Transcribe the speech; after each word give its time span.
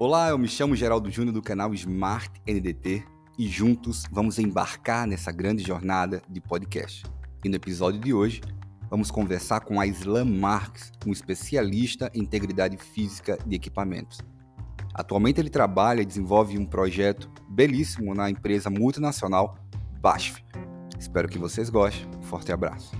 Olá, 0.00 0.28
eu 0.28 0.38
me 0.38 0.46
chamo 0.46 0.76
Geraldo 0.76 1.10
Júnior 1.10 1.34
do 1.34 1.42
canal 1.42 1.74
Smart 1.74 2.30
NDT 2.46 3.04
e 3.36 3.48
juntos 3.48 4.04
vamos 4.12 4.38
embarcar 4.38 5.08
nessa 5.08 5.32
grande 5.32 5.64
jornada 5.64 6.22
de 6.28 6.40
podcast. 6.40 7.04
E 7.44 7.48
no 7.48 7.56
episódio 7.56 7.98
de 8.00 8.14
hoje, 8.14 8.40
vamos 8.88 9.10
conversar 9.10 9.58
com 9.58 9.80
a 9.80 9.86
Islam 9.88 10.26
Marques, 10.26 10.92
um 11.04 11.10
especialista 11.10 12.08
em 12.14 12.20
integridade 12.20 12.76
física 12.76 13.36
de 13.44 13.56
equipamentos. 13.56 14.20
Atualmente 14.94 15.40
ele 15.40 15.50
trabalha 15.50 16.00
e 16.00 16.06
desenvolve 16.06 16.56
um 16.56 16.64
projeto 16.64 17.28
belíssimo 17.50 18.14
na 18.14 18.30
empresa 18.30 18.70
multinacional 18.70 19.58
BASF. 20.00 20.44
Espero 20.96 21.28
que 21.28 21.38
vocês 21.38 21.68
gostem. 21.70 22.08
Um 22.16 22.22
forte 22.22 22.52
abraço. 22.52 22.96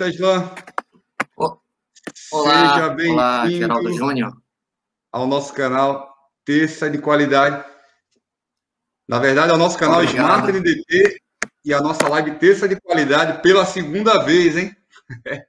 Oi, 0.00 0.08
Islam. 0.08 0.50
Olá, 2.32 2.74
Seja 2.74 2.88
bem-vindo 2.90 3.14
olá, 3.14 3.50
Geraldo 3.50 3.92
Júnior. 3.92 4.32
Ao 5.10 5.26
nosso 5.26 5.52
canal 5.52 6.14
Terça 6.44 6.88
de 6.88 6.98
Qualidade. 6.98 7.64
Na 9.08 9.18
verdade, 9.18 9.50
é 9.50 9.54
o 9.54 9.58
nosso 9.58 9.76
canal 9.76 10.00
Obrigado. 10.00 10.48
Smart 10.48 10.52
NDT 10.52 11.20
e 11.64 11.74
a 11.74 11.80
nossa 11.80 12.08
live 12.08 12.38
Terça 12.38 12.68
de 12.68 12.80
Qualidade 12.80 13.42
pela 13.42 13.66
segunda 13.66 14.22
vez, 14.22 14.56
hein? 14.56 14.76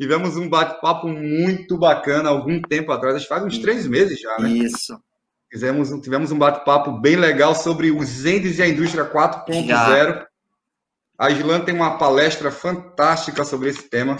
Tivemos 0.00 0.36
um 0.36 0.48
bate-papo 0.48 1.06
muito 1.06 1.78
bacana 1.78 2.30
algum 2.30 2.60
tempo 2.62 2.90
atrás, 2.90 3.14
acho 3.14 3.24
que 3.24 3.34
faz 3.34 3.44
uns 3.44 3.58
três 3.58 3.86
meses 3.86 4.20
já, 4.20 4.38
né? 4.40 4.48
Isso. 4.48 5.00
Fizemos, 5.48 5.90
tivemos 6.02 6.32
um 6.32 6.38
bate-papo 6.38 6.98
bem 7.00 7.14
legal 7.14 7.54
sobre 7.54 7.92
os 7.92 8.24
Endes 8.24 8.58
e 8.58 8.62
a 8.62 8.68
indústria 8.68 9.08
4.0. 9.08 10.26
A 11.16 11.30
Islan 11.30 11.60
tem 11.60 11.74
uma 11.74 11.96
palestra 11.96 12.50
fantástica 12.50 13.44
sobre 13.44 13.70
esse 13.70 13.88
tema 13.88 14.16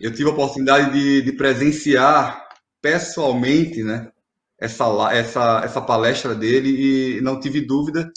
eu 0.00 0.12
tive 0.12 0.28
a 0.28 0.32
oportunidade 0.32 0.92
de, 0.92 1.22
de 1.22 1.32
presenciar 1.32 2.48
pessoalmente, 2.80 3.82
né, 3.82 4.10
essa, 4.58 4.84
essa, 5.12 5.60
essa 5.64 5.80
palestra 5.80 6.34
dele 6.34 7.16
e 7.16 7.20
não 7.20 7.38
tive 7.38 7.60
dúvida 7.60 8.10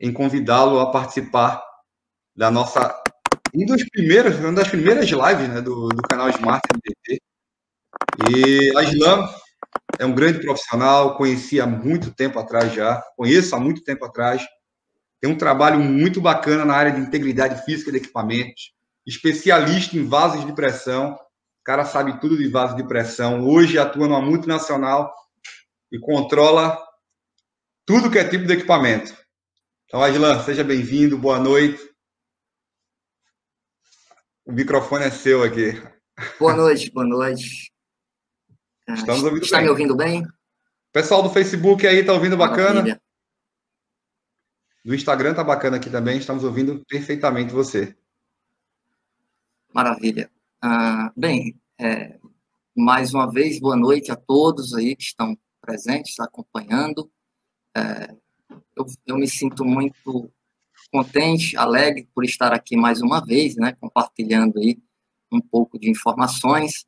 em 0.00 0.12
convidá-lo 0.12 0.80
a 0.80 0.90
participar 0.90 1.62
da 2.34 2.50
nossa 2.50 3.02
uma 3.54 3.66
das 3.66 3.84
primeiras, 3.90 4.38
uma 4.38 4.52
das 4.52 4.68
primeiras 4.68 5.08
lives 5.10 5.48
né, 5.48 5.60
do, 5.60 5.88
do 5.88 6.02
canal 6.02 6.30
Smart 6.30 6.62
MDT. 6.74 7.20
E 8.30 8.76
a 8.76 8.82
Islam 8.82 9.28
é 9.98 10.06
um 10.06 10.14
grande 10.14 10.40
profissional, 10.40 11.16
conheci 11.16 11.60
há 11.60 11.66
muito 11.66 12.14
tempo 12.14 12.38
atrás 12.38 12.72
já, 12.72 13.02
conheço 13.14 13.54
há 13.54 13.60
muito 13.60 13.84
tempo 13.84 14.06
atrás. 14.06 14.42
Tem 15.20 15.30
um 15.30 15.36
trabalho 15.36 15.78
muito 15.78 16.20
bacana 16.20 16.64
na 16.64 16.74
área 16.74 16.92
de 16.92 17.00
integridade 17.00 17.62
física 17.64 17.92
de 17.92 17.98
equipamentos 17.98 18.72
especialista 19.06 19.96
em 19.96 20.06
vasos 20.06 20.44
de 20.46 20.54
pressão. 20.54 21.14
O 21.14 21.64
cara 21.64 21.84
sabe 21.84 22.20
tudo 22.20 22.36
de 22.36 22.48
vaso 22.48 22.76
de 22.76 22.86
pressão. 22.86 23.46
Hoje 23.46 23.78
atua 23.78 24.08
numa 24.08 24.20
multinacional 24.20 25.12
e 25.90 25.98
controla 25.98 26.78
tudo 27.86 28.10
que 28.10 28.18
é 28.18 28.28
tipo 28.28 28.46
de 28.46 28.54
equipamento. 28.54 29.16
Então, 29.86 30.02
Aslan, 30.02 30.42
seja 30.42 30.64
bem-vindo, 30.64 31.18
boa 31.18 31.38
noite. 31.38 31.78
O 34.44 34.52
microfone 34.52 35.04
é 35.04 35.10
seu 35.10 35.42
aqui. 35.42 35.72
Boa 36.38 36.54
noite, 36.54 36.90
boa 36.90 37.06
noite. 37.06 37.72
Estamos 38.88 39.22
ouvindo 39.22 39.44
Está 39.44 39.58
bem. 39.58 39.64
me 39.64 39.70
ouvindo 39.70 39.96
bem? 39.96 40.26
Pessoal 40.92 41.22
do 41.22 41.30
Facebook 41.30 41.86
aí, 41.86 42.04
tá 42.04 42.12
ouvindo 42.12 42.36
bacana? 42.36 42.74
Maravilha. 42.74 43.02
Do 44.84 44.94
Instagram 44.94 45.34
tá 45.34 45.44
bacana 45.44 45.76
aqui 45.76 45.88
também, 45.88 46.18
estamos 46.18 46.42
ouvindo 46.42 46.84
perfeitamente 46.88 47.52
você. 47.52 47.96
Maravilha. 49.74 50.30
Ah, 50.60 51.10
bem, 51.16 51.58
é, 51.80 52.18
mais 52.76 53.14
uma 53.14 53.30
vez, 53.30 53.58
boa 53.58 53.74
noite 53.74 54.12
a 54.12 54.16
todos 54.16 54.74
aí 54.74 54.94
que 54.94 55.02
estão 55.02 55.36
presentes, 55.62 56.20
acompanhando. 56.20 57.10
É, 57.74 58.14
eu, 58.76 58.86
eu, 59.06 59.16
me 59.16 59.26
sinto 59.26 59.64
muito 59.64 60.30
contente, 60.92 61.56
alegre 61.56 62.06
por 62.14 62.22
estar 62.22 62.52
aqui 62.52 62.76
mais 62.76 63.00
uma 63.00 63.24
vez, 63.24 63.56
né, 63.56 63.72
compartilhando 63.80 64.58
aí 64.58 64.78
um 65.32 65.40
pouco 65.40 65.78
de 65.78 65.88
informações, 65.88 66.86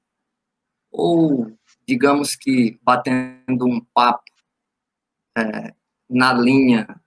ou, 0.91 1.51
digamos 1.89 2.37
que, 2.37 2.79
batendo 2.83 3.67
um 3.67 3.81
papo 3.95 4.31
é, 5.39 5.75
na 6.09 6.35
linha 6.35 7.01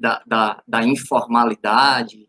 da, 0.00 0.22
da, 0.26 0.62
da, 0.66 0.84
informalidade, 0.84 2.28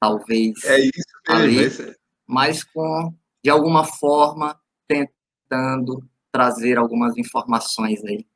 talvez. 0.00 0.64
É 0.64 0.78
isso 0.80 1.04
mesmo, 1.28 1.60
ali, 1.60 1.94
mas 2.26 2.64
com, 2.64 3.14
de 3.42 3.50
alguma 3.50 3.84
forma, 3.84 4.58
tentando 4.88 6.02
trazer 6.32 6.78
algumas 6.78 7.16
informações 7.16 8.02
aí 8.04 8.26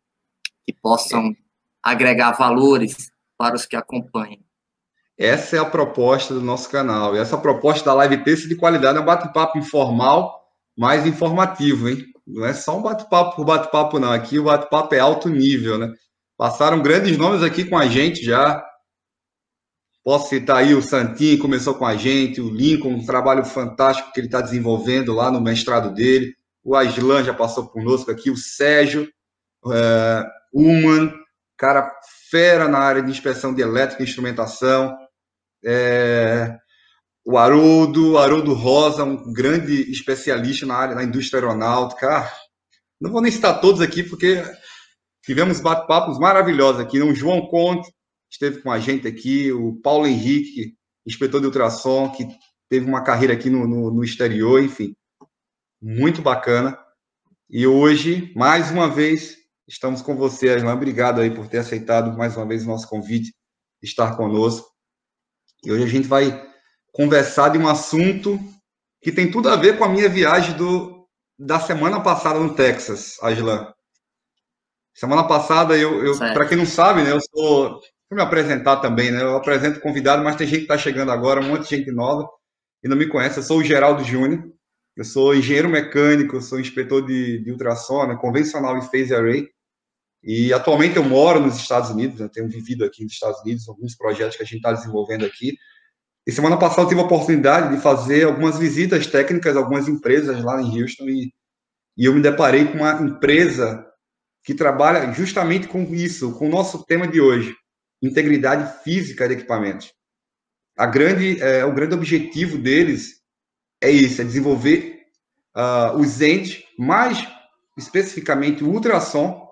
que 0.67 0.73
possam 0.73 1.35
agregar 1.83 2.33
valores 2.33 3.11
para 3.37 3.57
os 3.57 3.67
que 3.67 3.77
acompanham. 3.77 4.39
Essa 5.17 5.57
é 5.57 5.59
a 5.59 5.65
proposta 5.65 6.33
do 6.33 6.41
nosso 6.41 6.71
canal. 6.71 7.17
E 7.17 7.19
essa 7.19 7.37
proposta 7.37 7.87
da 7.87 7.95
live 7.95 8.23
terça 8.23 8.47
de 8.47 8.55
qualidade 8.55 8.99
é 8.99 9.01
um 9.01 9.05
bate-papo 9.05 9.59
informal, 9.59 10.41
mais 10.77 11.07
informativo, 11.07 11.89
hein? 11.89 12.05
Não 12.25 12.45
é 12.45 12.53
só 12.53 12.79
um 12.79 12.83
bate-papo 12.83 13.35
por 13.35 13.45
bate-papo, 13.45 13.99
não. 13.99 14.13
Aqui 14.13 14.39
o 14.39 14.45
bate-papo 14.45 14.95
é 14.95 15.01
alto 15.01 15.29
nível, 15.29 15.79
né? 15.79 15.93
Passaram 16.37 16.81
grandes 16.81 17.19
nomes 17.19 17.43
aqui 17.43 17.65
com 17.65 17.77
a 17.77 17.87
gente 17.87 18.23
já. 18.23 18.65
Posso 20.09 20.31
citar 20.31 20.57
aí 20.57 20.75
o 20.75 20.81
Santinho, 20.81 21.39
começou 21.39 21.75
com 21.75 21.85
a 21.85 21.95
gente, 21.95 22.41
o 22.41 22.49
Lincoln, 22.49 22.95
um 22.95 23.05
trabalho 23.05 23.45
fantástico 23.45 24.11
que 24.11 24.19
ele 24.19 24.27
está 24.27 24.41
desenvolvendo 24.41 25.13
lá 25.13 25.31
no 25.31 25.39
mestrado 25.39 25.93
dele. 25.93 26.35
O 26.65 26.75
Aslan 26.75 27.23
já 27.23 27.35
passou 27.35 27.69
conosco 27.69 28.11
aqui, 28.11 28.31
o 28.31 28.37
Sérgio, 28.39 29.07
é, 29.71 30.25
Uman, 30.51 31.13
cara 31.59 31.93
fera 32.31 32.67
na 32.67 32.79
área 32.79 33.03
de 33.03 33.11
inspeção 33.11 33.53
de 33.53 33.61
elétrica 33.61 34.03
e 34.03 34.07
instrumentação. 34.07 34.97
É, 35.63 36.57
o 37.23 37.37
Haroldo, 37.37 38.17
Haroldo 38.17 38.55
Rosa, 38.55 39.05
um 39.05 39.31
grande 39.31 39.93
especialista 39.93 40.65
na 40.65 40.77
área 40.77 40.95
da 40.97 41.05
indústria 41.05 41.43
aeronáutica. 41.43 42.09
Ah, 42.09 42.33
não 42.99 43.13
vou 43.13 43.21
nem 43.21 43.31
citar 43.31 43.61
todos 43.61 43.83
aqui, 43.83 44.03
porque 44.03 44.43
tivemos 45.23 45.61
bate-papos 45.61 46.19
maravilhosos 46.19 46.81
aqui. 46.81 46.99
O 47.03 47.15
João 47.15 47.43
Conte, 47.43 47.93
esteve 48.31 48.63
com 48.63 48.71
a 48.71 48.79
gente 48.79 49.07
aqui, 49.07 49.53
o 49.53 49.75
Paulo 49.81 50.07
Henrique, 50.07 50.77
inspetor 51.07 51.41
de 51.41 51.47
ultrassom, 51.47 52.11
que 52.11 52.27
teve 52.69 52.87
uma 52.87 53.03
carreira 53.03 53.35
aqui 53.35 53.49
no, 53.49 53.67
no, 53.67 53.91
no 53.91 54.05
exterior, 54.05 54.63
enfim, 54.63 54.95
muito 55.81 56.21
bacana. 56.21 56.79
E 57.49 57.67
hoje, 57.67 58.33
mais 58.37 58.71
uma 58.71 58.89
vez, 58.89 59.37
estamos 59.67 60.03
com 60.03 60.15
você, 60.15 60.51
Aslan. 60.51 60.75
Obrigado 60.75 61.21
aí 61.21 61.31
por 61.31 61.47
ter 61.49 61.59
aceitado 61.59 62.17
mais 62.17 62.37
uma 62.37 62.47
vez 62.47 62.65
o 62.65 62.69
nosso 62.69 62.89
convite, 62.89 63.35
estar 63.83 64.17
conosco. 64.17 64.69
E 65.65 65.73
hoje 65.73 65.85
a 65.85 65.89
gente 65.89 66.07
vai 66.07 66.47
conversar 66.93 67.49
de 67.51 67.59
um 67.59 67.69
assunto 67.69 68.39
que 69.01 69.13
tem 69.13 69.31
tudo 69.31 69.49
a 69.49 69.57
ver 69.57 69.79
com 69.79 69.85
a 69.85 69.89
minha 69.89 70.09
viagem 70.09 70.57
do, 70.57 71.09
da 71.39 71.59
semana 71.61 72.01
passada 72.01 72.39
no 72.39 72.55
Texas, 72.55 73.17
Aslan. 73.23 73.73
Semana 74.95 75.27
passada, 75.27 75.77
eu, 75.79 76.05
eu 76.05 76.19
para 76.19 76.47
quem 76.47 76.59
não 76.59 76.67
sabe, 76.67 77.03
né, 77.03 77.13
eu 77.13 77.21
sou 77.21 77.81
Vou 78.11 78.17
me 78.17 78.23
apresentar 78.23 78.77
também, 78.79 79.11
né? 79.11 79.21
Eu 79.21 79.37
apresento 79.37 79.81
convidado, 79.81 80.25
mas 80.25 80.37
tem 80.37 80.47
gente 80.47 80.61
que 80.61 80.65
está 80.65 80.79
chegando 80.79 81.13
agora, 81.13 81.41
um 81.41 81.49
monte 81.49 81.69
de 81.69 81.77
gente 81.77 81.91
nova 81.91 82.27
e 82.83 82.89
não 82.89 82.97
me 82.97 83.07
conhece. 83.07 83.39
Eu 83.39 83.43
sou 83.43 83.59
o 83.59 83.65
Geraldo 83.65 84.03
Júnior, 84.03 84.51
eu 84.97 85.05
sou 85.05 85.35
engenheiro 85.35 85.69
mecânico, 85.69 86.37
eu 86.37 86.41
sou 86.41 86.59
inspetor 86.59 87.05
de, 87.07 87.45
de 87.45 87.53
ultrassom, 87.53 88.07
né? 88.07 88.17
convencional 88.17 88.79
e 88.79 88.83
phase 88.83 89.15
array. 89.15 89.47
E 90.23 90.53
atualmente 90.53 90.97
eu 90.97 91.05
moro 91.05 91.39
nos 91.39 91.57
Estados 91.57 91.91
Unidos, 91.91 92.19
né? 92.19 92.29
tenho 92.33 92.49
vivido 92.49 92.85
aqui 92.85 93.05
nos 93.05 93.13
Estados 93.13 93.41
Unidos, 93.43 93.69
alguns 93.69 93.95
projetos 93.95 94.37
que 94.37 94.43
a 94.43 94.47
gente 94.47 94.57
está 94.57 94.73
desenvolvendo 94.73 95.27
aqui. 95.27 95.57
E 96.27 96.33
semana 96.33 96.59
passada 96.59 96.83
eu 96.83 96.89
tive 96.89 97.01
a 97.01 97.05
oportunidade 97.05 97.77
de 97.77 97.83
fazer 97.83 98.25
algumas 98.25 98.59
visitas 98.59 99.07
técnicas 99.07 99.55
a 99.55 99.61
algumas 99.61 99.87
empresas 99.87 100.43
lá 100.43 100.61
em 100.63 100.81
Houston 100.83 101.05
e, 101.05 101.33
e 101.97 102.07
eu 102.07 102.15
me 102.15 102.23
deparei 102.23 102.65
com 102.65 102.79
uma 102.79 103.03
empresa 103.03 103.87
que 104.43 104.55
trabalha 104.55 105.13
justamente 105.13 105.69
com 105.69 105.83
isso, 105.95 106.33
com 106.39 106.47
o 106.47 106.51
nosso 106.51 106.85
tema 106.85 107.07
de 107.07 107.21
hoje, 107.21 107.55
integridade 108.03 108.83
física 108.83 109.27
de 109.27 109.35
equipamentos. 109.35 109.93
A 110.77 110.87
grande, 110.87 111.43
é, 111.43 111.65
o 111.65 111.75
grande 111.75 111.95
objetivo 111.95 112.57
deles 112.57 113.19
é 113.81 113.91
isso, 113.91 114.21
é 114.21 114.25
desenvolver 114.25 115.03
uh, 115.57 115.97
os 115.97 116.21
entes, 116.21 116.65
mais 116.79 117.27
especificamente 117.77 118.63
o 118.63 118.71
ultrassom, 118.71 119.49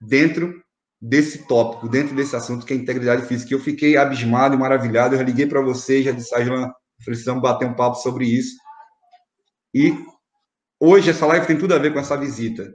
dentro 0.00 0.62
desse 1.00 1.46
tópico, 1.46 1.88
dentro 1.88 2.14
desse 2.14 2.34
assunto 2.34 2.66
que 2.66 2.72
é 2.72 2.76
integridade 2.76 3.26
física. 3.26 3.54
Eu 3.54 3.60
fiquei 3.60 3.96
abismado 3.96 4.54
e 4.54 4.58
maravilhado. 4.58 5.14
Eu 5.14 5.18
já 5.18 5.24
liguei 5.24 5.46
para 5.46 5.60
você, 5.60 6.02
já 6.02 6.12
disse, 6.12 6.34
Aslan, 6.34 6.72
precisamos 7.04 7.42
bater 7.42 7.68
um 7.68 7.74
papo 7.74 7.96
sobre 7.96 8.26
isso. 8.26 8.56
E 9.74 9.92
hoje 10.80 11.10
essa 11.10 11.26
live 11.26 11.46
tem 11.46 11.58
tudo 11.58 11.74
a 11.74 11.78
ver 11.78 11.92
com 11.92 12.00
essa 12.00 12.16
visita. 12.16 12.72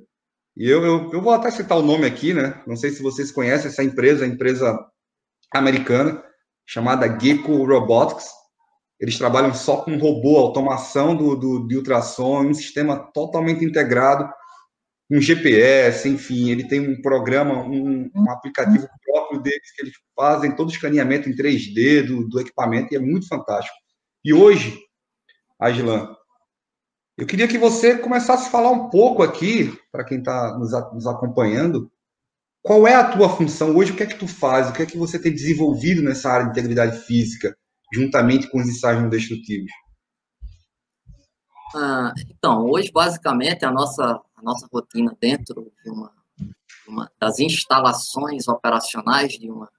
E 0.55 0.69
eu, 0.69 0.85
eu, 0.85 1.11
eu 1.11 1.21
vou 1.21 1.33
até 1.33 1.49
citar 1.49 1.77
o 1.77 1.81
nome 1.81 2.05
aqui, 2.05 2.33
né? 2.33 2.61
Não 2.67 2.75
sei 2.75 2.91
se 2.91 3.01
vocês 3.01 3.31
conhecem 3.31 3.67
essa 3.67 3.83
empresa, 3.83 4.23
a 4.23 4.27
empresa 4.27 4.77
americana 5.59 6.23
chamada 6.65 7.07
Gecko 7.19 7.65
Robotics. 7.65 8.27
Eles 8.99 9.17
trabalham 9.17 9.53
só 9.53 9.77
com 9.77 9.97
robô, 9.97 10.37
automação 10.37 11.15
do, 11.15 11.35
do, 11.35 11.67
de 11.67 11.75
ultrassom, 11.75 12.45
um 12.45 12.53
sistema 12.53 12.97
totalmente 13.13 13.65
integrado, 13.65 14.29
um 15.11 15.19
GPS, 15.19 16.07
enfim, 16.07 16.49
ele 16.49 16.67
tem 16.67 16.79
um 16.79 17.01
programa, 17.01 17.61
um, 17.63 18.09
um 18.15 18.31
aplicativo 18.31 18.87
próprio 19.05 19.41
deles 19.41 19.71
que 19.75 19.83
eles 19.83 19.93
fazem 20.15 20.55
todo 20.55 20.69
o 20.69 20.71
escaneamento 20.71 21.29
em 21.29 21.35
3D 21.35 22.07
do, 22.07 22.27
do 22.27 22.39
equipamento 22.39 22.93
e 22.93 22.97
é 22.97 22.99
muito 22.99 23.27
fantástico. 23.27 23.75
E 24.23 24.33
hoje, 24.33 24.79
Aslan, 25.59 26.15
eu 27.17 27.27
queria 27.27 27.47
que 27.47 27.57
você 27.57 27.97
começasse 27.97 28.47
a 28.47 28.51
falar 28.51 28.71
um 28.71 28.89
pouco 28.89 29.21
aqui, 29.21 29.77
para 29.91 30.03
quem 30.03 30.19
está 30.19 30.57
nos, 30.57 30.71
nos, 30.93 31.05
acompanhando, 31.05 31.91
qual 32.63 32.87
é 32.87 32.95
a 32.95 33.11
tua 33.11 33.29
função 33.29 33.75
hoje, 33.75 33.91
o 33.91 33.95
que 33.95 34.03
é 34.03 34.05
que 34.05 34.17
tu 34.17 34.27
faz, 34.27 34.69
o 34.69 34.73
que 34.73 34.81
é 34.81 34.85
que 34.85 34.97
você 34.97 35.19
tem 35.19 35.33
desenvolvido 35.33 36.01
nessa 36.01 36.31
área 36.31 36.45
de 36.45 36.51
integridade 36.51 36.97
física, 36.99 37.55
juntamente 37.93 38.49
com 38.49 38.59
os 38.59 38.67
ensaios 38.67 39.07
destrutivos? 39.09 39.69
Ah, 41.75 42.13
então, 42.29 42.65
hoje, 42.65 42.91
basicamente, 42.91 43.65
a 43.65 43.71
nossa, 43.71 44.03
a 44.35 44.41
nossa 44.41 44.67
rotina 44.71 45.15
dentro 45.19 45.71
de 45.83 45.91
uma, 45.91 46.11
uma 46.87 47.11
das 47.19 47.39
instalações 47.39 48.47
operacionais 48.47 49.33
de 49.33 49.51
uma, 49.51 49.69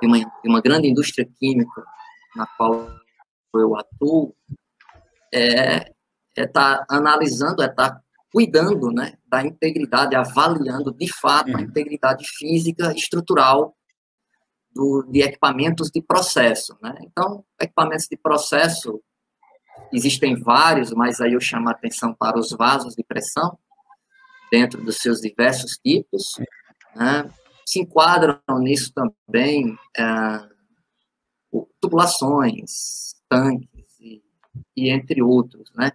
de 0.00 0.06
uma, 0.06 0.18
de 0.18 0.48
uma 0.48 0.60
grande 0.60 0.88
indústria 0.88 1.28
química 1.38 1.84
na 2.36 2.46
qual 2.46 2.88
eu 3.54 3.76
atuo, 3.76 4.34
é 5.34 5.92
é 6.36 6.44
estar 6.44 6.78
tá 6.78 6.86
analisando, 6.88 7.62
é 7.62 7.66
estar 7.66 7.90
tá 7.90 8.02
cuidando 8.32 8.90
né, 8.92 9.14
da 9.26 9.44
integridade, 9.44 10.14
avaliando 10.14 10.92
de 10.92 11.12
fato 11.12 11.50
a 11.50 11.58
uhum. 11.58 11.64
integridade 11.64 12.24
física 12.38 12.92
estrutural 12.92 13.76
do, 14.72 15.02
de 15.10 15.22
equipamentos 15.22 15.90
de 15.90 16.00
processo. 16.00 16.76
Né? 16.80 16.94
Então, 17.02 17.44
equipamentos 17.60 18.06
de 18.08 18.16
processo 18.16 19.02
existem 19.92 20.36
vários, 20.40 20.92
mas 20.92 21.20
aí 21.20 21.32
eu 21.32 21.40
chamo 21.40 21.68
a 21.68 21.72
atenção 21.72 22.14
para 22.14 22.38
os 22.38 22.52
vasos 22.52 22.94
de 22.94 23.02
pressão, 23.02 23.58
dentro 24.50 24.82
dos 24.82 24.96
seus 24.96 25.20
diversos 25.20 25.72
tipos. 25.84 26.34
Né? 26.94 27.28
Se 27.66 27.80
enquadram 27.80 28.38
nisso 28.60 28.92
também 28.92 29.76
é, 29.96 30.02
tubulações, 31.80 33.14
tanques 33.28 33.98
e, 34.00 34.22
e 34.76 34.90
entre 34.90 35.22
outros, 35.22 35.70
né? 35.74 35.92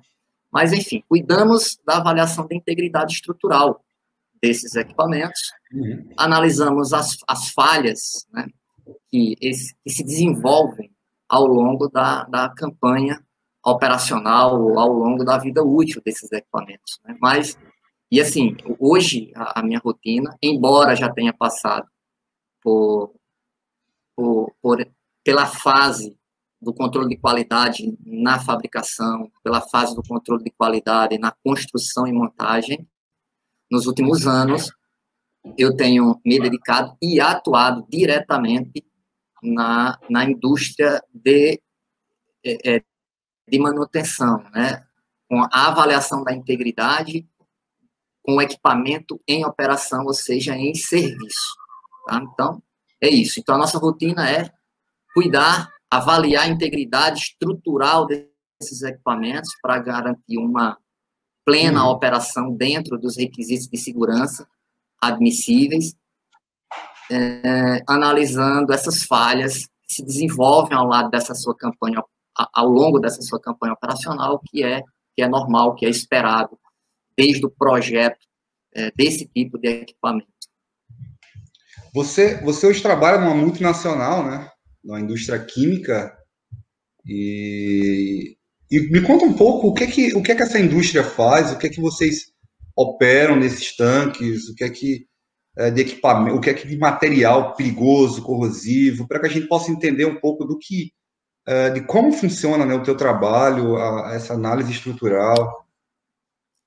Mas, 0.55 0.71
enfim, 0.71 1.03
cuidamos 1.09 1.77
da 1.85 1.97
avaliação 1.97 2.47
da 2.47 2.55
integridade 2.55 3.11
estrutural 3.11 3.83
desses 4.41 4.73
equipamentos, 4.75 5.51
uhum. 5.73 6.09
analisamos 6.17 6.93
as, 6.93 7.17
as 7.27 7.49
falhas 7.49 8.25
né, 8.31 8.47
que, 9.09 9.35
esse, 9.41 9.75
que, 9.83 9.89
se 9.89 10.01
desenvolvem 10.01 10.89
ao 11.27 11.45
longo 11.45 11.89
da, 11.89 12.23
da 12.23 12.47
campanha 12.47 13.21
operacional, 13.65 14.79
ao 14.79 14.93
longo 14.93 15.25
da 15.25 15.37
vida 15.37 15.61
útil 15.61 16.01
desses 16.05 16.31
equipamentos. 16.31 17.01
Né? 17.03 17.17
Mas, 17.19 17.57
e 18.09 18.21
assim, 18.21 18.55
hoje 18.79 19.33
a, 19.35 19.59
a, 19.59 19.63
minha 19.63 19.81
rotina, 19.83 20.37
embora 20.41 20.95
já 20.95 21.11
tenha 21.11 21.33
passado 21.33 21.85
por, 22.63 23.13
por, 24.15 24.53
por 24.61 24.87
pela 25.21 25.47
fase 25.47 26.15
do 26.65 26.73
controle 26.73 27.07
de 27.07 27.17
qualidade 27.17 27.95
na 28.03 28.39
fabricação, 28.39 29.31
pela 29.43 29.61
fase 29.61 29.95
do 29.95 30.01
controle 30.01 30.43
de 30.43 30.49
qualidade 30.49 31.19
na 31.19 31.31
construção 31.31 32.07
e 32.07 32.11
montagem. 32.11 32.87
Nos 33.69 33.85
últimos 33.85 34.25
anos, 34.25 34.71
eu 35.55 35.75
tenho 35.75 36.19
me 36.25 36.39
dedicado 36.39 36.97
e 36.99 37.21
atuado 37.21 37.85
diretamente 37.87 38.83
na, 39.43 39.99
na 40.09 40.25
indústria 40.25 40.99
de, 41.13 41.61
é, 42.43 42.77
é, 42.77 42.83
de 43.47 43.59
manutenção, 43.59 44.43
né? 44.51 44.83
com 45.29 45.43
a 45.43 45.67
avaliação 45.67 46.23
da 46.23 46.33
integridade 46.33 47.27
com 48.23 48.37
o 48.37 48.41
equipamento 48.41 49.19
em 49.27 49.45
operação, 49.45 50.03
ou 50.03 50.13
seja, 50.13 50.55
em 50.55 50.73
serviço. 50.73 51.55
Tá? 52.07 52.19
Então, 52.23 52.63
é 52.99 53.07
isso. 53.07 53.39
Então, 53.39 53.53
a 53.53 53.59
nossa 53.59 53.77
rotina 53.77 54.27
é 54.27 54.49
cuidar 55.13 55.74
avaliar 55.89 56.45
a 56.45 56.47
integridade 56.47 57.19
estrutural 57.19 58.05
desses 58.05 58.81
equipamentos 58.81 59.49
para 59.61 59.79
garantir 59.79 60.37
uma 60.37 60.77
plena 61.45 61.85
uhum. 61.85 61.91
operação 61.91 62.55
dentro 62.55 62.97
dos 62.97 63.17
requisitos 63.17 63.67
de 63.67 63.77
segurança 63.77 64.47
admissíveis, 64.99 65.95
é, 67.11 67.83
analisando 67.87 68.73
essas 68.73 69.03
falhas 69.03 69.65
que 69.65 69.93
se 69.93 70.05
desenvolvem 70.05 70.75
ao 70.75 70.87
lado 70.87 71.09
dessa 71.09 71.35
sua 71.35 71.55
campanha, 71.55 72.01
ao 72.53 72.67
longo 72.67 72.99
dessa 72.99 73.21
sua 73.21 73.39
campanha 73.39 73.73
operacional, 73.73 74.41
que 74.49 74.63
é 74.63 74.81
que 75.15 75.21
é 75.21 75.27
normal, 75.27 75.75
que 75.75 75.85
é 75.85 75.89
esperado 75.89 76.59
desde 77.17 77.45
o 77.45 77.49
projeto 77.49 78.19
é, 78.73 78.91
desse 78.91 79.25
tipo 79.25 79.57
de 79.57 79.69
equipamento. 79.69 80.27
Você, 81.93 82.41
você 82.41 82.67
hoje 82.67 82.81
trabalha 82.81 83.21
numa 83.21 83.33
multinacional, 83.33 84.25
né? 84.25 84.51
Na 84.85 84.99
indústria 84.99 85.39
química. 85.43 86.15
E, 87.05 88.37
e, 88.71 88.79
me 88.91 89.01
conta 89.01 89.25
um 89.25 89.33
pouco 89.33 89.67
o 89.67 89.73
que 89.73 89.83
é 89.83 89.87
que, 89.87 90.15
o 90.15 90.23
que 90.23 90.31
é 90.31 90.35
que 90.35 90.43
essa 90.43 90.59
indústria 90.59 91.03
faz, 91.03 91.51
o 91.51 91.57
que 91.57 91.67
é 91.67 91.69
que 91.69 91.81
vocês 91.81 92.33
operam 92.75 93.35
nesses 93.35 93.75
tanques, 93.75 94.49
o 94.49 94.55
que 94.55 94.63
é 94.63 94.69
que 94.69 95.07
é, 95.57 95.71
de 95.71 95.81
equipamento, 95.81 96.35
o 96.35 96.41
que 96.41 96.49
é 96.49 96.53
que 96.53 96.67
de 96.67 96.77
material 96.77 97.55
perigoso, 97.55 98.21
corrosivo, 98.21 99.07
para 99.07 99.19
que 99.19 99.27
a 99.27 99.29
gente 99.29 99.47
possa 99.47 99.71
entender 99.71 100.05
um 100.05 100.19
pouco 100.19 100.45
do 100.45 100.57
que 100.57 100.91
é, 101.47 101.69
de 101.69 101.81
como 101.85 102.11
funciona 102.11 102.65
né, 102.65 102.73
o 102.73 102.83
teu 102.83 102.97
trabalho, 102.97 103.77
a, 103.77 104.13
essa 104.13 104.33
análise 104.33 104.71
estrutural. 104.71 105.65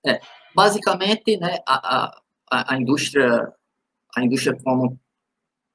É, 0.06 0.20
basicamente, 0.54 1.36
né, 1.36 1.58
a, 1.66 2.12
a, 2.50 2.74
a 2.74 2.76
indústria, 2.80 3.52
a 4.16 4.24
indústria 4.24 4.56
como, 4.62 4.98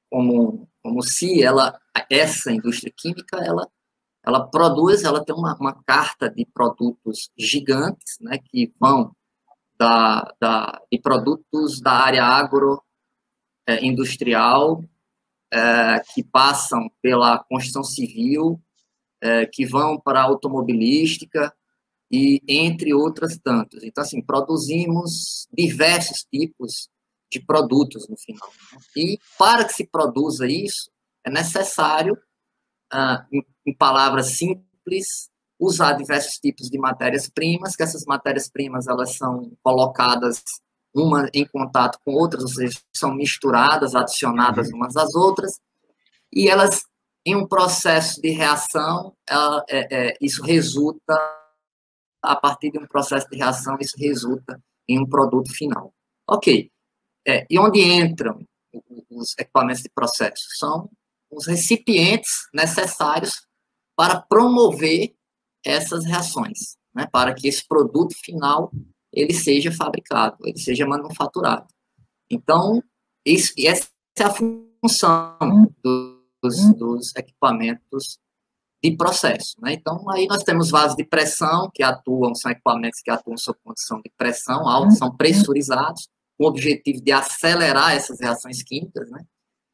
como, 0.09 0.67
como 0.83 1.01
se 1.01 1.41
ela 1.41 1.79
essa 2.09 2.51
indústria 2.51 2.93
química, 2.95 3.37
ela, 3.37 3.67
ela 4.23 4.45
produz, 4.47 5.03
ela 5.03 5.23
tem 5.23 5.33
uma, 5.33 5.55
uma 5.55 5.81
carta 5.83 6.29
de 6.29 6.45
produtos 6.45 7.31
gigantes, 7.37 8.17
né, 8.19 8.37
que 8.37 8.71
vão 8.79 9.15
da, 9.77 10.33
da, 10.39 10.81
de 10.91 10.99
produtos 10.99 11.81
da 11.81 11.93
área 11.93 12.23
agroindustrial, 13.67 14.83
é, 15.51 15.55
é, 15.55 15.99
que 16.13 16.23
passam 16.23 16.91
pela 17.01 17.39
construção 17.43 17.83
civil, 17.83 18.61
é, 19.21 19.45
que 19.45 19.65
vão 19.65 19.99
para 19.99 20.19
a 20.21 20.23
automobilística, 20.23 21.53
e 22.11 22.41
entre 22.47 22.93
outras 22.93 23.39
tantas. 23.39 23.81
Então, 23.83 24.03
assim, 24.03 24.21
produzimos 24.21 25.47
diversos 25.51 26.23
tipos 26.31 26.87
de 27.33 27.45
produtos 27.45 28.07
no 28.07 28.17
final. 28.17 28.49
Né? 28.71 28.79
E 28.95 29.19
para 29.37 29.65
que 29.65 29.73
se 29.73 29.85
produza 29.87 30.47
isso, 30.47 30.91
é 31.25 31.29
necessário, 31.29 32.17
ah, 32.91 33.25
em, 33.31 33.43
em 33.65 33.75
palavras 33.75 34.37
simples, 34.37 35.29
usar 35.59 35.93
diversos 35.93 36.35
tipos 36.35 36.69
de 36.69 36.77
matérias-primas, 36.77 37.75
que 37.75 37.83
essas 37.83 38.03
matérias-primas 38.05 38.87
elas 38.87 39.15
são 39.15 39.51
colocadas 39.63 40.43
uma 40.93 41.27
em 41.33 41.45
contato 41.45 41.97
com 42.05 42.13
outras, 42.13 42.43
ou 42.43 42.49
seja, 42.49 42.79
são 42.95 43.15
misturadas, 43.15 43.95
adicionadas 43.95 44.69
uhum. 44.69 44.77
umas 44.77 44.95
às 44.95 45.15
outras, 45.15 45.59
e 46.31 46.47
elas, 46.47 46.83
em 47.25 47.35
um 47.35 47.47
processo 47.47 48.21
de 48.21 48.29
reação, 48.29 49.15
ela, 49.27 49.63
é, 49.69 50.09
é, 50.09 50.17
isso 50.21 50.43
resulta, 50.43 51.15
a 52.21 52.35
partir 52.35 52.71
de 52.71 52.79
um 52.79 52.87
processo 52.87 53.27
de 53.29 53.37
reação, 53.37 53.77
isso 53.79 53.95
resulta 53.97 54.61
em 54.87 54.99
um 54.99 55.07
produto 55.07 55.51
final. 55.51 55.93
Ok. 56.27 56.71
É, 57.27 57.45
e 57.49 57.57
onde 57.57 57.81
entram 57.81 58.45
os 59.09 59.33
equipamentos 59.37 59.81
de 59.81 59.89
processo? 59.89 60.43
São 60.57 60.89
os 61.31 61.47
recipientes 61.47 62.31
necessários 62.53 63.47
para 63.95 64.21
promover 64.21 65.13
essas 65.65 66.05
reações, 66.05 66.77
né, 66.93 67.07
para 67.11 67.33
que 67.33 67.47
esse 67.47 67.65
produto 67.65 68.13
final 68.23 68.71
ele 69.11 69.33
seja 69.33 69.71
fabricado, 69.71 70.37
ele 70.43 70.57
seja 70.57 70.85
manufaturado. 70.85 71.67
Então, 72.29 72.83
isso, 73.25 73.53
essa 73.57 73.87
é 74.17 74.23
a 74.23 74.33
função 74.33 75.71
dos, 75.83 76.73
dos 76.75 77.15
equipamentos 77.15 78.19
de 78.83 78.97
processo. 78.97 79.55
Né? 79.61 79.73
Então, 79.73 80.09
aí 80.09 80.27
nós 80.27 80.43
temos 80.43 80.69
vasos 80.69 80.97
de 80.97 81.05
pressão 81.05 81.69
que 81.73 81.83
atuam, 81.83 82.35
são 82.35 82.51
equipamentos 82.51 82.99
que 83.01 83.09
atuam 83.09 83.37
sob 83.37 83.57
condição 83.63 84.01
de 84.01 84.11
pressão 84.17 84.67
alta, 84.67 84.91
são 84.91 85.15
pressurizados, 85.15 86.09
com 86.37 86.45
o 86.45 86.47
objetivo 86.47 87.01
de 87.03 87.11
acelerar 87.11 87.93
essas 87.93 88.19
reações 88.19 88.63
químicas, 88.63 89.09
né? 89.09 89.23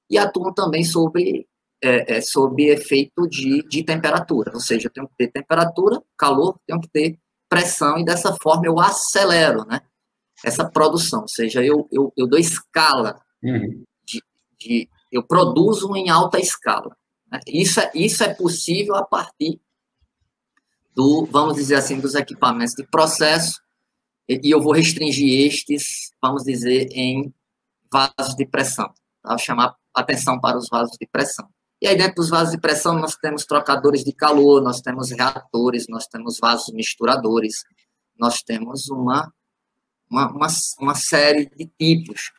e 0.10 0.18
atuam 0.18 0.54
também 0.54 0.84
sobre, 0.84 1.48
é, 1.82 2.18
é, 2.18 2.22
sob 2.22 2.64
efeito 2.64 3.28
de, 3.28 3.62
de 3.68 3.84
temperatura, 3.84 4.52
ou 4.54 4.60
seja, 4.60 4.88
eu 4.88 4.92
tenho 4.92 5.08
que 5.08 5.16
ter 5.18 5.32
temperatura, 5.32 6.02
calor, 6.18 6.60
tenho 6.66 6.82
que 6.82 6.90
ter 6.90 7.20
pressão, 7.48 7.98
e 7.98 8.06
dessa 8.06 8.36
forma 8.42 8.66
eu 8.66 8.80
acelero 8.80 9.66
né, 9.66 9.82
essa 10.44 10.68
produção, 10.70 11.22
ou 11.22 11.28
seja, 11.28 11.64
eu, 11.64 11.88
eu, 11.92 12.12
eu 12.18 12.28
dou 12.28 12.40
escala, 12.40 13.22
uhum. 13.44 13.84
de, 14.06 14.24
de, 14.60 14.90
eu 15.12 15.24
produzo 15.24 15.96
em 15.96 16.10
alta 16.10 16.40
escala. 16.40 16.96
Né? 17.32 17.40
Isso, 17.48 17.80
é, 17.80 17.92
isso 17.94 18.24
é 18.24 18.34
possível 18.34 18.96
a 18.96 19.06
partir 19.06 19.60
do, 20.96 21.26
vamos 21.32 21.56
dizer 21.56 21.76
assim, 21.76 22.00
dos 22.00 22.16
equipamentos 22.16 22.74
de 22.74 22.84
processo, 22.84 23.62
e, 24.30 24.52
eu 24.52 24.62
vou 24.62 24.74
restringir 24.74 25.48
estes, 25.48 26.12
vamos 26.22 26.44
dizer, 26.44 26.88
em 26.92 27.34
vasos 27.92 28.36
de 28.36 28.46
pressão. 28.46 28.94
Tá? 29.24 29.36
Chamar 29.40 29.76
atenção 29.94 30.40
para 30.40 30.58
os 30.58 30.70
vasos 30.70 30.96
de 31.00 31.08
pressão. 31.08 31.50
E 31.82 31.88
aí, 31.88 31.98
dentro 31.98 32.16
dos 32.16 32.30
vasos 32.30 32.52
de 32.52 32.60
pressão, 32.60 32.94
nós 33.00 33.16
temos 33.16 33.46
trocadores 33.46 34.04
de 34.04 34.14
calor, 34.14 34.62
nós 34.62 34.82
temos 34.82 35.10
reatores, 35.10 35.88
nós 35.90 36.06
temos 36.06 36.38
vasos 36.38 36.72
misturadores, 36.74 37.64
nós 38.18 38.44
temos 38.44 38.90
uma, 38.90 39.34
uma, 40.10 40.30
uma, 40.30 40.48
uma 40.80 40.96
série 40.96 41.50
de 41.50 41.66
tipos 41.80 42.32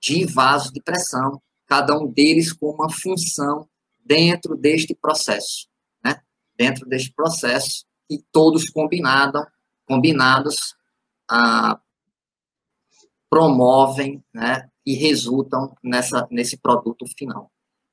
de 0.00 0.26
vasos 0.26 0.70
de 0.70 0.82
pressão, 0.82 1.40
cada 1.66 1.96
um 1.98 2.06
deles 2.06 2.52
com 2.52 2.70
uma 2.70 2.90
função 2.90 3.68
dentro 4.04 4.56
deste 4.56 4.94
processo, 4.94 5.68
né? 6.04 6.20
Dentro 6.56 6.86
deste 6.86 7.12
processo 7.12 7.84
e 8.10 8.18
todos 8.32 8.68
combinado, 8.68 9.38
combinados 9.86 10.77
promovem, 13.30 14.24
né? 14.32 14.68
E 14.84 14.94
resultam 14.94 15.76
nessa 15.82 16.26
nesse 16.30 16.56
produto 16.56 17.04
final. 17.16 17.50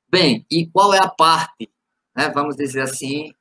Bem, 0.10 0.46
e 0.50 0.68
qual 0.68 0.94
é 0.94 1.00
a 1.00 1.10
parte, 1.10 1.70
né, 2.16 2.30
vamos 2.30 2.56
dizer 2.56 2.82
assim, 2.82 3.34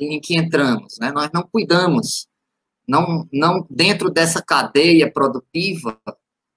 em 0.00 0.20
que 0.20 0.36
entramos? 0.36 0.96
Né? 0.98 1.12
Nós 1.12 1.30
não 1.32 1.42
cuidamos, 1.42 2.26
não, 2.88 3.28
não 3.32 3.66
dentro 3.70 4.10
dessa 4.10 4.42
cadeia 4.42 5.12
produtiva, 5.12 6.00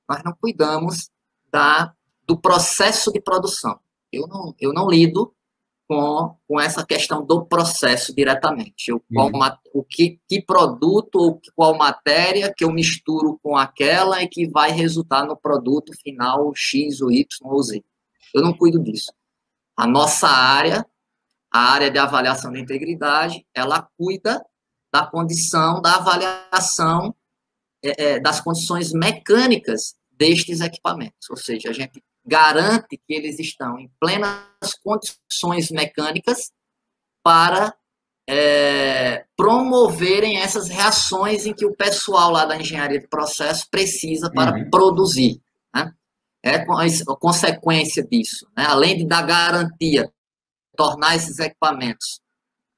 nós 0.09 0.23
não 0.23 0.33
cuidamos 0.33 1.09
da, 1.51 1.93
do 2.25 2.39
processo 2.39 3.11
de 3.11 3.21
produção. 3.21 3.79
Eu 4.11 4.27
não, 4.27 4.55
eu 4.59 4.73
não 4.73 4.89
lido 4.89 5.35
com, 5.89 6.35
com 6.47 6.61
essa 6.61 6.85
questão 6.85 7.25
do 7.25 7.43
processo 7.43 8.15
diretamente. 8.15 8.91
Eu, 8.91 9.03
qual, 9.11 9.31
uhum. 9.31 9.57
o 9.73 9.83
que, 9.83 10.21
que 10.29 10.39
produto 10.39 11.15
ou 11.15 11.41
qual 11.55 11.75
matéria 11.75 12.53
que 12.55 12.63
eu 12.63 12.71
misturo 12.71 13.39
com 13.41 13.57
aquela 13.57 14.21
e 14.21 14.27
que 14.27 14.47
vai 14.47 14.69
resultar 14.71 15.25
no 15.25 15.35
produto 15.35 15.91
final 15.99 16.53
X 16.55 17.01
ou 17.01 17.11
Y 17.11 17.25
ou 17.41 17.63
Z. 17.63 17.83
Eu 18.35 18.43
não 18.43 18.53
cuido 18.53 18.79
disso. 18.79 19.11
A 19.75 19.87
nossa 19.87 20.27
área, 20.27 20.85
a 21.51 21.71
área 21.71 21.89
de 21.89 21.97
avaliação 21.97 22.51
de 22.51 22.59
integridade, 22.59 23.43
ela 23.51 23.89
cuida 23.97 24.45
da 24.93 25.07
condição 25.07 25.81
da 25.81 25.95
avaliação 25.95 27.15
é, 27.83 28.03
é, 28.03 28.19
das 28.19 28.39
condições 28.39 28.93
mecânicas 28.93 29.95
destes 30.11 30.59
equipamentos, 30.59 31.29
ou 31.29 31.37
seja, 31.37 31.69
a 31.69 31.73
gente 31.73 32.03
garante 32.29 32.97
que 32.97 33.13
eles 33.13 33.39
estão 33.39 33.79
em 33.79 33.89
plenas 33.99 34.39
condições 34.83 35.71
mecânicas 35.71 36.51
para 37.23 37.75
é, 38.29 39.25
promoverem 39.35 40.37
essas 40.37 40.69
reações 40.69 41.45
em 41.45 41.53
que 41.53 41.65
o 41.65 41.75
pessoal 41.75 42.31
lá 42.31 42.45
da 42.45 42.57
engenharia 42.57 42.99
de 42.99 43.07
processo 43.07 43.67
precisa 43.69 44.31
para 44.31 44.55
uhum. 44.55 44.69
produzir 44.69 45.41
é 46.43 46.55
a 46.55 47.15
consequência 47.19 48.03
disso. 48.03 48.47
Né? 48.55 48.65
Além 48.65 48.97
de 48.97 49.05
dar 49.05 49.23
garantia, 49.23 50.11
tornar 50.75 51.15
esses 51.15 51.39
equipamentos 51.39 52.21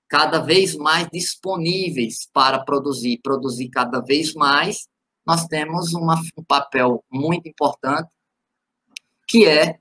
cada 0.10 0.40
vez 0.40 0.76
mais 0.76 1.08
disponíveis 1.12 2.28
para 2.34 2.60
produzir, 2.60 3.20
produzir 3.24 3.70
cada 3.70 4.02
vez 4.02 4.34
mais, 4.34 4.88
nós 5.26 5.46
temos 5.46 5.94
uma, 5.94 6.20
um 6.38 6.44
papel 6.44 7.04
muito 7.10 7.48
importante, 7.48 8.10
que 9.32 9.48
é, 9.48 9.80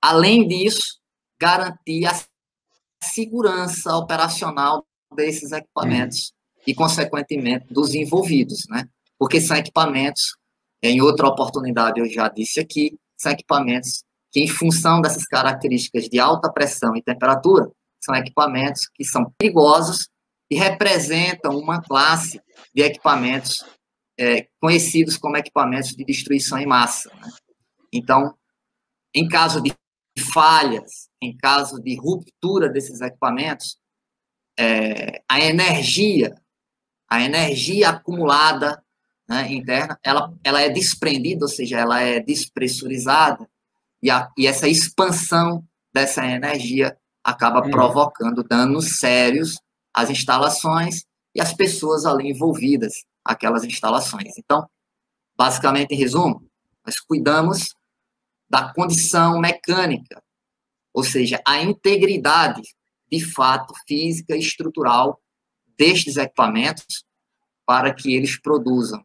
além 0.00 0.48
disso, 0.48 0.98
garantir 1.38 2.06
a 2.06 2.18
segurança 3.04 3.94
operacional 3.94 4.86
desses 5.14 5.52
equipamentos 5.52 6.32
hum. 6.32 6.62
e, 6.66 6.74
consequentemente, 6.74 7.66
dos 7.70 7.94
envolvidos, 7.94 8.66
né? 8.70 8.88
Porque 9.18 9.42
são 9.42 9.58
equipamentos 9.58 10.36
em 10.82 11.02
outra 11.02 11.28
oportunidade, 11.28 12.00
eu 12.00 12.08
já 12.08 12.28
disse 12.28 12.58
aqui, 12.58 12.98
são 13.16 13.30
equipamentos 13.30 14.04
que, 14.32 14.40
em 14.40 14.48
função 14.48 15.02
dessas 15.02 15.26
características 15.26 16.08
de 16.08 16.18
alta 16.18 16.50
pressão 16.50 16.96
e 16.96 17.02
temperatura, 17.02 17.70
são 18.00 18.14
equipamentos 18.14 18.88
que 18.94 19.04
são 19.04 19.30
perigosos 19.38 20.08
e 20.50 20.56
representam 20.56 21.56
uma 21.58 21.80
classe 21.82 22.40
de 22.74 22.82
equipamentos 22.82 23.64
é, 24.18 24.48
conhecidos 24.58 25.18
como 25.18 25.36
equipamentos 25.36 25.90
de 25.90 26.04
destruição 26.04 26.58
em 26.58 26.66
massa. 26.66 27.10
Né? 27.20 27.30
Então, 27.92 28.34
em 29.14 29.28
caso 29.28 29.62
de 29.62 29.72
falhas, 30.32 31.08
em 31.20 31.36
caso 31.36 31.80
de 31.80 31.96
ruptura 31.96 32.68
desses 32.68 33.00
equipamentos, 33.00 33.76
é, 34.58 35.22
a 35.28 35.40
energia, 35.40 36.34
a 37.08 37.22
energia 37.22 37.90
acumulada 37.90 38.82
né, 39.28 39.52
interna, 39.52 39.98
ela, 40.02 40.32
ela 40.44 40.60
é 40.60 40.68
desprendida, 40.68 41.44
ou 41.44 41.48
seja, 41.48 41.78
ela 41.78 42.00
é 42.00 42.20
despressurizada, 42.20 43.48
e, 44.02 44.10
a, 44.10 44.28
e 44.36 44.46
essa 44.46 44.68
expansão 44.68 45.64
dessa 45.92 46.26
energia 46.26 46.96
acaba 47.22 47.62
uhum. 47.62 47.70
provocando 47.70 48.42
danos 48.42 48.98
sérios 48.98 49.56
às 49.94 50.10
instalações 50.10 51.04
e 51.34 51.40
às 51.40 51.54
pessoas 51.54 52.04
ali 52.04 52.30
envolvidas, 52.30 52.92
aquelas 53.24 53.62
instalações. 53.64 54.36
Então, 54.36 54.68
basicamente, 55.36 55.92
em 55.92 55.98
resumo, 55.98 56.42
nós 56.84 56.98
cuidamos 56.98 57.74
da 58.52 58.70
condição 58.70 59.40
mecânica, 59.40 60.22
ou 60.92 61.02
seja, 61.02 61.40
a 61.46 61.62
integridade, 61.62 62.60
de 63.10 63.24
fato, 63.24 63.72
física 63.88 64.36
e 64.36 64.40
estrutural 64.40 65.18
destes 65.78 66.18
equipamentos 66.18 67.02
para 67.64 67.94
que 67.94 68.14
eles 68.14 68.38
produzam 68.38 69.02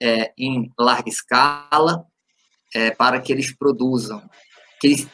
é, 0.00 0.32
em 0.38 0.70
larga 0.78 1.08
escala, 1.08 2.06
é, 2.72 2.92
para 2.92 3.20
que 3.20 3.32
eles 3.32 3.52
produzam, 3.52 4.22
que 4.80 4.86
eles 4.86 5.08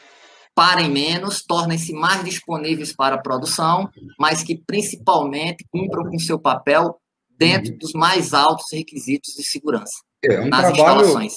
parem 0.54 0.90
menos, 0.90 1.42
tornem-se 1.42 1.94
mais 1.94 2.22
disponíveis 2.22 2.94
para 2.94 3.14
a 3.14 3.22
produção, 3.22 3.88
mas 4.18 4.42
que 4.42 4.54
principalmente 4.58 5.64
cumpram 5.70 6.10
com 6.10 6.18
seu 6.18 6.38
papel 6.38 7.00
dentro 7.30 7.72
uhum. 7.72 7.78
dos 7.78 7.92
mais 7.94 8.34
altos 8.34 8.66
requisitos 8.70 9.32
de 9.34 9.44
segurança 9.44 9.94
é 10.22 10.40
um 10.40 10.48
nas 10.48 10.70
instalações. 10.70 11.32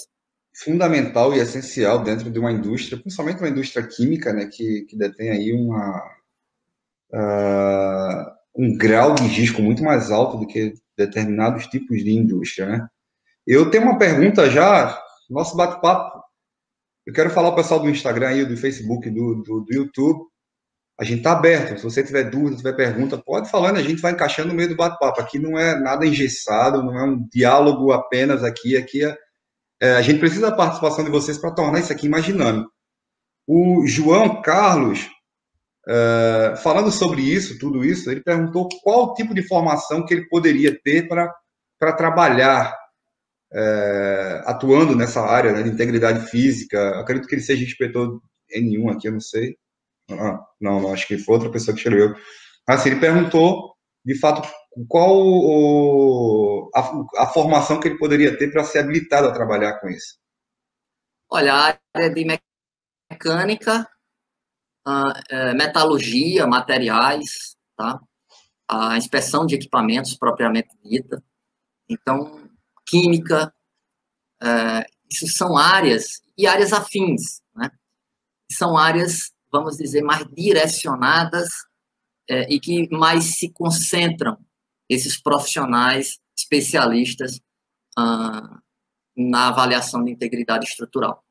Fundamental 0.56 1.34
e 1.34 1.40
essencial 1.40 2.04
dentro 2.04 2.30
de 2.30 2.40
uma 2.40 2.52
indústria, 2.52 3.00
principalmente 3.00 3.40
uma 3.40 3.50
indústria 3.50 3.86
química, 3.86 4.32
né, 4.32 4.46
que, 4.46 4.86
que 4.88 4.96
detém 4.96 5.32
aí 5.32 5.52
uma, 5.52 6.04
uh, 7.12 8.32
um 8.56 8.78
grau 8.78 9.16
de 9.16 9.24
risco 9.24 9.62
muito 9.62 9.84
mais 9.84 10.12
alto 10.12 10.38
do 10.38 10.48
que 10.48 10.74
determinados 10.98 11.68
tipos 11.68 12.04
de 12.04 12.12
indústria, 12.12 12.68
né? 12.68 12.88
Eu 13.46 13.70
tenho 13.70 13.84
uma 13.84 13.98
pergunta 13.98 14.50
já, 14.50 14.98
nosso 15.30 15.58
bate-papo. 15.58 16.24
Eu 17.06 17.14
quero 17.14 17.30
falar 17.30 17.50
ao 17.50 17.56
pessoal 17.56 17.80
do 17.80 17.90
Instagram 17.90 18.30
aí, 18.30 18.46
do 18.46 18.56
Facebook, 18.56 19.10
do, 19.10 19.44
do, 19.44 19.60
do 19.62 19.74
YouTube. 19.74 20.26
A 20.98 21.04
gente 21.04 21.18
está 21.18 21.34
aberto. 21.34 21.78
Se 21.78 21.84
você 21.84 22.04
tiver 22.04 22.30
dúvida, 22.30 22.56
tiver 22.56 22.74
pergunta, 22.74 23.18
pode 23.18 23.50
falando, 23.50 23.78
a 23.78 23.82
gente 23.84 24.02
vai 24.02 24.14
encaixando 24.14 24.50
no 24.50 24.56
meio 24.56 24.70
do 24.70 24.76
bate-papo. 24.76 25.20
Aqui 25.20 25.40
não 25.40 25.58
é 25.58 25.78
nada 25.78 26.06
engessado, 26.06 26.82
não 26.84 26.98
é 26.98 27.04
um 27.04 27.28
diálogo 27.30 27.92
apenas 27.92 28.44
aqui. 28.44 28.78
Aqui 28.78 29.04
é, 29.04 29.18
é 29.84 29.96
a 29.96 30.02
gente 30.02 30.20
precisa 30.20 30.50
da 30.50 30.56
participação 30.56 31.04
de 31.04 31.12
vocês 31.12 31.38
para 31.38 31.52
tornar 31.52 31.80
isso 31.80 31.92
aqui 31.92 32.08
mais 32.08 32.24
dinâmico. 32.24 32.72
O 33.46 33.86
João 33.86 34.42
Carlos, 34.42 35.10
é, 35.86 36.54
falando 36.64 36.90
sobre 36.90 37.22
isso, 37.22 37.60
tudo 37.60 37.84
isso, 37.84 38.10
ele 38.10 38.24
perguntou 38.24 38.70
qual 38.82 39.14
tipo 39.14 39.34
de 39.34 39.46
formação 39.46 40.06
que 40.06 40.14
ele 40.14 40.30
poderia 40.30 40.80
ter 40.82 41.10
para 41.10 41.30
trabalhar 41.98 42.74
é, 43.54 44.42
atuando 44.46 44.96
nessa 44.96 45.20
área 45.20 45.52
né, 45.52 45.64
de 45.64 45.72
integridade 45.72 46.28
física. 46.28 46.98
Acredito 47.02 47.28
que 47.28 47.36
ele 47.36 47.42
seja 47.42 47.66
inspetor 47.66 48.22
N1 48.56 48.96
aqui, 48.96 49.10
eu 49.10 49.12
não 49.12 49.20
sei. 49.20 49.58
Ah, 50.10 50.40
não, 50.62 50.80
não, 50.80 50.94
acho 50.94 51.06
que 51.06 51.18
foi 51.18 51.36
outra 51.36 51.52
pessoa 51.52 51.76
que 51.76 51.82
escreveu. 51.82 52.16
Assim, 52.66 52.92
ele 52.92 53.02
perguntou, 53.02 53.74
de 54.06 54.18
fato, 54.18 54.48
qual 54.88 55.16
o, 55.16 56.72
a, 56.74 57.24
a 57.24 57.28
formação 57.28 57.80
que 57.80 57.88
ele 57.88 57.98
poderia 57.98 58.38
ter 58.38 58.52
para 58.52 58.64
ser 58.64 58.80
habilitado 58.80 59.28
a 59.28 59.34
trabalhar 59.34 59.80
com 59.80 59.90
isso. 59.90 60.18
Olha, 61.30 61.54
a 61.54 61.80
área 61.94 62.10
de 62.14 62.40
mecânica, 63.12 63.88
é, 65.30 65.54
metalurgia, 65.54 66.48
materiais, 66.48 67.56
tá? 67.78 68.00
a 68.68 68.98
inspeção 68.98 69.46
de 69.46 69.56
equipamentos 69.56 70.16
propriamente 70.16 70.70
dita. 70.84 71.24
Então, 71.88 72.50
química, 72.88 73.54
é, 74.42 74.86
isso 75.10 75.28
são 75.28 75.58
áreas, 75.58 76.22
e 76.38 76.48
áreas 76.48 76.74
afins, 76.74 77.42
né? 77.56 77.70
São 78.52 78.78
áreas, 78.78 79.32
vamos 79.52 79.78
dizer, 79.78 80.02
mais 80.02 80.26
direcionadas 80.32 81.50
é, 82.30 82.52
e 82.52 82.60
que 82.60 82.90
mais 82.90 83.38
se 83.38 83.52
concentram 83.52 84.38
esses 84.94 85.22
profissionais 85.22 86.20
especialistas 86.38 87.42
ah, 87.98 88.60
na 89.16 89.50
avaliação 89.50 90.04
de 90.04 90.12
integridade 90.12 90.66
estrutural. 90.66 91.24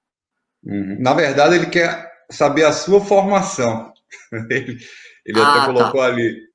Uhum. 0.65 0.97
Na 1.01 1.15
verdade, 1.15 1.57
ele 1.57 1.67
quer 1.67 2.11
saber 2.31 2.65
a 2.65 2.73
sua 2.73 3.05
formação. 3.05 3.93
ele, 4.51 4.79
ele 5.25 5.41
ah, 5.41 5.51
até 5.51 5.61
tá. 5.61 5.67
colocou 5.67 6.01
tá. 6.01 6.07
ali. 6.07 6.53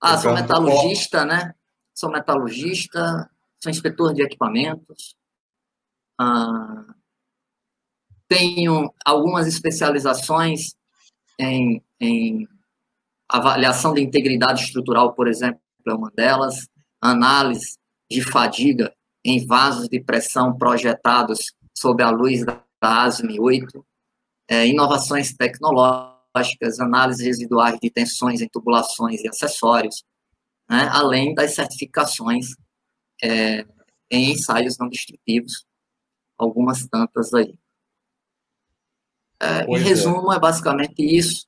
Ah, 0.00 0.16
sou 0.16 0.32
metalurgista, 0.32 1.24
né? 1.24 1.54
Sou 1.94 2.10
metalurgista, 2.10 3.30
sou 3.60 3.70
inspetor 3.70 4.14
de 4.14 4.22
equipamentos. 4.22 5.16
Ah, 6.18 6.84
tenho 8.28 8.92
algumas 9.04 9.46
especializações 9.46 10.74
em, 11.38 11.82
em 12.00 12.48
avaliação 13.28 13.92
de 13.94 14.02
integridade 14.02 14.62
estrutural, 14.62 15.14
por 15.14 15.28
exemplo, 15.28 15.60
é 15.86 15.92
uma 15.92 16.10
delas, 16.10 16.68
análise 17.00 17.78
de 18.10 18.22
fadiga 18.22 18.92
em 19.24 19.46
vasos 19.46 19.88
de 19.88 20.00
pressão 20.00 20.56
projetados 20.56 21.52
sob 21.76 22.02
a 22.02 22.10
luz 22.10 22.44
da 22.44 22.62
ASME 22.80 23.38
8, 23.38 23.86
é, 24.48 24.66
inovações 24.66 25.34
tecnológicas, 25.34 26.80
análise 26.80 27.24
residuais 27.24 27.78
de 27.80 27.90
tensões 27.90 28.40
em 28.40 28.48
tubulações 28.48 29.22
e 29.22 29.28
acessórios, 29.28 30.04
né, 30.68 30.88
além 30.92 31.34
das 31.34 31.54
certificações 31.54 32.54
é, 33.22 33.64
em 34.10 34.32
ensaios 34.32 34.78
não 34.78 34.88
destrutivos, 34.88 35.66
algumas 36.36 36.86
tantas 36.86 37.34
aí. 37.34 37.54
É, 39.40 39.64
em 39.64 39.76
é. 39.76 39.78
resumo, 39.78 40.32
é. 40.32 40.38
basicamente 40.38 41.00
isso. 41.00 41.46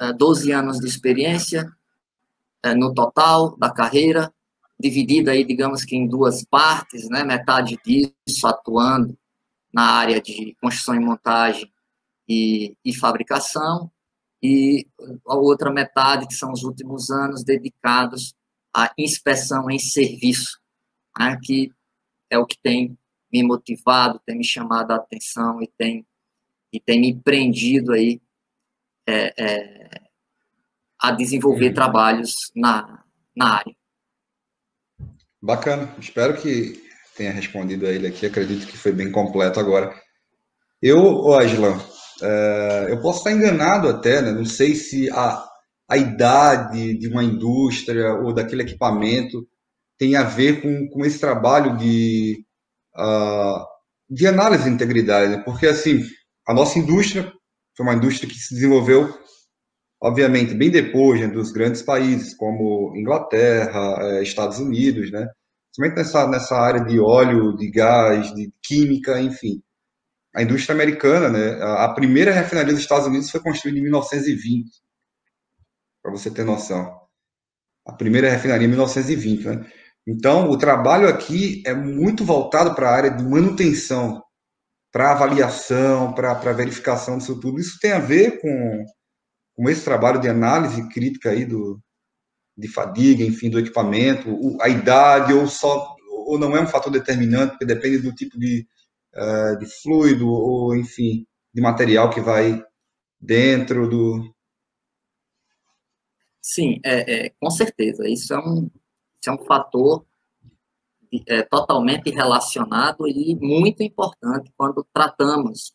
É, 0.00 0.12
12 0.12 0.52
anos 0.52 0.78
de 0.78 0.86
experiência 0.86 1.68
é, 2.64 2.74
no 2.74 2.92
total 2.92 3.56
da 3.56 3.70
carreira, 3.70 4.32
dividida 4.78 5.32
aí, 5.32 5.44
digamos 5.44 5.84
que 5.84 5.96
em 5.96 6.06
duas 6.06 6.44
partes, 6.44 7.08
né? 7.08 7.24
Metade 7.24 7.78
disso 7.84 8.46
atuando 8.46 9.18
na 9.72 9.82
área 9.82 10.20
de 10.20 10.56
construção 10.60 10.94
e 10.94 11.00
montagem 11.00 11.72
e, 12.28 12.76
e 12.84 12.94
fabricação, 12.94 13.90
e 14.42 14.86
a 15.26 15.34
outra 15.34 15.70
metade, 15.72 16.26
que 16.26 16.34
são 16.34 16.52
os 16.52 16.62
últimos 16.62 17.10
anos 17.10 17.42
dedicados 17.42 18.34
à 18.74 18.92
inspeção 18.96 19.68
em 19.70 19.78
serviço, 19.78 20.60
né? 21.18 21.36
que 21.42 21.72
é 22.30 22.38
o 22.38 22.46
que 22.46 22.58
tem 22.62 22.96
me 23.32 23.42
motivado, 23.42 24.20
tem 24.24 24.36
me 24.36 24.44
chamado 24.44 24.92
a 24.92 24.96
atenção 24.96 25.60
e 25.62 25.66
tem 25.66 26.06
e 26.70 26.78
tem 26.78 27.00
me 27.00 27.18
prendido 27.18 27.92
aí 27.92 28.20
é, 29.06 29.32
é, 29.42 30.07
a 31.00 31.12
desenvolver 31.12 31.72
trabalhos 31.72 32.32
na, 32.54 33.02
na 33.36 33.54
área. 33.56 33.74
Bacana, 35.40 35.94
espero 35.98 36.36
que 36.36 36.82
tenha 37.16 37.32
respondido 37.32 37.86
a 37.86 37.90
ele 37.90 38.06
aqui, 38.06 38.26
acredito 38.26 38.66
que 38.66 38.76
foi 38.76 38.92
bem 38.92 39.10
completo 39.10 39.60
agora. 39.60 39.92
Eu, 40.82 41.32
Aslan, 41.34 41.78
é, 42.22 42.86
eu 42.90 43.00
posso 43.00 43.18
estar 43.18 43.32
enganado 43.32 43.88
até, 43.88 44.22
né? 44.22 44.32
não 44.32 44.44
sei 44.44 44.74
se 44.74 45.10
a, 45.10 45.44
a 45.88 45.96
idade 45.96 46.96
de 46.98 47.08
uma 47.08 47.24
indústria 47.24 48.14
ou 48.14 48.32
daquele 48.32 48.62
equipamento 48.62 49.46
tem 49.98 50.16
a 50.16 50.22
ver 50.22 50.62
com, 50.62 50.88
com 50.88 51.04
esse 51.04 51.18
trabalho 51.18 51.76
de, 51.76 52.44
uh, 52.96 53.64
de 54.08 54.26
análise 54.26 54.64
de 54.64 54.70
integridade, 54.70 55.36
né? 55.36 55.42
porque 55.44 55.66
assim, 55.66 56.02
a 56.46 56.54
nossa 56.54 56.78
indústria 56.78 57.32
foi 57.76 57.86
uma 57.86 57.94
indústria 57.94 58.28
que 58.28 58.38
se 58.38 58.54
desenvolveu, 58.54 59.12
obviamente, 60.00 60.54
bem 60.54 60.70
depois 60.70 61.20
né, 61.20 61.28
dos 61.28 61.52
grandes 61.52 61.82
países, 61.82 62.34
como 62.34 62.96
Inglaterra, 62.96 63.96
eh, 64.00 64.22
Estados 64.22 64.58
Unidos, 64.58 65.10
né? 65.10 65.28
Principalmente 65.70 65.96
nessa, 65.98 66.28
nessa 66.28 66.56
área 66.56 66.84
de 66.84 67.00
óleo, 67.00 67.56
de 67.56 67.70
gás, 67.70 68.34
de 68.34 68.52
química, 68.62 69.20
enfim. 69.20 69.62
A 70.34 70.42
indústria 70.42 70.74
americana, 70.74 71.28
né? 71.30 71.62
A 71.62 71.88
primeira 71.94 72.32
refinaria 72.32 72.72
dos 72.72 72.82
Estados 72.82 73.06
Unidos 73.06 73.30
foi 73.30 73.40
construída 73.40 73.78
em 73.78 73.82
1920, 73.82 74.70
para 76.02 76.12
você 76.12 76.30
ter 76.30 76.44
noção. 76.44 77.00
A 77.86 77.92
primeira 77.92 78.30
refinaria 78.30 78.66
em 78.66 78.70
1920, 78.70 79.44
né? 79.46 79.66
Então, 80.06 80.50
o 80.50 80.58
trabalho 80.58 81.08
aqui 81.08 81.62
é 81.66 81.74
muito 81.74 82.24
voltado 82.24 82.74
para 82.74 82.88
a 82.88 82.94
área 82.94 83.10
de 83.10 83.22
manutenção 83.22 84.22
para 84.92 85.12
avaliação, 85.12 86.12
para 86.12 86.52
verificação 86.52 87.18
disso 87.18 87.38
tudo. 87.38 87.60
Isso 87.60 87.78
tem 87.80 87.92
a 87.92 87.98
ver 87.98 88.40
com, 88.40 88.84
com 89.58 89.68
esse 89.68 89.84
trabalho 89.84 90.20
de 90.20 90.28
análise 90.28 90.88
crítica 90.88 91.30
aí 91.30 91.44
do, 91.44 91.82
de 92.56 92.68
fadiga, 92.68 93.24
enfim, 93.24 93.50
do 93.50 93.58
equipamento, 93.58 94.38
a 94.60 94.68
idade, 94.68 95.32
ou 95.32 95.48
só 95.48 95.96
ou 96.08 96.38
não 96.38 96.56
é 96.56 96.60
um 96.62 96.66
fator 96.68 96.92
determinante, 96.92 97.52
porque 97.52 97.66
depende 97.66 97.98
do 97.98 98.14
tipo 98.14 98.38
de, 98.38 98.64
uh, 99.16 99.58
de 99.58 99.66
fluido, 99.66 100.28
ou 100.28 100.76
enfim, 100.76 101.26
de 101.52 101.60
material 101.60 102.08
que 102.08 102.20
vai 102.20 102.62
dentro 103.20 103.88
do. 103.88 104.32
Sim, 106.40 106.78
é, 106.84 107.26
é 107.26 107.30
com 107.40 107.50
certeza. 107.50 108.08
Isso 108.08 108.32
é 108.32 108.38
um, 108.38 108.70
isso 109.18 109.28
é 109.28 109.32
um 109.32 109.44
fator 109.44 110.06
é, 111.26 111.42
totalmente 111.42 112.10
relacionado 112.10 113.08
e 113.08 113.34
muito 113.34 113.82
importante 113.82 114.52
quando 114.56 114.86
tratamos 114.94 115.74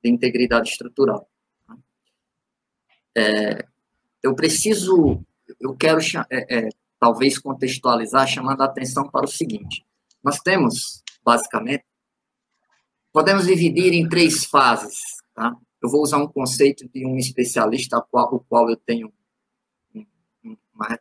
de 0.00 0.10
integridade 0.10 0.68
estrutural. 0.68 1.28
É, 3.16 3.64
eu 4.22 4.34
preciso, 4.34 5.24
eu 5.58 5.74
quero 5.74 5.98
é, 6.30 6.58
é, 6.58 6.68
talvez 7.00 7.38
contextualizar, 7.38 8.26
chamando 8.26 8.60
a 8.60 8.66
atenção 8.66 9.08
para 9.08 9.24
o 9.24 9.28
seguinte: 9.28 9.84
nós 10.22 10.38
temos, 10.40 11.02
basicamente, 11.24 11.84
podemos 13.12 13.46
dividir 13.46 13.94
em 13.94 14.08
três 14.08 14.44
fases. 14.44 14.98
Tá? 15.34 15.56
Eu 15.82 15.88
vou 15.88 16.02
usar 16.02 16.18
um 16.18 16.28
conceito 16.28 16.86
de 16.92 17.06
um 17.06 17.16
especialista, 17.16 18.04
qual, 18.10 18.34
o 18.34 18.40
qual 18.40 18.68
eu 18.68 18.76
tenho 18.76 19.10
uma, 20.74 20.98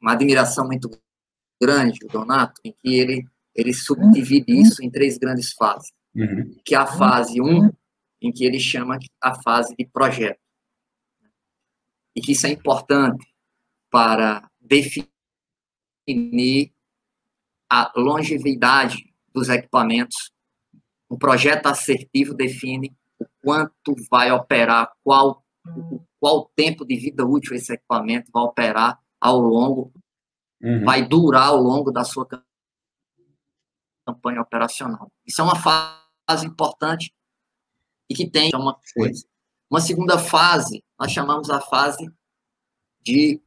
uma 0.00 0.12
admiração 0.12 0.66
muito 0.66 0.88
grande, 1.60 2.04
o 2.04 2.08
Donato, 2.08 2.60
em 2.64 2.72
que 2.72 2.94
ele, 2.94 3.26
ele 3.54 3.72
subdivide 3.72 4.52
uhum. 4.52 4.60
isso 4.60 4.84
em 4.84 4.90
três 4.90 5.18
grandes 5.18 5.52
fases. 5.52 5.92
Uhum. 6.14 6.54
Que 6.64 6.74
é 6.74 6.78
a 6.78 6.86
fase 6.86 7.40
1, 7.40 7.44
um, 7.44 7.70
em 8.22 8.32
que 8.32 8.44
ele 8.44 8.60
chama 8.60 8.98
a 9.20 9.42
fase 9.42 9.74
de 9.76 9.84
projeto. 9.86 10.38
E 12.16 12.20
que 12.20 12.32
isso 12.32 12.46
é 12.46 12.50
importante 12.50 13.32
para 13.90 14.50
definir 14.60 15.12
a 17.70 17.92
longevidade 17.94 19.12
dos 19.32 19.48
equipamentos. 19.48 20.32
O 21.08 21.18
projeto 21.18 21.66
assertivo 21.66 22.34
define 22.34 22.96
o 23.18 23.26
quanto 23.42 23.94
vai 24.10 24.32
operar, 24.32 24.90
qual, 25.04 25.44
qual 26.18 26.50
tempo 26.56 26.84
de 26.84 26.96
vida 26.96 27.24
útil 27.24 27.54
esse 27.54 27.74
equipamento 27.74 28.30
vai 28.32 28.42
operar 28.42 28.98
ao 29.20 29.38
longo 29.38 29.92
uhum. 30.62 30.84
vai 30.84 31.06
durar 31.06 31.48
ao 31.48 31.58
longo 31.58 31.90
da 31.90 32.04
sua 32.04 32.26
campanha 34.06 34.40
operacional. 34.40 35.10
Isso 35.24 35.40
é 35.40 35.44
uma 35.44 35.56
fase 35.56 36.46
importante 36.46 37.14
e 38.08 38.14
que 38.14 38.28
tem 38.28 38.50
uma 38.54 38.78
coisa. 38.94 39.26
Uma 39.70 39.80
segunda 39.80 40.16
fase, 40.18 40.82
nós 40.98 41.12
chamamos 41.12 41.50
a 41.50 41.60
fase 41.60 42.10
de 43.02 43.40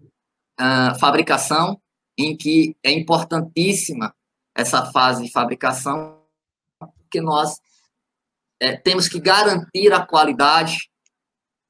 uh, 0.59 0.97
fabricação, 0.99 1.79
em 2.17 2.35
que 2.35 2.75
é 2.83 2.91
importantíssima 2.91 4.13
essa 4.55 4.85
fase 4.91 5.23
de 5.23 5.31
fabricação, 5.31 6.21
porque 6.79 7.21
nós 7.21 7.59
é, 8.59 8.75
temos 8.75 9.07
que 9.07 9.19
garantir 9.19 9.91
a 9.93 10.05
qualidade 10.05 10.89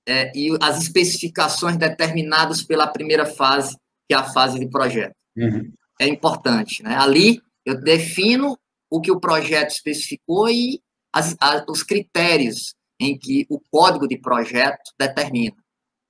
é, 0.08 0.32
e 0.36 0.58
as 0.60 0.82
especificações 0.82 1.78
determinadas 1.78 2.64
pela 2.64 2.88
primeira 2.88 3.26
fase, 3.26 3.78
que 4.08 4.16
é 4.16 4.18
a 4.18 4.24
fase 4.24 4.60
de 4.60 4.68
projeto. 4.68 5.16
Uhum. 5.38 5.72
É 6.00 6.08
importante, 6.08 6.82
né? 6.82 6.96
Ali 6.96 7.42
eu 7.64 7.80
defino 7.80 8.58
o 8.90 9.00
que 9.00 9.12
o 9.12 9.20
projeto 9.20 9.70
especificou 9.70 10.50
e 10.50 10.82
as, 11.14 11.36
os 11.68 11.84
critérios 11.84 12.74
em 13.00 13.18
que 13.18 13.46
o 13.50 13.60
código 13.72 14.08
de 14.08 14.18
projeto 14.18 14.92
determina. 14.98 15.56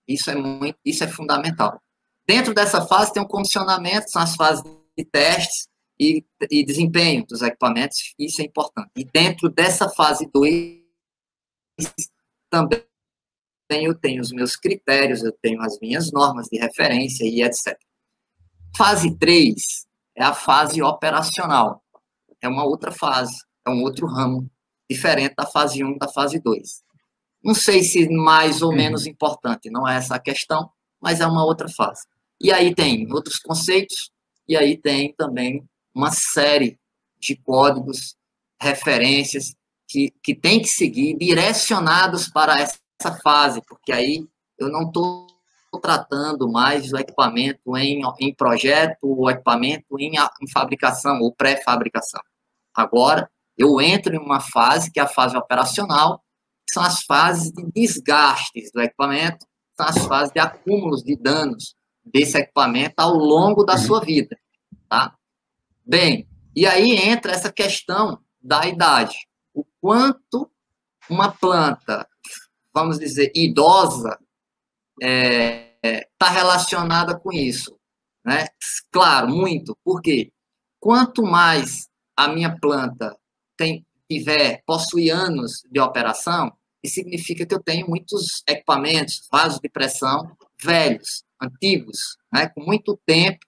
Isso 0.09 0.31
é 0.31 0.35
muito, 0.35 0.79
isso 0.83 1.03
é 1.03 1.07
fundamental. 1.07 1.79
Dentro 2.27 2.51
dessa 2.51 2.85
fase 2.85 3.13
tem 3.13 3.21
um 3.21 3.27
condicionamento, 3.27 4.09
são 4.09 4.23
as 4.23 4.35
fases 4.35 4.63
de 4.97 5.05
testes 5.05 5.67
e, 5.99 6.25
e 6.49 6.65
desempenho 6.65 7.23
dos 7.27 7.43
equipamentos, 7.43 8.15
isso 8.17 8.41
é 8.41 8.45
importante. 8.45 8.89
E 8.95 9.05
dentro 9.05 9.49
dessa 9.49 9.87
fase 9.87 10.27
2 10.33 10.79
também 12.49 12.83
eu 13.69 13.93
tenho 13.93 14.19
os 14.19 14.31
meus 14.31 14.55
critérios, 14.55 15.23
eu 15.23 15.31
tenho 15.31 15.61
as 15.61 15.79
minhas 15.79 16.11
normas 16.11 16.47
de 16.47 16.57
referência 16.57 17.23
e 17.23 17.43
etc. 17.43 17.77
Fase 18.75 19.15
3 19.15 19.55
é 20.17 20.23
a 20.23 20.33
fase 20.33 20.81
operacional. 20.81 21.83
É 22.41 22.47
uma 22.47 22.63
outra 22.63 22.91
fase, 22.91 23.35
é 23.67 23.69
um 23.69 23.83
outro 23.83 24.07
ramo, 24.07 24.49
diferente 24.89 25.35
da 25.37 25.45
fase 25.45 25.83
1 25.83 25.97
da 25.99 26.07
fase 26.07 26.39
2. 26.39 26.83
Não 27.43 27.53
sei 27.53 27.83
se 27.83 28.09
mais 28.09 28.61
ou 28.61 28.73
menos 28.73 29.05
importante, 29.05 29.69
não 29.69 29.87
é 29.87 29.97
essa 29.97 30.15
a 30.15 30.19
questão, 30.19 30.69
mas 31.01 31.21
é 31.21 31.27
uma 31.27 31.45
outra 31.45 31.69
fase. 31.69 32.05
E 32.39 32.51
aí 32.51 32.73
tem 32.73 33.11
outros 33.11 33.37
conceitos, 33.39 34.11
e 34.47 34.57
aí 34.57 34.77
tem 34.77 35.13
também 35.17 35.63
uma 35.93 36.11
série 36.11 36.77
de 37.19 37.35
códigos, 37.35 38.15
referências 38.61 39.55
que, 39.87 40.13
que 40.21 40.35
tem 40.35 40.61
que 40.61 40.67
seguir 40.67 41.17
direcionados 41.17 42.29
para 42.29 42.59
essa 42.59 43.19
fase, 43.23 43.61
porque 43.67 43.91
aí 43.91 44.27
eu 44.57 44.69
não 44.69 44.83
estou 44.83 45.27
tratando 45.81 46.49
mais 46.49 46.91
o 46.91 46.97
equipamento 46.97 47.77
em, 47.77 48.01
em 48.19 48.33
projeto, 48.33 48.97
o 49.03 49.29
equipamento 49.29 49.99
em, 49.99 50.13
em 50.15 50.51
fabricação 50.51 51.19
ou 51.21 51.33
pré-fabricação. 51.33 52.21
Agora, 52.73 53.29
eu 53.57 53.79
entro 53.81 54.15
em 54.15 54.19
uma 54.19 54.39
fase 54.39 54.91
que 54.91 54.99
é 54.99 55.03
a 55.03 55.07
fase 55.07 55.35
operacional, 55.35 56.23
que 56.69 56.73
são 56.73 56.83
as 56.83 57.01
fases 57.01 57.51
de 57.51 57.65
desgastes 57.73 58.71
do 58.71 58.79
equipamento, 58.79 59.45
são 59.75 59.87
as 59.87 60.05
fases 60.05 60.31
de 60.31 60.39
acúmulos 60.39 61.03
de 61.03 61.15
danos 61.15 61.75
desse 62.05 62.37
equipamento 62.37 62.93
ao 62.97 63.13
longo 63.15 63.63
da 63.63 63.73
uhum. 63.73 63.79
sua 63.79 64.01
vida, 64.01 64.37
tá? 64.87 65.15
Bem, 65.83 66.27
e 66.55 66.67
aí 66.67 66.91
entra 66.91 67.31
essa 67.31 67.51
questão 67.51 68.19
da 68.39 68.67
idade. 68.67 69.17
O 69.53 69.65
quanto 69.81 70.49
uma 71.09 71.31
planta, 71.31 72.07
vamos 72.73 72.99
dizer, 72.99 73.31
idosa, 73.33 74.19
está 75.01 75.07
é, 75.81 76.07
tá 76.17 76.29
relacionada 76.29 77.17
com 77.17 77.31
isso. 77.31 77.75
Né? 78.23 78.45
Claro, 78.91 79.29
muito. 79.29 79.75
Por 79.83 80.01
quê? 80.01 80.31
Quanto 80.79 81.23
mais 81.23 81.87
a 82.15 82.27
minha 82.27 82.55
planta 82.59 83.17
tem, 83.57 83.85
tiver, 84.09 84.61
possui 84.65 85.09
anos 85.09 85.63
de 85.71 85.79
operação, 85.79 86.51
isso 86.83 86.95
significa 86.95 87.45
que 87.45 87.53
eu 87.53 87.61
tenho 87.61 87.87
muitos 87.87 88.43
equipamentos, 88.47 89.27
vasos 89.31 89.59
de 89.59 89.69
pressão 89.69 90.31
velhos, 90.61 91.23
antigos, 91.41 92.17
né? 92.31 92.47
com 92.49 92.61
muito 92.61 92.99
tempo, 93.05 93.39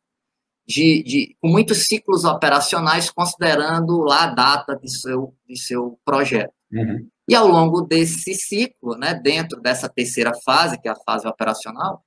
de, 0.68 1.04
de, 1.04 1.38
com 1.42 1.50
muitos 1.50 1.86
ciclos 1.86 2.24
operacionais, 2.24 3.10
considerando 3.10 4.00
lá 4.00 4.24
a 4.24 4.34
data 4.34 4.78
de 4.78 4.90
seu, 4.90 5.36
de 5.48 5.58
seu 5.58 6.00
projeto. 6.06 6.54
Uhum. 6.72 7.10
E 7.28 7.36
ao 7.36 7.48
longo 7.48 7.82
desse 7.82 8.34
ciclo, 8.36 8.98
né, 8.98 9.14
dentro 9.14 9.60
dessa 9.60 9.90
terceira 9.90 10.32
fase, 10.46 10.80
que 10.80 10.88
é 10.88 10.92
a 10.92 10.96
fase 11.06 11.28
operacional, 11.28 12.04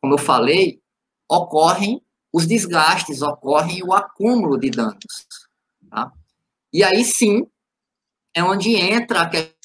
como 0.00 0.14
eu 0.14 0.18
falei, 0.18 0.80
ocorrem 1.28 2.00
os 2.32 2.46
desgastes, 2.46 3.22
ocorrem 3.22 3.82
o 3.82 3.92
acúmulo 3.92 4.58
de 4.58 4.70
danos. 4.70 5.26
Tá? 5.90 6.12
E 6.72 6.84
aí 6.84 7.04
sim 7.04 7.46
é 8.34 8.42
onde 8.42 8.76
entra 8.76 9.22
a 9.22 9.28
questão 9.28 9.57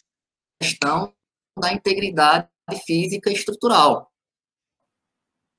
da 1.59 1.73
integridade 1.73 2.47
física 2.85 3.29
e 3.29 3.33
estrutural. 3.33 4.11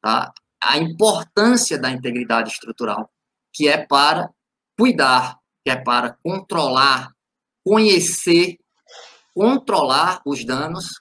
Tá? 0.03 0.33
A 0.63 0.79
importância 0.79 1.79
da 1.79 1.91
integridade 1.91 2.51
estrutural, 2.51 3.11
que 3.53 3.69
é 3.69 3.87
para 3.87 4.31
cuidar, 4.79 5.39
que 5.65 5.71
é 5.71 5.77
para 5.77 6.17
controlar, 6.23 7.15
conhecer, 7.65 8.59
controlar 9.35 10.21
os 10.25 10.45
danos 10.45 11.01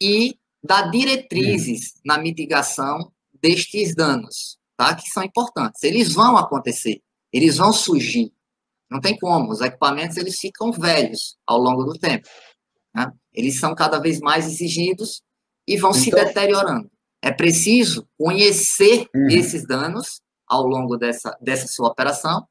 e 0.00 0.38
dar 0.62 0.90
diretrizes 0.90 2.00
na 2.04 2.18
mitigação 2.18 3.12
destes 3.32 3.94
danos, 3.94 4.58
tá? 4.76 4.94
Que 4.94 5.08
são 5.08 5.22
importantes. 5.22 5.82
Eles 5.82 6.14
vão 6.14 6.36
acontecer, 6.36 7.02
eles 7.32 7.56
vão 7.56 7.72
surgir. 7.72 8.32
Não 8.90 9.00
tem 9.00 9.18
como. 9.18 9.50
Os 9.50 9.60
equipamentos 9.60 10.16
eles 10.16 10.38
ficam 10.38 10.70
velhos 10.70 11.36
ao 11.46 11.58
longo 11.58 11.84
do 11.84 11.98
tempo. 11.98 12.28
Né? 12.94 13.10
Eles 13.34 13.58
são 13.58 13.74
cada 13.74 13.98
vez 13.98 14.20
mais 14.20 14.46
exigidos 14.46 15.22
e 15.66 15.76
vão 15.76 15.90
então... 15.90 16.02
se 16.02 16.10
deteriorando. 16.10 16.90
É 17.22 17.32
preciso 17.32 18.06
conhecer 18.18 19.06
uhum. 19.14 19.28
esses 19.28 19.66
danos 19.66 20.20
ao 20.46 20.66
longo 20.66 20.96
dessa, 20.96 21.36
dessa 21.40 21.66
sua 21.68 21.88
operação 21.88 22.46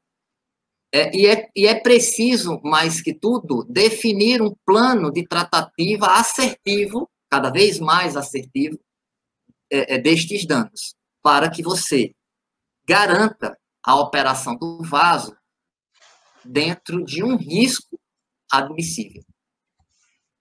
é, 0.94 1.16
e, 1.16 1.26
é, 1.26 1.48
e 1.56 1.66
é 1.66 1.80
preciso, 1.80 2.60
mais 2.62 3.00
que 3.00 3.14
tudo, 3.14 3.64
definir 3.64 4.42
um 4.42 4.54
plano 4.66 5.10
de 5.10 5.26
tratativa 5.26 6.06
assertivo, 6.06 7.10
cada 7.30 7.50
vez 7.50 7.80
mais 7.80 8.14
assertivo, 8.14 8.78
é, 9.70 9.94
é, 9.94 9.98
destes 9.98 10.44
danos, 10.46 10.94
para 11.22 11.50
que 11.50 11.62
você 11.62 12.14
garanta 12.86 13.58
a 13.82 13.98
operação 13.98 14.54
do 14.54 14.82
vaso 14.82 15.34
dentro 16.44 17.02
de 17.02 17.24
um 17.24 17.36
risco 17.36 17.98
admissível. 18.52 19.22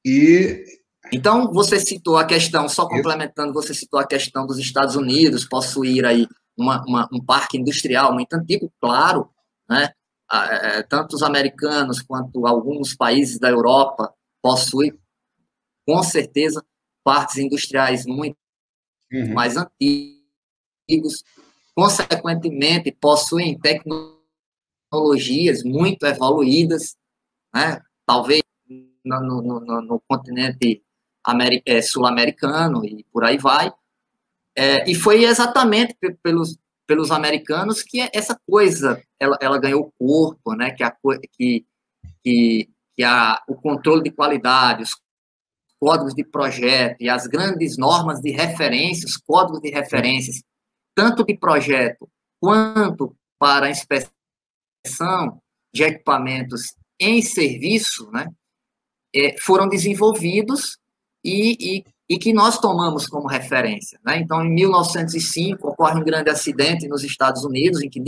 E 0.06 0.64
então 1.12 1.52
você 1.52 1.80
citou 1.80 2.18
a 2.18 2.26
questão, 2.26 2.70
só 2.70 2.88
complementando, 2.88 3.54
você 3.54 3.74
citou 3.74 4.00
a 4.00 4.08
questão 4.08 4.48
dos 4.48 4.58
Estados 4.58 4.96
Unidos 4.96 5.46
possuir 5.46 6.06
aí 6.06 6.26
uma, 6.58 6.84
uma, 6.86 7.10
um 7.12 7.24
parque 7.24 7.58
industrial 7.58 8.14
muito 8.14 8.34
antigo, 8.34 8.72
claro, 8.80 9.30
né? 9.70 9.92
É, 10.32 10.80
é, 10.80 10.84
tanto 10.84 11.14
os 11.14 11.24
americanos 11.24 12.02
quanto 12.02 12.48
alguns 12.48 12.96
países 12.96 13.38
da 13.38 13.50
Europa 13.50 14.14
possuem, 14.42 14.98
com 15.86 16.02
certeza, 16.02 16.64
parques 17.04 17.38
industriais 17.38 18.06
muito 18.06 18.38
uhum. 19.12 19.34
mais 19.34 19.58
antigos, 19.58 21.26
consequentemente, 21.76 22.94
possuem 22.94 23.60
tecnologias 23.60 25.66
muito 25.66 26.06
evoluídas, 26.06 26.96
né? 27.54 27.82
talvez 28.06 28.42
no, 29.04 29.42
no, 29.42 29.82
no, 29.82 30.04
continente 30.08 30.84
sul-americano 31.84 32.86
e 32.86 33.06
por 33.12 33.24
aí 33.24 33.38
vai. 33.38 33.72
É, 34.56 34.90
e 34.90 34.96
foi 34.96 35.24
exatamente 35.24 35.96
pelos, 36.24 36.58
pelos 36.86 37.12
americanos 37.12 37.82
que 37.82 38.10
essa 38.14 38.40
coisa 38.50 39.02
ela, 39.20 39.38
ela 39.42 39.60
ganhou 39.60 39.94
corpo, 39.98 40.54
né? 40.54 40.72
Que 40.72 40.84
a 40.84 40.96
que 41.38 41.66
que, 42.24 42.70
que 42.96 43.04
a, 43.04 43.42
o 43.48 43.56
controle 43.56 44.04
de 44.04 44.12
qualidade, 44.12 44.84
os 44.84 44.96
códigos 45.80 46.14
de 46.14 46.24
projeto 46.24 47.02
e 47.02 47.10
as 47.10 47.28
grandes 47.28 47.78
normas 47.78 48.22
de 48.22 48.32
referência, 48.32 49.08
os 49.08 49.18
códigos 49.18 49.62
de 49.62 49.70
referências, 49.70 50.44
tanto 50.96 51.26
de 51.26 51.38
projeto 51.38 52.10
quanto 52.40 53.16
para 53.40 53.70
inspeção 53.70 54.12
de 55.74 55.84
equipamentos 55.84 56.76
em 57.00 57.22
serviço, 57.22 58.12
né, 58.12 58.28
é, 59.16 59.36
foram 59.40 59.68
desenvolvidos 59.68 60.78
e, 61.24 61.58
e, 61.60 61.86
e 62.10 62.18
que 62.18 62.34
nós 62.34 62.60
tomamos 62.60 63.08
como 63.08 63.28
referência. 63.28 64.00
Né? 64.04 64.18
Então, 64.18 64.44
em 64.44 64.54
1905, 64.54 65.68
ocorre 65.68 66.00
um 66.00 66.04
grande 66.04 66.30
acidente 66.30 66.88
nos 66.88 67.04
Estados 67.04 67.44
Unidos, 67.44 67.82
em 67.82 67.90
que 67.90 68.02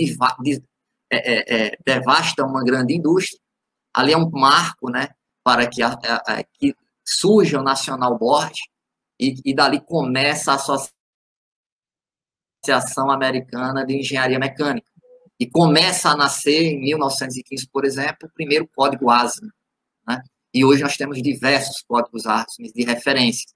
é, 1.12 1.18
é, 1.18 1.68
é, 1.68 1.78
devasta 1.86 2.44
uma 2.44 2.64
grande 2.64 2.96
indústria. 2.96 3.40
Ali 3.94 4.14
é 4.14 4.18
um 4.18 4.30
marco 4.30 4.90
né, 4.90 5.10
para 5.44 5.68
que, 5.68 5.84
a, 5.84 5.94
a, 5.94 6.44
que 6.44 6.76
surja 7.06 7.60
o 7.60 7.64
National 7.64 8.18
Board 8.18 8.60
e, 9.20 9.36
e 9.46 9.54
dali 9.54 9.80
começa 9.80 10.52
a 10.52 10.56
Associação 12.66 13.12
Americana 13.12 13.86
de 13.86 13.98
Engenharia 13.98 14.40
Mecânica. 14.40 14.92
E 15.40 15.50
começa 15.50 16.10
a 16.10 16.18
nascer, 16.18 16.74
em 16.74 16.82
1915, 16.82 17.68
por 17.70 17.86
exemplo, 17.86 18.28
o 18.28 18.34
primeiro 18.34 18.68
código 18.74 19.10
ASME. 19.10 19.50
E 20.54 20.64
hoje 20.64 20.84
nós 20.84 20.96
temos 20.96 21.22
diversos 21.22 21.82
códigos 21.82 22.26
ASME 22.26 22.72
de 22.72 22.84
referência. 22.84 23.48